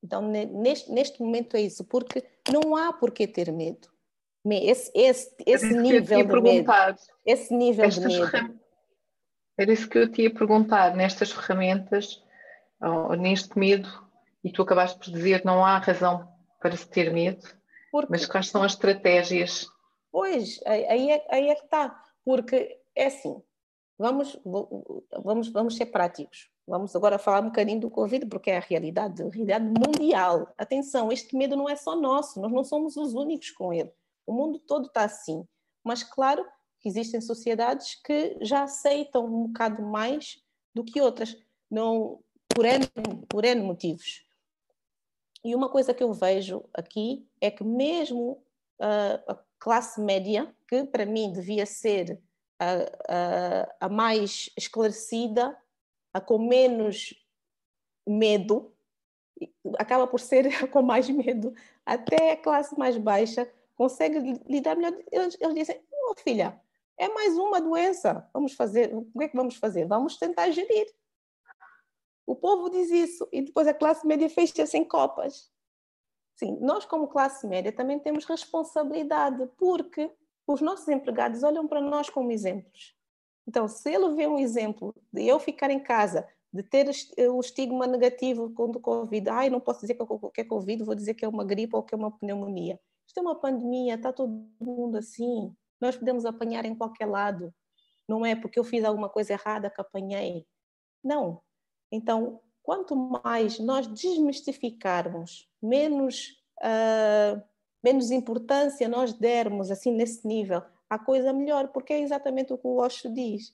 então, 0.07 0.21
neste, 0.21 0.89
neste 0.89 1.21
momento 1.21 1.57
é 1.57 1.61
isso, 1.61 1.83
porque 1.83 2.23
não 2.49 2.75
há 2.77 2.93
por 2.93 3.11
que 3.11 3.27
ter 3.27 3.51
medo. 3.51 3.89
Esse, 4.49 4.89
esse, 4.95 5.35
esse 5.45 5.73
nível 5.73 6.25
de 6.25 6.41
medo. 6.41 6.71
Esse 7.25 7.53
nível 7.53 7.89
de 7.89 7.99
medo. 7.99 8.59
Era 9.57 9.71
isso 9.71 9.89
que 9.89 9.97
eu 9.97 10.11
te 10.11 10.23
ia 10.23 10.33
perguntar, 10.33 10.95
nestas 10.95 11.31
ferramentas, 11.31 12.23
neste 13.19 13.57
medo, 13.57 13.89
e 14.43 14.51
tu 14.51 14.61
acabaste 14.61 14.99
por 14.99 15.11
dizer 15.11 15.43
não 15.43 15.65
há 15.65 15.77
razão 15.77 16.31
para 16.61 16.75
se 16.75 16.87
ter 16.87 17.11
medo, 17.11 17.43
porque, 17.91 18.07
mas 18.11 18.25
quais 18.25 18.49
são 18.49 18.63
as 18.63 18.73
estratégias? 18.73 19.67
Pois, 20.11 20.59
aí 20.65 21.11
é, 21.11 21.27
aí 21.29 21.49
é 21.49 21.55
que 21.55 21.63
está, 21.63 22.03
porque 22.23 22.79
é 22.95 23.07
assim, 23.07 23.41
vamos, 23.97 24.39
vamos, 25.23 25.49
vamos 25.49 25.75
ser 25.75 25.87
práticos. 25.87 26.49
Vamos 26.67 26.93
agora 26.97 27.17
falar 27.17 27.39
um 27.41 27.45
bocadinho 27.45 27.79
do 27.79 27.89
Covid, 27.89 28.25
porque 28.25 28.51
é 28.51 28.57
a 28.57 28.61
realidade, 28.61 29.23
a 29.23 29.29
realidade 29.29 29.63
mundial. 29.65 30.53
Atenção, 30.57 31.09
este 31.09 31.33
medo 31.37 31.55
não 31.55 31.69
é 31.69 31.77
só 31.77 31.95
nosso, 31.95 32.41
nós 32.41 32.51
não 32.51 32.63
somos 32.63 32.97
os 32.97 33.13
únicos 33.13 33.51
com 33.51 33.71
ele. 33.71 33.89
O 34.25 34.33
mundo 34.33 34.59
todo 34.59 34.87
está 34.87 35.05
assim. 35.05 35.47
Mas, 35.81 36.03
claro, 36.03 36.45
existem 36.87 37.21
sociedades 37.21 37.95
que 37.95 38.37
já 38.41 38.63
aceitam 38.63 39.25
um 39.25 39.47
bocado 39.47 39.81
mais 39.81 40.41
do 40.73 40.83
que 40.83 41.01
outras, 41.01 41.37
não, 41.69 42.19
por, 42.49 42.65
N, 42.65 42.87
por 43.29 43.43
N 43.43 43.61
motivos. 43.61 44.25
E 45.43 45.55
uma 45.55 45.69
coisa 45.69 45.93
que 45.93 46.03
eu 46.03 46.13
vejo 46.13 46.63
aqui 46.73 47.27
é 47.39 47.51
que, 47.51 47.63
mesmo 47.63 48.43
uh, 48.79 49.31
a 49.31 49.39
classe 49.59 50.01
média, 50.01 50.53
que 50.67 50.83
para 50.83 51.05
mim 51.05 51.31
devia 51.31 51.65
ser 51.65 52.21
a, 52.59 52.73
a, 53.07 53.85
a 53.85 53.89
mais 53.89 54.49
esclarecida, 54.57 55.57
a 56.13 56.19
com 56.19 56.39
menos 56.39 57.13
medo, 58.07 58.73
acaba 59.77 60.07
por 60.07 60.19
ser 60.19 60.47
com 60.69 60.81
mais 60.81 61.09
medo, 61.09 61.53
até 61.85 62.31
a 62.31 62.37
classe 62.37 62.77
mais 62.77 62.97
baixa 62.97 63.49
consegue 63.75 64.41
lidar 64.47 64.75
melhor. 64.75 64.97
Eles, 65.11 65.37
eles 65.39 65.55
dizem, 65.55 65.81
oh, 65.91 66.15
filha, 66.15 66.59
é 66.97 67.07
mais 67.09 67.37
uma 67.37 67.61
doença, 67.61 68.27
vamos 68.33 68.53
fazer, 68.53 68.93
o 68.95 69.05
que 69.05 69.23
é 69.23 69.27
que 69.29 69.35
vamos 69.35 69.55
fazer? 69.55 69.85
Vamos 69.85 70.17
tentar 70.17 70.49
gerir. 70.51 70.87
O 72.25 72.35
povo 72.35 72.69
diz 72.69 72.89
isso 72.89 73.27
e 73.31 73.41
depois 73.41 73.67
a 73.67 73.73
classe 73.73 74.05
média 74.05 74.29
fecha-se 74.29 74.77
em 74.77 74.83
copas. 74.83 75.51
Sim, 76.35 76.57
nós 76.59 76.85
como 76.85 77.07
classe 77.07 77.47
média 77.47 77.71
também 77.71 77.99
temos 77.99 78.25
responsabilidade, 78.25 79.49
porque 79.57 80.11
os 80.45 80.61
nossos 80.61 80.87
empregados 80.87 81.43
olham 81.43 81.67
para 81.67 81.81
nós 81.81 82.09
como 82.09 82.31
exemplos. 82.31 82.95
Então, 83.47 83.67
se 83.67 83.89
ele 83.89 84.13
vê 84.13 84.27
um 84.27 84.37
exemplo 84.37 84.93
de 85.11 85.25
eu 85.25 85.39
ficar 85.39 85.69
em 85.71 85.79
casa, 85.79 86.27
de 86.51 86.61
ter 86.63 86.89
o 87.29 87.39
estigma 87.39 87.87
negativo 87.87 88.49
com 88.53 88.65
o 88.65 88.79
Covid, 88.79 89.29
ai, 89.29 89.49
não 89.49 89.59
posso 89.59 89.81
dizer 89.81 89.95
que 89.95 90.41
é 90.41 90.43
Covid, 90.43 90.83
vou 90.83 90.95
dizer 90.95 91.13
que 91.13 91.23
é 91.23 91.27
uma 91.27 91.45
gripe 91.45 91.75
ou 91.75 91.83
que 91.83 91.95
é 91.95 91.97
uma 91.97 92.11
pneumonia. 92.11 92.79
Isto 93.05 93.19
é 93.19 93.21
uma 93.21 93.35
pandemia, 93.35 93.95
está 93.95 94.11
todo 94.11 94.47
mundo 94.59 94.97
assim. 94.97 95.55
Nós 95.79 95.95
podemos 95.95 96.25
apanhar 96.25 96.65
em 96.65 96.75
qualquer 96.75 97.05
lado. 97.05 97.53
Não 98.07 98.25
é 98.25 98.35
porque 98.35 98.59
eu 98.59 98.63
fiz 98.63 98.83
alguma 98.83 99.09
coisa 99.09 99.33
errada 99.33 99.69
que 99.69 99.81
apanhei. 99.81 100.45
Não. 101.03 101.41
Então, 101.91 102.41
quanto 102.63 102.95
mais 102.95 103.59
nós 103.59 103.87
desmistificarmos, 103.87 105.49
menos, 105.61 106.41
uh, 106.59 107.41
menos 107.83 108.11
importância 108.11 108.87
nós 108.87 109.13
dermos 109.13 109.71
assim 109.71 109.91
nesse 109.91 110.27
nível 110.27 110.61
a 110.89 110.97
coisa 110.97 111.33
melhor, 111.33 111.69
porque 111.69 111.93
é 111.93 111.99
exatamente 111.99 112.53
o 112.53 112.57
que 112.57 112.67
o 112.67 112.77
Osho 112.77 113.13
diz. 113.13 113.53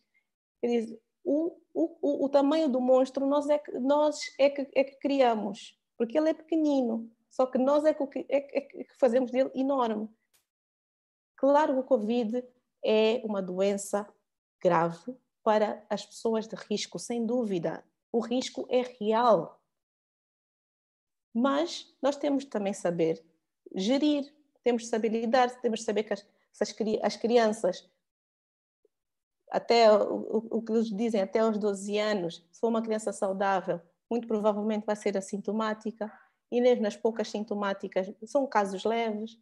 Ele 0.62 0.82
diz, 0.82 1.00
o, 1.24 1.58
o, 1.74 2.26
o, 2.26 2.30
tamanho 2.30 2.70
do 2.70 2.80
monstro 2.80 3.26
nós 3.26 3.50
é 3.50 3.58
que, 3.58 3.72
nós 3.80 4.20
é 4.40 4.50
que, 4.50 4.70
é 4.76 4.84
que 4.84 5.00
criamos, 5.00 5.78
porque 5.98 6.18
ele 6.18 6.30
é 6.30 6.34
pequenino, 6.34 7.10
só 7.30 7.46
que 7.46 7.58
nós 7.58 7.86
é 7.86 7.94
que, 7.94 8.04
é, 8.30 8.58
é 8.58 8.62
que 8.62 8.98
fazemos 9.00 9.32
dele 9.32 9.50
enorme. 9.56 10.10
Claro 11.44 11.74
que 11.74 11.80
o 11.82 11.84
Covid 11.84 12.41
é 12.82 13.22
uma 13.26 13.41
doença 13.41 14.08
grave 14.62 15.14
para 15.44 15.86
as 15.89 16.06
pessoas 16.06 16.48
de 16.48 16.56
risco, 16.56 16.98
sem 16.98 17.26
dúvida. 17.26 17.84
O 18.14 18.22
risco 18.22 18.66
é 18.70 18.82
real. 18.82 19.62
Mas 21.34 21.94
nós 22.02 22.16
temos 22.16 22.46
também 22.46 22.72
saber 22.72 23.22
gerir, 23.76 24.34
temos 24.64 24.84
de 24.84 24.88
saber 24.88 25.10
lidar, 25.10 25.50
temos 25.60 25.82
de 25.82 25.86
saber 25.86 26.04
que 26.04 26.14
as, 26.14 26.26
as, 26.62 26.74
as 27.04 27.18
crianças, 27.18 27.91
até 29.52 29.91
o, 29.91 30.48
o 30.50 30.62
que 30.62 30.72
eles 30.72 30.88
dizem, 30.96 31.20
até 31.20 31.39
aos 31.39 31.58
12 31.58 31.98
anos, 31.98 32.48
se 32.54 32.60
for 32.62 32.70
uma 32.70 32.82
criança 32.82 33.12
saudável, 33.12 33.82
muito 34.10 34.30
provavelmente 34.30 34.86
vai 34.86 34.96
ser 34.96 35.18
assintomática, 35.18 36.10
e 36.50 36.62
mesmo 36.62 36.84
nas 36.84 36.96
poucas 36.96 37.28
sintomáticas 37.30 38.10
são 38.24 38.48
casos 38.48 38.86
leves. 38.86 39.38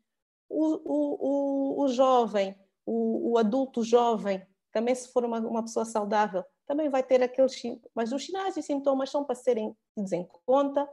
O, 0.54 0.82
o, 0.84 1.84
o, 1.84 1.88
jovem, 1.88 2.56
o, 2.86 3.32
o 3.32 3.38
adulto 3.38 3.84
jovem, 3.84 4.45
também 4.72 4.93
se 4.93 5.12
for 5.12 5.24
uma, 5.24 5.39
uma 5.39 5.62
pessoa 5.62 5.86
saudável, 5.86 6.43
também 6.68 6.89
vai 6.89 7.02
ter 7.02 7.24
aqueles. 7.24 7.62
Mas 7.95 8.12
os 8.12 8.26
sinais 8.26 8.58
e 8.58 8.62
sintomas 8.62 9.10
são 9.10 9.24
para 9.24 9.36
serem 9.36 9.76
tidos 9.95 10.12
em 10.12 10.28
conta. 10.45 10.88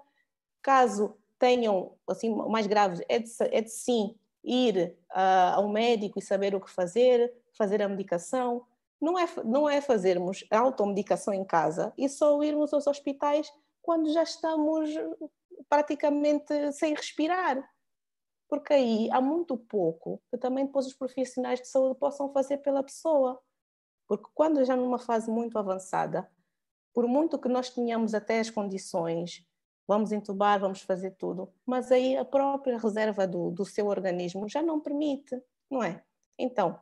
Caso 0.62 1.16
tenham, 1.38 1.96
assim, 2.06 2.34
mais 2.34 2.66
graves, 2.66 3.00
é 3.09 3.18
de, 3.18 3.30
é 3.40 3.61
de 3.61 3.70
sim 3.70 4.14
ir 4.44 4.96
uh, 5.11 5.54
ao 5.56 5.68
médico 5.68 6.18
e 6.18 6.22
saber 6.22 6.54
o 6.54 6.61
que 6.61 6.70
fazer, 6.70 7.32
fazer 7.52 7.82
a 7.82 7.88
medicação. 7.88 8.64
Não 9.00 9.18
é, 9.18 9.26
não 9.44 9.68
é 9.68 9.80
fazermos 9.80 10.44
automedicação 10.50 11.32
em 11.32 11.44
casa 11.44 11.92
e 11.96 12.09
só 12.09 12.42
irmos 12.42 12.72
aos 12.72 12.86
hospitais 12.86 13.52
quando 13.80 14.12
já 14.12 14.22
estamos 14.22 14.90
praticamente 15.68 16.72
sem 16.72 16.94
respirar. 16.94 17.62
Porque 18.49 18.72
aí 18.72 19.11
há 19.12 19.20
muito 19.20 19.57
pouco 19.57 20.20
que 20.30 20.38
também 20.38 20.66
depois 20.66 20.86
os 20.86 20.94
profissionais 20.94 21.61
de 21.61 21.68
saúde 21.68 21.99
possam 21.99 22.32
fazer 22.32 22.59
pela 22.59 22.82
pessoa. 22.82 23.40
Porque 24.07 24.28
quando 24.34 24.64
já 24.64 24.74
numa 24.74 24.99
fase 24.99 25.30
muito 25.30 25.59
avançada, 25.59 26.30
por 26.94 27.07
muito 27.07 27.38
que 27.38 27.49
nós 27.49 27.70
tenhamos 27.70 28.14
até 28.14 28.40
as 28.40 28.51
condições, 28.51 29.46
vamos 29.86 30.12
entubar, 30.12 30.59
vamos 30.59 30.82
fazer 30.82 31.12
tudo, 31.12 31.53
mas 31.64 31.92
aí 31.92 32.16
a 32.16 32.24
própria 32.24 32.78
reserva 32.78 33.26
do, 33.26 33.51
do 33.51 33.64
seu 33.64 33.86
organismo 33.86 34.49
já 34.49 34.62
não 34.62 34.80
permite, 34.80 35.40
não 35.70 35.82
é? 35.82 36.03
Então, 36.38 36.78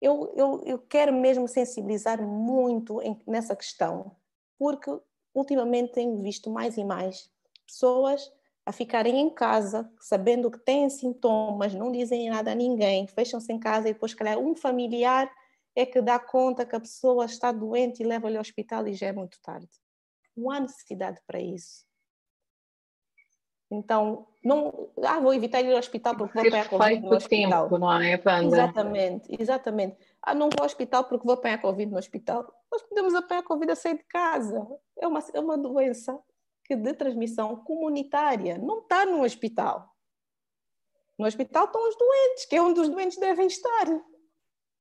eu, 0.00 0.32
eu, 0.34 0.62
eu 0.64 0.78
quero 0.78 1.12
mesmo 1.12 1.46
sensibilizar 1.46 2.22
muito 2.22 3.02
em, 3.02 3.20
nessa 3.26 3.54
questão, 3.54 4.16
porque 4.58 4.90
ultimamente 5.34 5.92
tenho 5.92 6.20
visto 6.22 6.50
mais 6.50 6.76
e 6.78 6.84
mais 6.84 7.30
pessoas 7.66 8.32
a 8.70 8.72
ficarem 8.72 9.18
em 9.18 9.28
casa, 9.28 9.90
sabendo 9.98 10.48
que 10.48 10.58
têm 10.58 10.88
sintomas, 10.88 11.74
não 11.74 11.90
dizem 11.90 12.30
nada 12.30 12.52
a 12.52 12.54
ninguém, 12.54 13.04
fecham-se 13.08 13.52
em 13.52 13.58
casa 13.58 13.88
e 13.88 13.92
depois, 13.92 14.14
calhar, 14.14 14.38
um 14.38 14.54
familiar 14.54 15.28
é 15.74 15.84
que 15.84 16.00
dá 16.00 16.20
conta 16.20 16.64
que 16.64 16.76
a 16.76 16.80
pessoa 16.80 17.24
está 17.24 17.50
doente 17.50 18.00
e 18.00 18.06
leva-lhe 18.06 18.36
ao 18.36 18.40
hospital 18.40 18.86
e 18.86 18.94
já 18.94 19.08
é 19.08 19.12
muito 19.12 19.40
tarde. 19.42 19.68
Não 20.36 20.52
há 20.52 20.60
necessidade 20.60 21.18
para 21.26 21.40
isso. 21.40 21.84
Então, 23.68 24.28
não, 24.44 24.88
ah, 25.02 25.18
vou 25.18 25.34
evitar 25.34 25.62
ir 25.62 25.72
ao 25.72 25.78
hospital 25.78 26.16
porque 26.16 26.38
vou 26.38 26.46
apanhar 26.46 26.68
Covid 26.68 27.00
no 27.00 27.16
hospital. 27.16 27.64
Tempo, 27.64 27.78
não 27.78 27.92
é, 27.92 28.22
Wanda? 28.24 28.46
Exatamente, 28.46 29.36
exatamente. 29.36 29.96
Ah, 30.22 30.34
não 30.34 30.48
vou 30.48 30.60
ao 30.60 30.66
hospital 30.66 31.04
porque 31.04 31.26
vou 31.26 31.34
apanhar 31.34 31.60
Covid 31.60 31.90
no 31.90 31.98
hospital. 31.98 32.46
Nós 32.70 32.82
podemos 32.82 33.14
apanhar 33.16 33.42
Covid 33.42 33.72
a 33.72 33.74
sair 33.74 33.96
de 33.96 34.04
casa. 34.04 34.64
É 34.96 35.08
uma, 35.08 35.18
é 35.34 35.40
uma 35.40 35.58
doença 35.58 36.16
de 36.76 36.94
transmissão 36.94 37.56
comunitária, 37.56 38.58
não 38.58 38.80
está 38.80 39.04
no 39.06 39.22
hospital. 39.22 39.94
No 41.18 41.26
hospital 41.26 41.66
estão 41.66 41.88
os 41.88 41.96
doentes, 41.96 42.46
que 42.46 42.56
é 42.56 42.62
onde 42.62 42.80
os 42.80 42.88
doentes 42.88 43.18
devem 43.18 43.46
estar. 43.46 43.86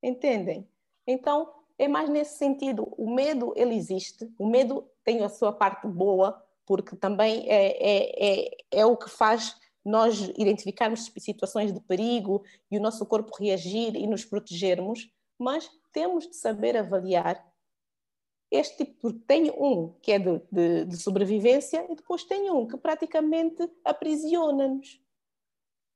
Entendem? 0.02 0.68
Então, 1.06 1.54
é 1.78 1.88
mais 1.88 2.10
nesse 2.10 2.38
sentido. 2.38 2.94
O 2.98 3.14
medo, 3.14 3.54
ele 3.56 3.76
existe. 3.76 4.32
O 4.38 4.48
medo 4.48 4.90
tem 5.04 5.24
a 5.24 5.30
sua 5.30 5.52
parte 5.52 5.88
boa, 5.88 6.42
porque 6.66 6.96
também 6.96 7.50
é, 7.50 7.78
é, 7.78 8.44
é, 8.46 8.58
é 8.72 8.86
o 8.86 8.96
que 8.96 9.10
faz 9.10 9.56
nós 9.84 10.32
identificarmos 10.38 11.12
situações 11.18 11.74
de 11.74 11.80
perigo 11.80 12.44
e 12.70 12.78
o 12.78 12.82
nosso 12.82 13.06
corpo 13.06 13.36
reagir 13.38 13.96
e 13.96 14.06
nos 14.06 14.24
protegermos, 14.24 15.10
mas 15.38 15.70
temos 15.92 16.28
de 16.28 16.36
saber 16.36 16.78
avaliar 16.78 17.49
este 18.52 18.86
tipo, 18.86 19.14
tem 19.14 19.52
um 19.52 19.94
que 20.02 20.12
é 20.12 20.20
de, 20.20 20.42
de, 20.52 20.86
de 20.86 20.98
sobrevivência 20.98 21.86
e 21.90 21.96
depois 21.96 22.24
tem 22.24 22.50
um 22.50 22.68
que 22.68 22.78
praticamente 22.78 23.70
aprisiona-nos. 23.86 25.00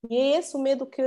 E 0.09 0.17
é 0.17 0.37
esse 0.37 0.55
o 0.55 0.59
medo 0.59 0.85
que, 0.85 1.03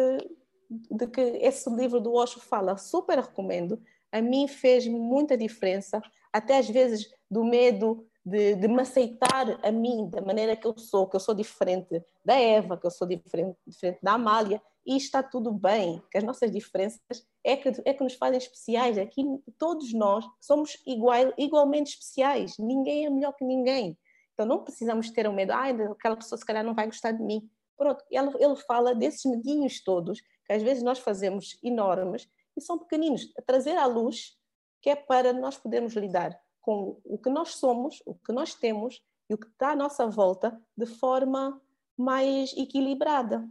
de 0.69 1.07
que 1.07 1.21
esse 1.21 1.69
livro 1.71 2.01
do 2.01 2.15
Osho 2.15 2.41
fala. 2.41 2.77
Super 2.77 3.19
recomendo 3.19 3.81
a 4.11 4.21
mim 4.21 4.49
fez 4.49 4.87
muita 4.87 5.37
diferença, 5.37 6.01
até 6.33 6.59
às 6.59 6.69
vezes 6.69 7.11
do 7.31 7.45
medo 7.45 8.07
de, 8.25 8.57
de, 8.57 8.67
me 8.67 8.81
aceitar 8.81 9.61
a 9.65 9.71
mim, 9.71 10.09
da 10.09 10.21
maneira 10.21 10.57
que 10.57 10.67
eu 10.67 10.77
sou, 10.79 11.07
que 11.07 11.17
eu 11.17 11.21
sou 11.21 11.35
diferente 11.35 12.03
da 12.25 12.35
Eva, 12.35 12.77
que 12.77 12.87
eu 12.87 12.91
sou 12.91 13.07
diferente, 13.07 13.57
diferente 13.67 13.99
da 14.03 14.13
Amália, 14.13 14.61
e 14.87 14.97
está 14.97 15.23
tudo 15.23 15.51
bem, 15.51 16.01
que 16.11 16.19
as 16.19 16.25
nossas 16.25 16.51
diferenças 16.51 17.27
é 17.43 17.57
que, 17.57 17.69
é 17.85 17.93
que 17.93 18.05
nos 18.05 18.15
fazem 18.15 18.39
especiais. 18.39 18.97
Aqui 18.97 19.25
todos 19.59 19.93
nós 19.93 20.25
somos 20.41 20.81
igual, 20.87 21.33
igualmente 21.37 21.91
especiais, 21.91 22.57
ninguém 22.59 23.05
é 23.05 23.11
melhor 23.11 23.33
que 23.33 23.45
ninguém. 23.45 23.99
Então 24.33 24.47
não 24.47 24.63
precisamos 24.63 25.11
ter 25.11 25.27
o 25.27 25.31
um 25.31 25.35
medo, 25.35 25.53
ah, 25.53 25.69
aquela 25.91 26.17
pessoa 26.17 26.39
se 26.39 26.45
calhar 26.45 26.63
não 26.63 26.75
vai 26.75 26.87
gostar 26.87 27.13
de 27.13 27.23
mim. 27.23 27.51
Pronto, 27.77 28.05
ele, 28.11 28.31
ele 28.39 28.57
fala 28.57 28.95
desses 28.95 29.25
medinhos 29.25 29.83
todos, 29.83 30.21
que 30.21 30.53
às 30.53 30.63
vezes 30.63 30.83
nós 30.83 30.99
fazemos 30.99 31.59
enormes, 31.63 32.29
e 32.57 32.61
são 32.61 32.79
pequeninos, 32.79 33.33
a 33.37 33.43
trazer 33.43 33.77
à 33.77 33.87
luz, 33.87 34.39
que 34.81 34.89
é 34.89 34.95
para 34.97 35.33
nós 35.33 35.57
podermos 35.57 35.95
lidar 35.95 36.39
com 36.61 37.01
o 37.05 37.19
que 37.19 37.29
nós 37.29 37.57
somos, 37.57 38.03
o 38.07 38.15
que 38.15 38.33
nós 38.33 38.55
temos 38.55 39.03
e 39.29 39.35
o 39.35 39.39
que 39.39 39.47
está 39.47 39.71
à 39.71 39.77
nossa 39.77 40.07
volta 40.07 40.61
de 40.77 40.87
forma 40.87 41.61
mais 41.97 42.53
equilibrada. 42.57 43.49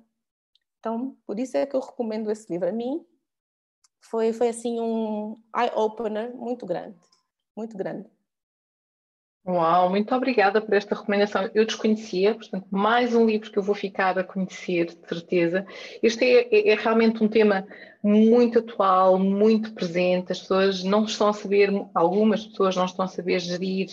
Então, 0.85 1.17
por 1.25 1.39
isso 1.39 1.57
é 1.57 1.65
que 1.65 1.75
eu 1.75 1.79
recomendo 1.79 2.29
esse 2.29 2.45
livro 2.47 2.69
a 2.69 2.71
mim. 2.71 3.03
Foi, 4.01 4.31
foi 4.31 4.49
assim 4.49 4.79
um 4.79 5.35
eye-opener 5.57 6.35
muito 6.35 6.63
grande, 6.63 6.95
muito 7.57 7.75
grande. 7.75 8.07
Uau, 9.47 9.89
muito 9.89 10.13
obrigada 10.13 10.61
por 10.61 10.75
esta 10.75 10.93
recomendação. 10.93 11.49
Eu 11.55 11.65
desconhecia, 11.65 12.35
portanto, 12.35 12.67
mais 12.69 13.15
um 13.15 13.25
livro 13.25 13.51
que 13.51 13.57
eu 13.57 13.63
vou 13.63 13.73
ficar 13.73 14.19
a 14.19 14.23
conhecer, 14.23 14.85
de 14.85 15.07
certeza. 15.07 15.65
Este 16.03 16.23
é, 16.23 16.55
é, 16.55 16.69
é, 16.69 16.75
realmente 16.75 17.23
um 17.23 17.27
tema 17.27 17.65
muito 18.03 18.59
atual, 18.59 19.17
muito 19.17 19.73
presente. 19.73 20.33
As 20.33 20.41
pessoas 20.41 20.83
não 20.83 21.05
estão 21.05 21.29
a 21.29 21.33
saber, 21.33 21.71
algumas 21.95 22.45
pessoas 22.45 22.75
não 22.75 22.85
estão 22.85 23.05
a 23.05 23.07
saber 23.07 23.39
gerir 23.39 23.87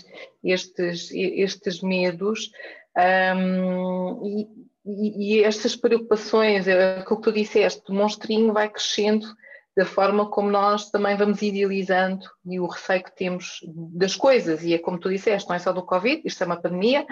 estes, 0.44 1.10
estes 1.10 1.80
medos. 1.80 2.50
Um, 2.94 4.26
e, 4.26 4.71
e, 4.84 5.42
estas 5.44 5.76
preocupações, 5.76 6.66
é, 6.66 6.98
aquilo 6.98 7.20
que 7.20 7.30
tu 7.30 7.32
disseste, 7.32 7.82
o 7.90 7.94
monstrinho 7.94 8.52
vai 8.52 8.68
crescendo 8.68 9.26
da 9.74 9.86
forma 9.86 10.28
como 10.28 10.50
nós 10.50 10.90
também 10.90 11.16
vamos 11.16 11.40
idealizando 11.40 12.26
e 12.44 12.60
o 12.60 12.66
receio 12.66 13.02
que 13.02 13.14
temos 13.16 13.60
das 13.94 14.14
coisas. 14.14 14.62
E 14.62 14.74
é 14.74 14.78
como 14.78 14.98
tu 14.98 15.08
disseste, 15.08 15.48
não 15.48 15.56
é 15.56 15.58
só 15.58 15.72
do 15.72 15.82
Covid, 15.82 16.20
isto 16.24 16.42
é 16.42 16.46
uma 16.46 16.60
pandemia, 16.60 17.06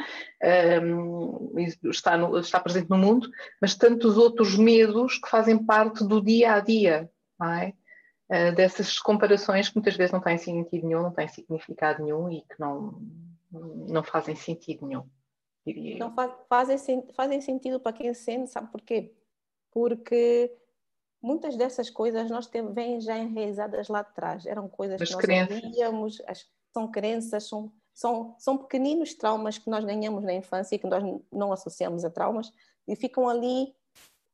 um, 0.83 1.55
está, 1.85 2.18
no, 2.18 2.39
está 2.39 2.61
presente 2.61 2.91
no 2.91 2.99
mundo, 2.99 3.31
mas 3.62 3.75
tantos 3.75 4.18
outros 4.18 4.59
medos 4.59 5.18
que 5.18 5.31
fazem 5.31 5.64
parte 5.64 6.05
do 6.07 6.23
dia 6.23 6.55
a 6.55 6.61
dia, 6.61 7.09
não 7.39 7.53
é? 7.53 7.73
Uh, 8.31 8.55
dessas 8.55 8.99
comparações 8.99 9.68
que 9.68 9.77
muitas 9.77 9.97
vezes 9.97 10.12
não 10.12 10.21
têm 10.21 10.39
sentido 10.39 10.87
nenhum, 10.87 11.03
não 11.03 11.12
têm 11.12 11.27
significado 11.27 12.05
nenhum 12.05 12.31
e 12.31 12.43
que 12.43 12.61
não, 12.61 13.01
não 13.51 14.05
fazem 14.05 14.37
sentido 14.37 14.87
nenhum. 14.87 15.05
Não 15.99 16.15
faz, 16.15 16.33
fazem, 16.49 17.07
fazem 17.13 17.41
sentido 17.41 17.79
para 17.79 17.93
quem 17.93 18.13
sente, 18.15 18.51
sabe 18.51 18.71
por 18.71 18.81
quê? 18.81 19.15
Porque 19.71 20.57
muitas 21.23 21.57
dessas 21.57 21.91
coisas 21.91 22.31
nós 22.31 22.47
temos, 22.47 22.75
vêm 22.75 23.01
já 23.01 23.19
enraizadas 23.19 23.89
lá 23.89 24.01
atrás. 24.01 24.47
Eram 24.47 24.69
coisas 24.69 25.01
as 25.01 25.15
que 25.15 25.27
nós 25.27 25.51
ouvíamos, 25.51 26.23
as, 26.27 26.47
são 26.73 26.91
crenças, 26.91 27.49
são, 27.49 27.73
são, 27.93 28.35
são 28.39 28.59
pequeninos 28.59 29.15
traumas 29.15 29.59
que 29.59 29.69
nós 29.69 29.85
ganhamos 29.85 30.25
na 30.25 30.33
infância 30.33 30.75
e 30.77 30.79
que 30.79 30.87
nós 30.87 31.03
não 31.31 31.53
associamos 31.53 32.05
a 32.05 32.11
traumas 32.11 32.53
e 32.89 32.97
ficam 32.97 33.29
ali 33.29 33.75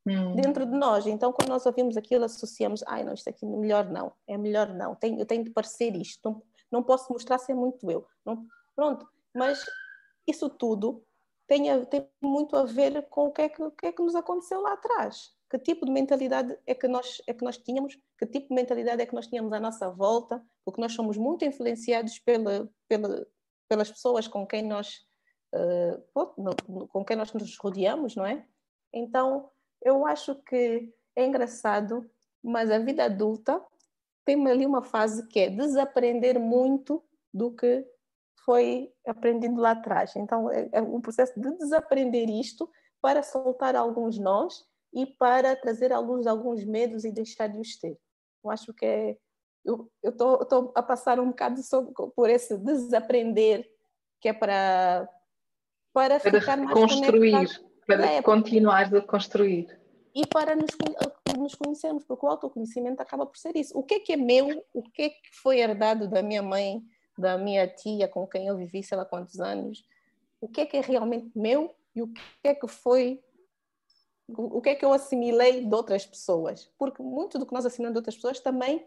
hum. 0.07 0.35
dentro 0.37 0.64
de 0.64 0.77
nós. 0.77 1.07
Então, 1.07 1.33
quando 1.33 1.49
nós 1.49 1.66
ouvimos 1.66 1.97
aquilo, 1.97 2.24
associamos, 2.24 2.83
ai, 2.87 3.05
não, 3.05 3.14
isto 3.14 3.29
aqui 3.29 3.45
é 3.45 3.49
melhor 3.49 3.91
não, 3.91 4.12
é 4.27 4.39
melhor 4.39 4.72
não, 4.72 4.95
tenho, 4.95 5.18
eu 5.18 5.27
tenho 5.27 5.45
de 5.45 5.51
parecer 5.51 5.95
isto, 5.97 6.20
não, 6.24 6.43
não 6.70 6.83
posso 6.83 7.12
mostrar 7.12 7.39
ser 7.39 7.55
muito 7.55 7.91
eu. 7.91 8.07
Não, 8.24 8.47
pronto, 8.74 9.07
mas 9.35 9.64
isso 10.27 10.49
tudo 10.49 11.05
tem, 11.47 11.70
a, 11.70 11.84
tem 11.84 12.09
muito 12.20 12.57
a 12.57 12.64
ver 12.64 13.09
com 13.09 13.26
o 13.26 13.32
que, 13.32 13.42
é 13.42 13.49
que, 13.49 13.62
o 13.62 13.70
que 13.70 13.86
é 13.86 13.92
que 13.92 14.03
nos 14.03 14.14
aconteceu 14.14 14.61
lá 14.61 14.72
atrás. 14.72 15.34
Que 15.49 15.59
tipo 15.59 15.86
de 15.86 15.92
mentalidade 15.92 16.59
é 16.66 16.74
que 16.74 16.88
nós 16.88 17.22
é 17.26 17.32
que 17.32 17.44
nós 17.44 17.57
tínhamos, 17.57 17.97
que 18.18 18.26
tipo 18.26 18.49
de 18.49 18.55
mentalidade 18.55 19.01
é 19.01 19.07
que 19.07 19.14
nós 19.14 19.28
tínhamos 19.28 19.53
à 19.53 19.61
nossa 19.61 19.88
volta, 19.88 20.44
porque 20.64 20.80
nós 20.80 20.92
somos 20.92 21.16
muito 21.16 21.44
influenciados 21.44 22.18
pela, 22.18 22.68
pela, 22.88 23.24
pelas 23.68 23.90
pessoas 23.90 24.26
com 24.26 24.44
quem 24.44 24.62
nós 24.64 25.07
uh, 25.55 26.88
com 26.88 27.05
quem 27.05 27.16
nós 27.16 27.32
nos 27.32 27.57
rodeamos, 27.59 28.16
não 28.16 28.26
é? 28.26 28.44
Então 28.92 29.51
eu 29.80 30.05
acho 30.05 30.34
que 30.42 30.92
é 31.14 31.24
engraçado, 31.24 32.11
mas 32.42 32.70
a 32.70 32.78
vida 32.80 33.05
adulta 33.05 33.64
tem 34.24 34.44
ali 34.49 34.66
uma 34.66 34.82
fase 34.82 35.28
que 35.28 35.38
é 35.38 35.49
desaprender 35.49 36.40
muito 36.40 37.03
do 37.32 37.53
que 37.53 37.86
foi 38.47 38.90
aprendido 39.07 39.61
lá 39.61 39.72
atrás. 39.72 40.14
Então 40.16 40.51
é, 40.51 40.68
é 40.72 40.80
um 40.80 41.01
processo 41.01 41.38
de 41.38 41.51
desaprender 41.59 42.30
isto 42.30 42.70
para 43.03 43.22
soltar 43.22 43.76
alguns 43.76 44.18
nós 44.18 44.64
e 44.94 45.05
para 45.05 45.55
trazer 45.57 45.92
à 45.92 45.99
luz 45.99 46.26
alguns 46.26 46.64
medos 46.64 47.05
e 47.05 47.12
deixar 47.12 47.49
de 47.49 47.61
os 47.61 47.76
ter. 47.76 47.99
Eu 48.42 48.51
acho 48.51 48.72
que 48.72 48.86
é. 48.86 49.16
Eu 49.64 49.90
estou 50.05 50.72
a 50.76 50.82
passar 50.82 51.18
um 51.18 51.30
bocado 51.30 51.61
sobre, 51.61 51.92
por 52.14 52.30
esse 52.30 52.57
desaprender, 52.57 53.68
que 54.20 54.28
é 54.28 54.32
para, 54.32 55.09
para, 55.92 56.20
para 56.20 56.40
ficar 56.40 56.57
mais 56.57 56.72
construir, 56.72 57.61
para 57.84 58.07
é, 58.07 58.22
continuar 58.22 58.94
a 58.94 59.01
construir. 59.01 59.76
E 60.14 60.24
para 60.24 60.55
nos 60.55 60.70
nos 61.36 61.55
conhecermos, 61.55 62.05
porque 62.05 62.24
o 62.24 62.28
autoconhecimento 62.28 63.01
acaba 63.01 63.26
por 63.26 63.36
ser 63.36 63.57
isso. 63.57 63.76
O 63.78 63.82
que 63.82 63.94
é 63.94 64.01
que 64.01 64.12
é 64.12 64.16
meu? 64.16 64.64
O 64.72 64.82
que 64.82 65.03
é 65.03 65.11
que 65.11 65.34
foi 65.42 65.59
herdado 65.59 66.09
da 66.09 66.22
minha 66.22 66.42
mãe, 66.42 66.82
da 67.19 67.39
minha 67.39 67.67
tia, 67.67 68.09
com 68.09 68.27
quem 68.27 68.47
eu 68.47 68.57
vivi, 68.57 68.83
sei 68.83 68.97
lá 68.97 69.05
quantos 69.05 69.41
anos? 69.41 69.85
O 70.41 70.49
que 70.49 70.61
é 70.61 70.67
que 70.67 70.77
é 70.77 70.81
realmente 70.81 71.31
meu 71.35 71.75
e 71.95 72.03
o 72.03 72.09
que 72.09 72.21
é 72.45 72.55
que 72.55 72.69
foi 72.69 73.23
o 74.29 74.61
que 74.61 74.71
é 74.71 74.75
que 74.75 74.85
eu 74.85 74.93
assimilei 74.93 75.64
de 75.64 75.73
outras 75.73 76.05
pessoas? 76.05 76.69
Porque 76.77 77.01
muito 77.01 77.39
do 77.39 77.47
que 77.47 77.55
nós 77.55 77.64
assimilamos 77.64 77.95
de 77.95 77.99
outras 77.99 78.17
pessoas 78.17 78.41
também 78.41 78.85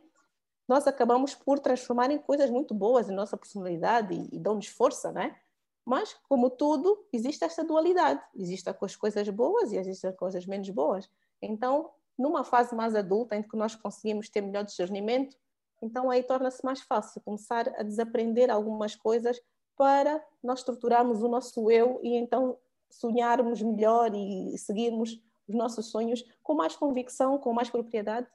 nós 0.70 0.86
acabamos 0.86 1.34
por 1.34 1.58
transformar 1.58 2.12
em 2.12 2.20
coisas 2.20 2.48
muito 2.52 2.76
boas 2.76 3.10
em 3.10 3.14
nossa 3.16 3.36
personalidade 3.36 4.14
e, 4.14 4.36
e 4.36 4.40
dão-nos 4.40 4.68
força, 4.68 5.12
né? 5.12 5.36
Mas, 5.84 6.16
como 6.30 6.48
tudo, 6.52 7.08
existe 7.12 7.44
essa 7.44 7.64
dualidade. 7.64 8.22
Existem 8.36 8.72
as 8.80 8.96
coisas 8.96 9.28
boas 9.30 9.72
e 9.72 9.78
existem 9.78 10.12
as 10.12 10.16
coisas 10.16 10.46
menos 10.46 10.70
boas. 10.70 11.10
Então, 11.42 11.90
numa 12.16 12.44
fase 12.44 12.76
mais 12.76 12.94
adulta, 12.94 13.36
em 13.36 13.42
que 13.42 13.58
nós 13.58 13.74
conseguimos 13.74 14.30
ter 14.30 14.42
melhor 14.42 14.64
discernimento, 14.64 15.36
então 15.82 16.10
aí 16.10 16.24
torna-se 16.24 16.64
mais 16.64 16.82
fácil 16.82 17.22
começar 17.22 17.68
a 17.78 17.84
desaprender 17.84 18.50
algumas 18.50 18.96
coisas 18.96 19.40
para 19.78 20.22
nós 20.44 20.60
estruturarmos 20.60 21.24
o 21.24 21.28
nosso 21.28 21.72
eu 21.72 22.00
e 22.04 22.16
então 22.16 22.58
sonharmos 22.90 23.62
melhor 23.62 24.12
e 24.14 24.58
seguirmos 24.58 25.22
os 25.48 25.56
nossos 25.56 25.90
sonhos 25.90 26.24
com 26.44 26.54
mais 26.54 26.76
convicção, 26.76 27.38
com 27.38 27.54
mais 27.54 27.70
propriedade. 27.70 28.28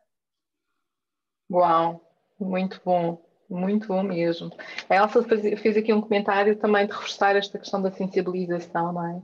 Uau, 1.50 2.00
muito 2.40 2.80
bom, 2.84 3.22
muito 3.48 3.88
bom 3.88 4.02
mesmo. 4.02 4.50
A 4.88 4.96
Elsa 4.96 5.22
fez, 5.22 5.76
aqui 5.76 5.92
um 5.92 6.00
comentário 6.00 6.58
também 6.58 6.86
de 6.86 6.92
reforçar 6.92 7.36
esta 7.36 7.58
questão 7.58 7.82
da 7.82 7.92
sensibilização, 7.92 8.92
não 8.92 9.06
é? 9.06 9.22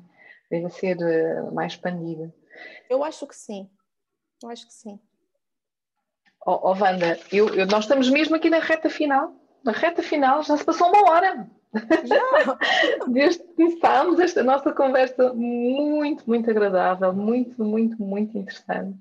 Deve 0.51 0.71
ser 0.71 0.97
uh, 0.99 1.55
mais 1.55 1.73
expandida. 1.73 2.33
Eu 2.89 3.03
acho 3.03 3.27
que 3.27 3.35
sim, 3.35 3.71
eu 4.43 4.51
acho 4.51 4.67
que 4.67 4.75
sim. 4.75 5.01
Oh, 6.47 6.71
oh 6.71 6.75
Wanda, 6.75 7.19
eu, 7.31 7.55
eu, 7.55 7.67
nós 7.67 7.85
estamos 7.85 8.09
mesmo 8.09 8.37
aqui 8.37 8.49
na 8.49 8.59
reta 8.59 8.89
final. 8.89 9.35
Na 9.65 9.73
reta 9.73 10.03
final 10.03 10.43
já 10.43 10.57
se 10.57 10.65
passou 10.65 10.89
uma 10.89 11.11
hora. 11.11 11.47
Já! 12.05 12.59
Desde 13.09 13.43
que 13.43 13.55
começámos 13.55 14.19
esta 14.19 14.43
nossa 14.43 14.73
conversa 14.73 15.33
muito, 15.35 16.25
muito 16.27 16.51
agradável, 16.51 17.13
muito, 17.13 17.63
muito, 17.63 18.03
muito 18.03 18.37
interessante. 18.39 18.99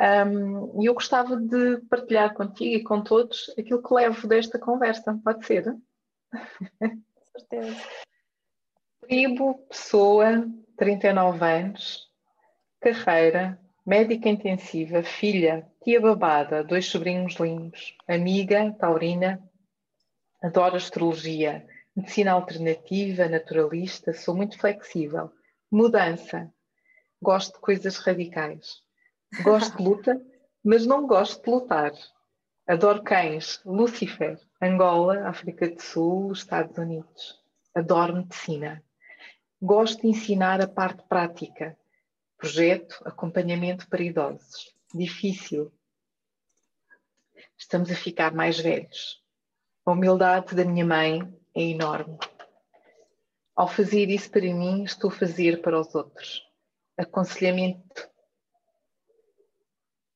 Um, 0.00 0.82
e 0.82 0.86
eu 0.86 0.94
gostava 0.94 1.36
de 1.36 1.78
partilhar 1.88 2.34
contigo 2.34 2.74
e 2.74 2.82
com 2.82 3.02
todos 3.02 3.54
aquilo 3.58 3.82
que 3.82 3.94
levo 3.94 4.26
desta 4.26 4.58
conversa. 4.58 5.20
Pode 5.22 5.46
ser? 5.46 5.64
Com 6.80 7.38
certeza. 7.38 7.76
Tribo, 9.02 9.54
pessoa, 9.68 10.48
39 10.76 11.44
anos, 11.44 12.10
carreira, 12.80 13.60
médica 13.84 14.28
intensiva, 14.28 15.02
filha, 15.02 15.66
tia 15.82 16.00
babada, 16.00 16.62
dois 16.62 16.86
sobrinhos 16.86 17.34
lindos, 17.34 17.96
amiga, 18.06 18.72
taurina, 18.78 19.42
adoro 20.42 20.76
astrologia, 20.76 21.66
medicina 21.94 22.32
alternativa, 22.32 23.28
naturalista, 23.28 24.12
sou 24.12 24.36
muito 24.36 24.56
flexível, 24.58 25.30
mudança, 25.70 26.52
gosto 27.20 27.54
de 27.54 27.60
coisas 27.60 27.96
radicais, 27.98 28.82
gosto 29.42 29.76
de 29.76 29.82
luta, 29.82 30.22
mas 30.64 30.86
não 30.86 31.06
gosto 31.06 31.44
de 31.44 31.50
lutar. 31.50 31.92
Adoro 32.66 33.02
cães, 33.02 33.60
Lucifer, 33.66 34.38
Angola, 34.60 35.28
África 35.28 35.68
do 35.68 35.82
Sul, 35.82 36.32
Estados 36.32 36.78
Unidos. 36.78 37.40
Adoro 37.74 38.14
medicina. 38.14 38.80
Gosto 39.60 40.02
de 40.02 40.08
ensinar 40.08 40.60
a 40.60 40.68
parte 40.68 41.02
prática, 41.08 41.76
Projeto 42.42 43.00
Acompanhamento 43.04 43.88
para 43.88 44.02
Idosos. 44.02 44.74
Difícil. 44.92 45.72
Estamos 47.56 47.88
a 47.88 47.94
ficar 47.94 48.34
mais 48.34 48.58
velhos. 48.58 49.22
A 49.86 49.92
humildade 49.92 50.56
da 50.56 50.64
minha 50.64 50.84
mãe 50.84 51.20
é 51.54 51.62
enorme. 51.62 52.18
Ao 53.54 53.68
fazer 53.68 54.10
isso 54.10 54.28
para 54.28 54.40
mim, 54.40 54.82
estou 54.82 55.08
a 55.08 55.14
fazer 55.14 55.62
para 55.62 55.78
os 55.78 55.94
outros. 55.94 56.42
Aconselhamento. 56.98 58.10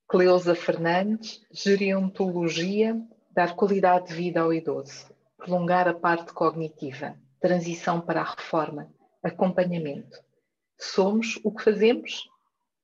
Cleusa 0.08 0.56
Fernandes, 0.56 1.46
gerontologia, 1.52 3.00
dar 3.30 3.54
qualidade 3.54 4.08
de 4.08 4.14
vida 4.14 4.40
ao 4.40 4.52
idoso, 4.52 5.14
prolongar 5.36 5.86
a 5.86 5.94
parte 5.94 6.32
cognitiva, 6.32 7.16
transição 7.38 8.00
para 8.00 8.20
a 8.20 8.34
reforma, 8.34 8.92
acompanhamento. 9.22 10.25
Somos 10.78 11.38
o 11.42 11.50
que 11.50 11.64
fazemos? 11.64 12.28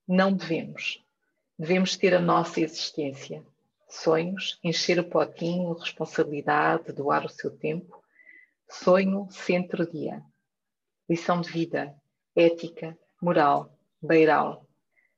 Não 0.09 0.33
devemos. 0.33 1.03
Devemos 1.59 1.97
ter 1.97 2.15
a 2.15 2.21
nossa 2.21 2.61
existência. 2.61 3.45
Sonhos, 3.89 4.59
encher 4.65 4.99
o 4.99 5.05
potinho, 5.05 5.75
responsabilidade, 5.75 6.93
doar 6.93 7.27
o 7.27 7.29
seu 7.29 7.51
tempo. 7.51 8.03
Sonho, 8.69 9.29
centro-dia. 9.31 10.23
Lição 11.09 11.41
de 11.41 11.51
vida, 11.51 11.95
ética, 12.35 12.99
moral, 13.21 13.79
beiral. 14.01 14.67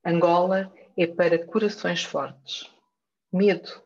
Angola 0.04 0.72
é 0.96 1.06
para 1.06 1.46
corações 1.46 2.02
fortes. 2.02 2.68
Medo, 3.32 3.82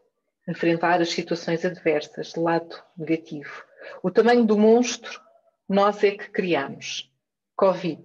enfrentar 0.49 1.01
as 1.03 1.11
situações 1.11 1.64
adversas, 1.64 2.34
lado 2.34 2.82
negativo. 2.97 3.62
O 4.03 4.11
tamanho 4.11 4.45
do 4.45 4.59
monstro, 4.59 5.20
nós 5.68 6.03
é 6.03 6.12
que 6.12 6.30
criamos. 6.30 7.12
Covid, 7.55 8.05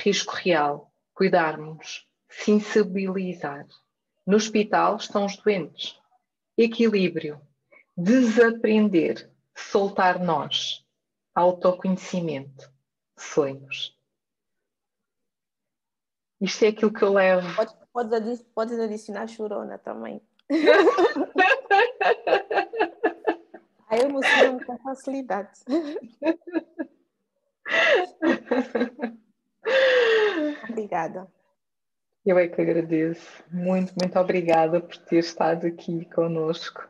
risco 0.00 0.34
real, 0.34 0.92
cuidarmos, 1.14 2.06
sensibilizar. 2.28 3.66
No 4.26 4.36
hospital 4.36 4.96
estão 4.96 5.26
os 5.26 5.36
doentes. 5.36 5.98
Equilíbrio, 6.56 7.40
desaprender, 7.96 9.30
soltar 9.54 10.18
nós, 10.18 10.84
autoconhecimento, 11.34 12.70
sonhos. 13.16 13.96
Isto 16.40 16.64
é 16.64 16.68
aquilo 16.68 16.92
que 16.92 17.02
eu 17.02 17.12
levo. 17.12 17.54
Pode, 17.54 17.74
pode, 17.92 18.44
podes 18.54 18.78
adicionar 18.78 19.26
chorona 19.26 19.78
também. 19.78 20.22
Aí 23.88 24.00
eu 24.00 24.08
emociono 24.08 24.64
com 24.64 24.78
facilidade. 24.78 25.60
Obrigada. 30.70 31.26
Eu 32.24 32.38
é 32.38 32.48
que 32.48 32.60
agradeço. 32.60 33.42
Muito, 33.50 33.94
muito 33.98 34.18
obrigada 34.18 34.80
por 34.80 34.96
ter 34.96 35.18
estado 35.18 35.66
aqui 35.66 36.04
conosco. 36.06 36.82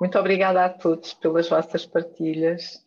Muito 0.00 0.18
obrigada 0.18 0.64
a 0.64 0.68
todos 0.68 1.14
pelas 1.14 1.48
vossas 1.48 1.86
partilhas. 1.86 2.84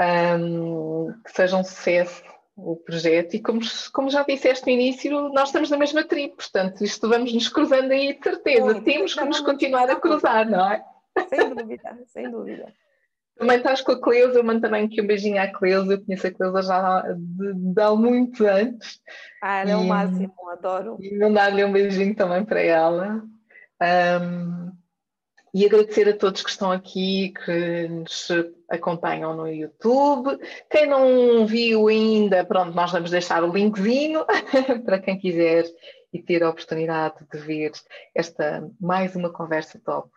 Um, 0.00 1.12
que 1.24 1.32
seja 1.32 1.56
um 1.56 1.64
sucesso 1.64 2.22
o 2.58 2.76
projeto 2.76 3.34
e 3.34 3.40
como, 3.40 3.60
como 3.92 4.10
já 4.10 4.24
disseste 4.24 4.66
no 4.66 4.72
início, 4.72 5.28
nós 5.28 5.48
estamos 5.48 5.70
na 5.70 5.76
mesma 5.76 6.02
tribo, 6.02 6.36
portanto, 6.36 6.82
isto 6.82 7.08
vamos 7.08 7.32
nos 7.32 7.48
cruzando 7.48 7.92
aí 7.92 8.18
de 8.18 8.22
certeza. 8.22 8.80
Temos 8.82 9.14
que 9.14 9.24
nos 9.24 9.40
continuar 9.40 9.88
a 9.88 9.96
cruzar, 9.96 10.50
não 10.50 10.72
é? 10.72 10.84
Sem 11.28 11.54
dúvida, 11.54 11.98
sem 12.06 12.30
dúvida. 12.30 12.72
Também 13.38 13.58
estás 13.58 13.80
com 13.80 13.92
a 13.92 14.00
Cleusa, 14.00 14.38
eu 14.38 14.44
mando 14.44 14.60
também 14.60 14.84
aqui 14.84 15.00
um 15.00 15.06
beijinho 15.06 15.40
à 15.40 15.46
Cleusa, 15.46 15.92
eu 15.92 16.04
conheço 16.04 16.26
a 16.26 16.30
Cleusa 16.32 16.62
já 16.62 17.02
de, 17.02 17.54
de 17.54 17.80
há 17.80 17.94
muito 17.94 18.44
antes. 18.44 19.00
Ah, 19.40 19.60
ela 19.60 19.70
é 19.70 19.76
o 19.76 19.84
máximo, 19.84 20.34
adoro. 20.50 20.98
E 21.00 21.16
mandar-lhe 21.16 21.64
um 21.64 21.72
beijinho 21.72 22.16
também 22.16 22.44
para 22.44 22.60
ela. 22.60 23.22
Um, 23.80 24.72
e 25.54 25.64
agradecer 25.64 26.08
a 26.08 26.16
todos 26.16 26.42
que 26.42 26.50
estão 26.50 26.72
aqui, 26.72 27.32
que 27.44 27.88
nos 27.88 28.28
acompanham 28.68 29.34
no 29.34 29.46
YouTube. 29.46 30.38
Quem 30.68 30.86
não 30.86 31.46
viu 31.46 31.88
ainda, 31.88 32.44
pronto, 32.44 32.74
nós 32.74 32.90
vamos 32.90 33.10
deixar 33.10 33.42
o 33.44 33.52
linkzinho 33.52 34.24
para 34.84 34.98
quem 34.98 35.16
quiser 35.16 35.64
e 36.12 36.20
ter 36.20 36.42
a 36.42 36.50
oportunidade 36.50 37.16
de 37.32 37.38
ver 37.38 37.72
esta 38.14 38.68
mais 38.80 39.14
uma 39.14 39.30
conversa 39.30 39.80
top 39.84 40.10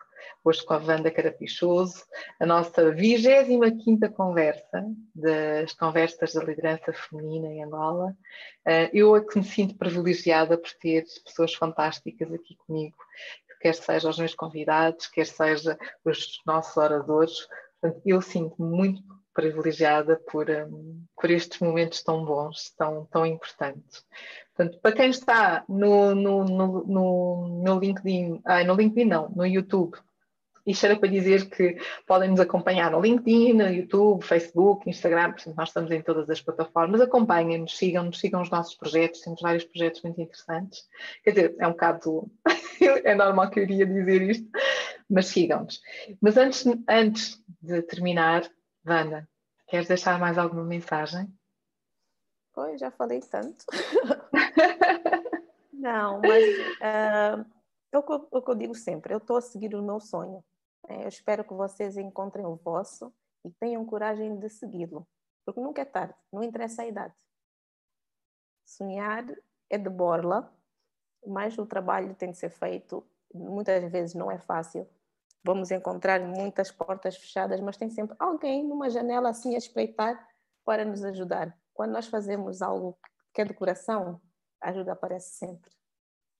hoje 0.44 0.64
com 0.64 0.74
a 0.74 0.78
Wanda 0.78 1.10
Carapichoso, 1.10 2.04
a 2.40 2.46
nossa 2.46 2.90
25 2.90 4.10
conversa 4.12 4.84
das 5.14 5.72
conversas 5.74 6.34
da 6.34 6.44
liderança 6.44 6.92
feminina 6.92 7.48
em 7.48 7.62
Angola. 7.62 8.16
Eh, 8.66 8.90
eu 8.92 9.16
é 9.16 9.20
que 9.20 9.38
me 9.38 9.44
sinto 9.44 9.76
privilegiada 9.76 10.56
por 10.58 10.70
ter 10.80 11.04
pessoas 11.24 11.54
fantásticas 11.54 12.32
aqui 12.32 12.56
comigo, 12.66 12.96
quer 13.62 13.74
seja 13.74 14.10
os 14.10 14.18
meus 14.18 14.34
convidados, 14.34 15.06
quer 15.06 15.26
seja 15.26 15.78
os 16.04 16.42
nossos 16.44 16.76
oradores. 16.76 17.48
Portanto, 17.80 18.02
eu 18.04 18.20
sinto-me 18.20 18.68
muito 18.68 19.02
privilegiada 19.32 20.16
por, 20.30 20.50
um, 20.50 21.04
por 21.16 21.30
estes 21.30 21.58
momentos 21.60 22.02
tão 22.02 22.24
bons, 22.24 22.70
tão, 22.76 23.06
tão 23.06 23.24
importantes. 23.24 24.04
Portanto, 24.54 24.78
para 24.82 24.92
quem 24.94 25.10
está 25.10 25.64
no, 25.68 26.14
no, 26.14 26.44
no, 26.44 26.84
no, 26.84 27.48
no 27.62 27.78
LinkedIn, 27.78 28.42
ah, 28.44 28.62
no 28.64 28.74
LinkedIn 28.74 29.08
não, 29.08 29.30
no 29.30 29.46
YouTube, 29.46 29.96
isto 30.66 30.86
era 30.86 30.96
para 30.96 31.08
dizer 31.08 31.48
que 31.50 31.76
podem 32.06 32.30
nos 32.30 32.40
acompanhar 32.40 32.90
no 32.90 33.00
LinkedIn, 33.00 33.54
no 33.54 33.68
YouTube, 33.68 34.24
Facebook, 34.24 34.88
Instagram, 34.88 35.32
portanto, 35.32 35.56
nós 35.56 35.68
estamos 35.68 35.90
em 35.90 36.02
todas 36.02 36.30
as 36.30 36.40
plataformas. 36.40 37.00
Acompanhem-nos, 37.00 37.76
sigam-nos, 37.76 38.20
sigam 38.20 38.42
os 38.42 38.50
nossos 38.50 38.74
projetos, 38.74 39.20
temos 39.20 39.40
vários 39.40 39.64
projetos 39.64 40.02
muito 40.02 40.20
interessantes. 40.20 40.86
Quer 41.24 41.30
dizer, 41.30 41.56
é 41.58 41.66
um 41.66 41.72
bocado. 41.72 42.30
é 43.04 43.14
normal 43.14 43.50
que 43.50 43.60
eu 43.60 43.64
iria 43.64 43.86
dizer 43.86 44.22
isto, 44.22 44.48
mas 45.10 45.26
sigam-nos. 45.26 45.80
Mas 46.20 46.36
antes, 46.36 46.64
antes 46.88 47.42
de 47.60 47.82
terminar, 47.82 48.48
Wanda, 48.86 49.28
queres 49.66 49.88
deixar 49.88 50.18
mais 50.18 50.38
alguma 50.38 50.64
mensagem? 50.64 51.28
Pois, 52.52 52.80
já 52.80 52.90
falei 52.90 53.20
tanto. 53.20 53.64
Não, 55.72 56.20
mas 56.20 56.44
uh, 56.78 57.44
é 57.90 57.98
o 57.98 58.42
que 58.42 58.50
eu 58.50 58.54
digo 58.54 58.74
sempre, 58.74 59.12
eu 59.12 59.18
estou 59.18 59.36
a 59.36 59.40
seguir 59.40 59.74
o 59.74 59.82
meu 59.82 59.98
sonho. 59.98 60.44
É, 60.88 61.04
eu 61.04 61.08
espero 61.08 61.44
que 61.44 61.54
vocês 61.54 61.96
encontrem 61.96 62.44
o 62.44 62.56
vosso 62.56 63.12
e 63.44 63.50
tenham 63.50 63.84
coragem 63.84 64.38
de 64.38 64.48
segui-lo, 64.48 65.06
porque 65.44 65.60
nunca 65.60 65.82
é 65.82 65.84
tarde, 65.84 66.14
não 66.32 66.42
interessa 66.42 66.82
a 66.82 66.86
idade. 66.86 67.14
Sonhar 68.64 69.24
é 69.68 69.78
de 69.78 69.88
borla, 69.88 70.52
mas 71.26 71.56
o 71.58 71.66
trabalho 71.66 72.14
tem 72.14 72.30
de 72.30 72.38
ser 72.38 72.50
feito, 72.50 73.06
muitas 73.32 73.90
vezes 73.90 74.14
não 74.14 74.30
é 74.30 74.38
fácil. 74.38 74.88
Vamos 75.44 75.70
encontrar 75.70 76.20
muitas 76.20 76.70
portas 76.70 77.16
fechadas, 77.16 77.60
mas 77.60 77.76
tem 77.76 77.90
sempre 77.90 78.16
alguém 78.18 78.64
numa 78.64 78.88
janela 78.88 79.30
assim 79.30 79.54
a 79.54 79.58
espreitar 79.58 80.28
para 80.64 80.84
nos 80.84 81.04
ajudar. 81.04 81.56
Quando 81.74 81.92
nós 81.92 82.06
fazemos 82.06 82.62
algo 82.62 82.96
que 83.34 83.42
é 83.42 83.44
de 83.44 83.54
coração, 83.54 84.20
a 84.60 84.70
ajuda 84.70 84.92
aparece 84.92 85.34
sempre, 85.34 85.72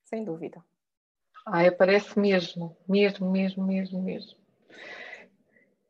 sem 0.04 0.24
dúvida. 0.24 0.64
Ai, 1.44 1.66
aparece 1.66 2.18
mesmo, 2.18 2.76
mesmo, 2.88 3.30
mesmo, 3.30 3.66
mesmo, 3.66 4.00
mesmo. 4.00 4.36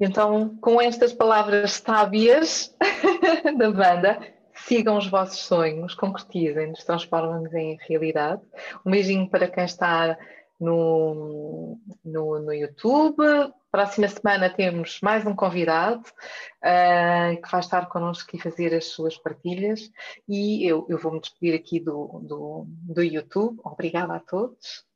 Então, 0.00 0.57
com 0.57 0.80
estas 0.80 1.12
palavras 1.12 1.72
sábias 1.72 2.74
da 3.59 3.70
banda, 3.70 4.20
sigam 4.55 4.96
os 4.96 5.07
vossos 5.07 5.40
sonhos, 5.40 5.94
concretizem-nos, 5.94 6.84
transformem-nos 6.84 7.53
em 7.55 7.78
realidade. 7.86 8.42
Um 8.84 8.90
beijinho 8.90 9.28
para 9.28 9.46
quem 9.46 9.64
está 9.64 10.18
no, 10.59 11.78
no, 12.03 12.38
no 12.40 12.53
YouTube. 12.53 13.22
Próxima 13.70 14.09
semana 14.09 14.48
temos 14.48 15.00
mais 15.03 15.26
um 15.26 15.36
convidado 15.36 16.00
uh, 16.00 17.40
que 17.40 17.50
vai 17.50 17.61
estar 17.61 17.88
connosco 17.88 18.34
e 18.34 18.40
fazer 18.40 18.74
as 18.74 18.86
suas 18.86 19.18
partilhas. 19.18 19.90
E 20.26 20.66
eu, 20.66 20.86
eu 20.88 20.98
vou 20.98 21.12
me 21.12 21.20
despedir 21.20 21.55
aqui 21.55 21.78
do, 21.78 22.20
do, 22.24 22.64
do 22.66 23.03
YouTube. 23.03 23.61
Obrigada 23.62 24.14
a 24.14 24.20
todos 24.20 24.90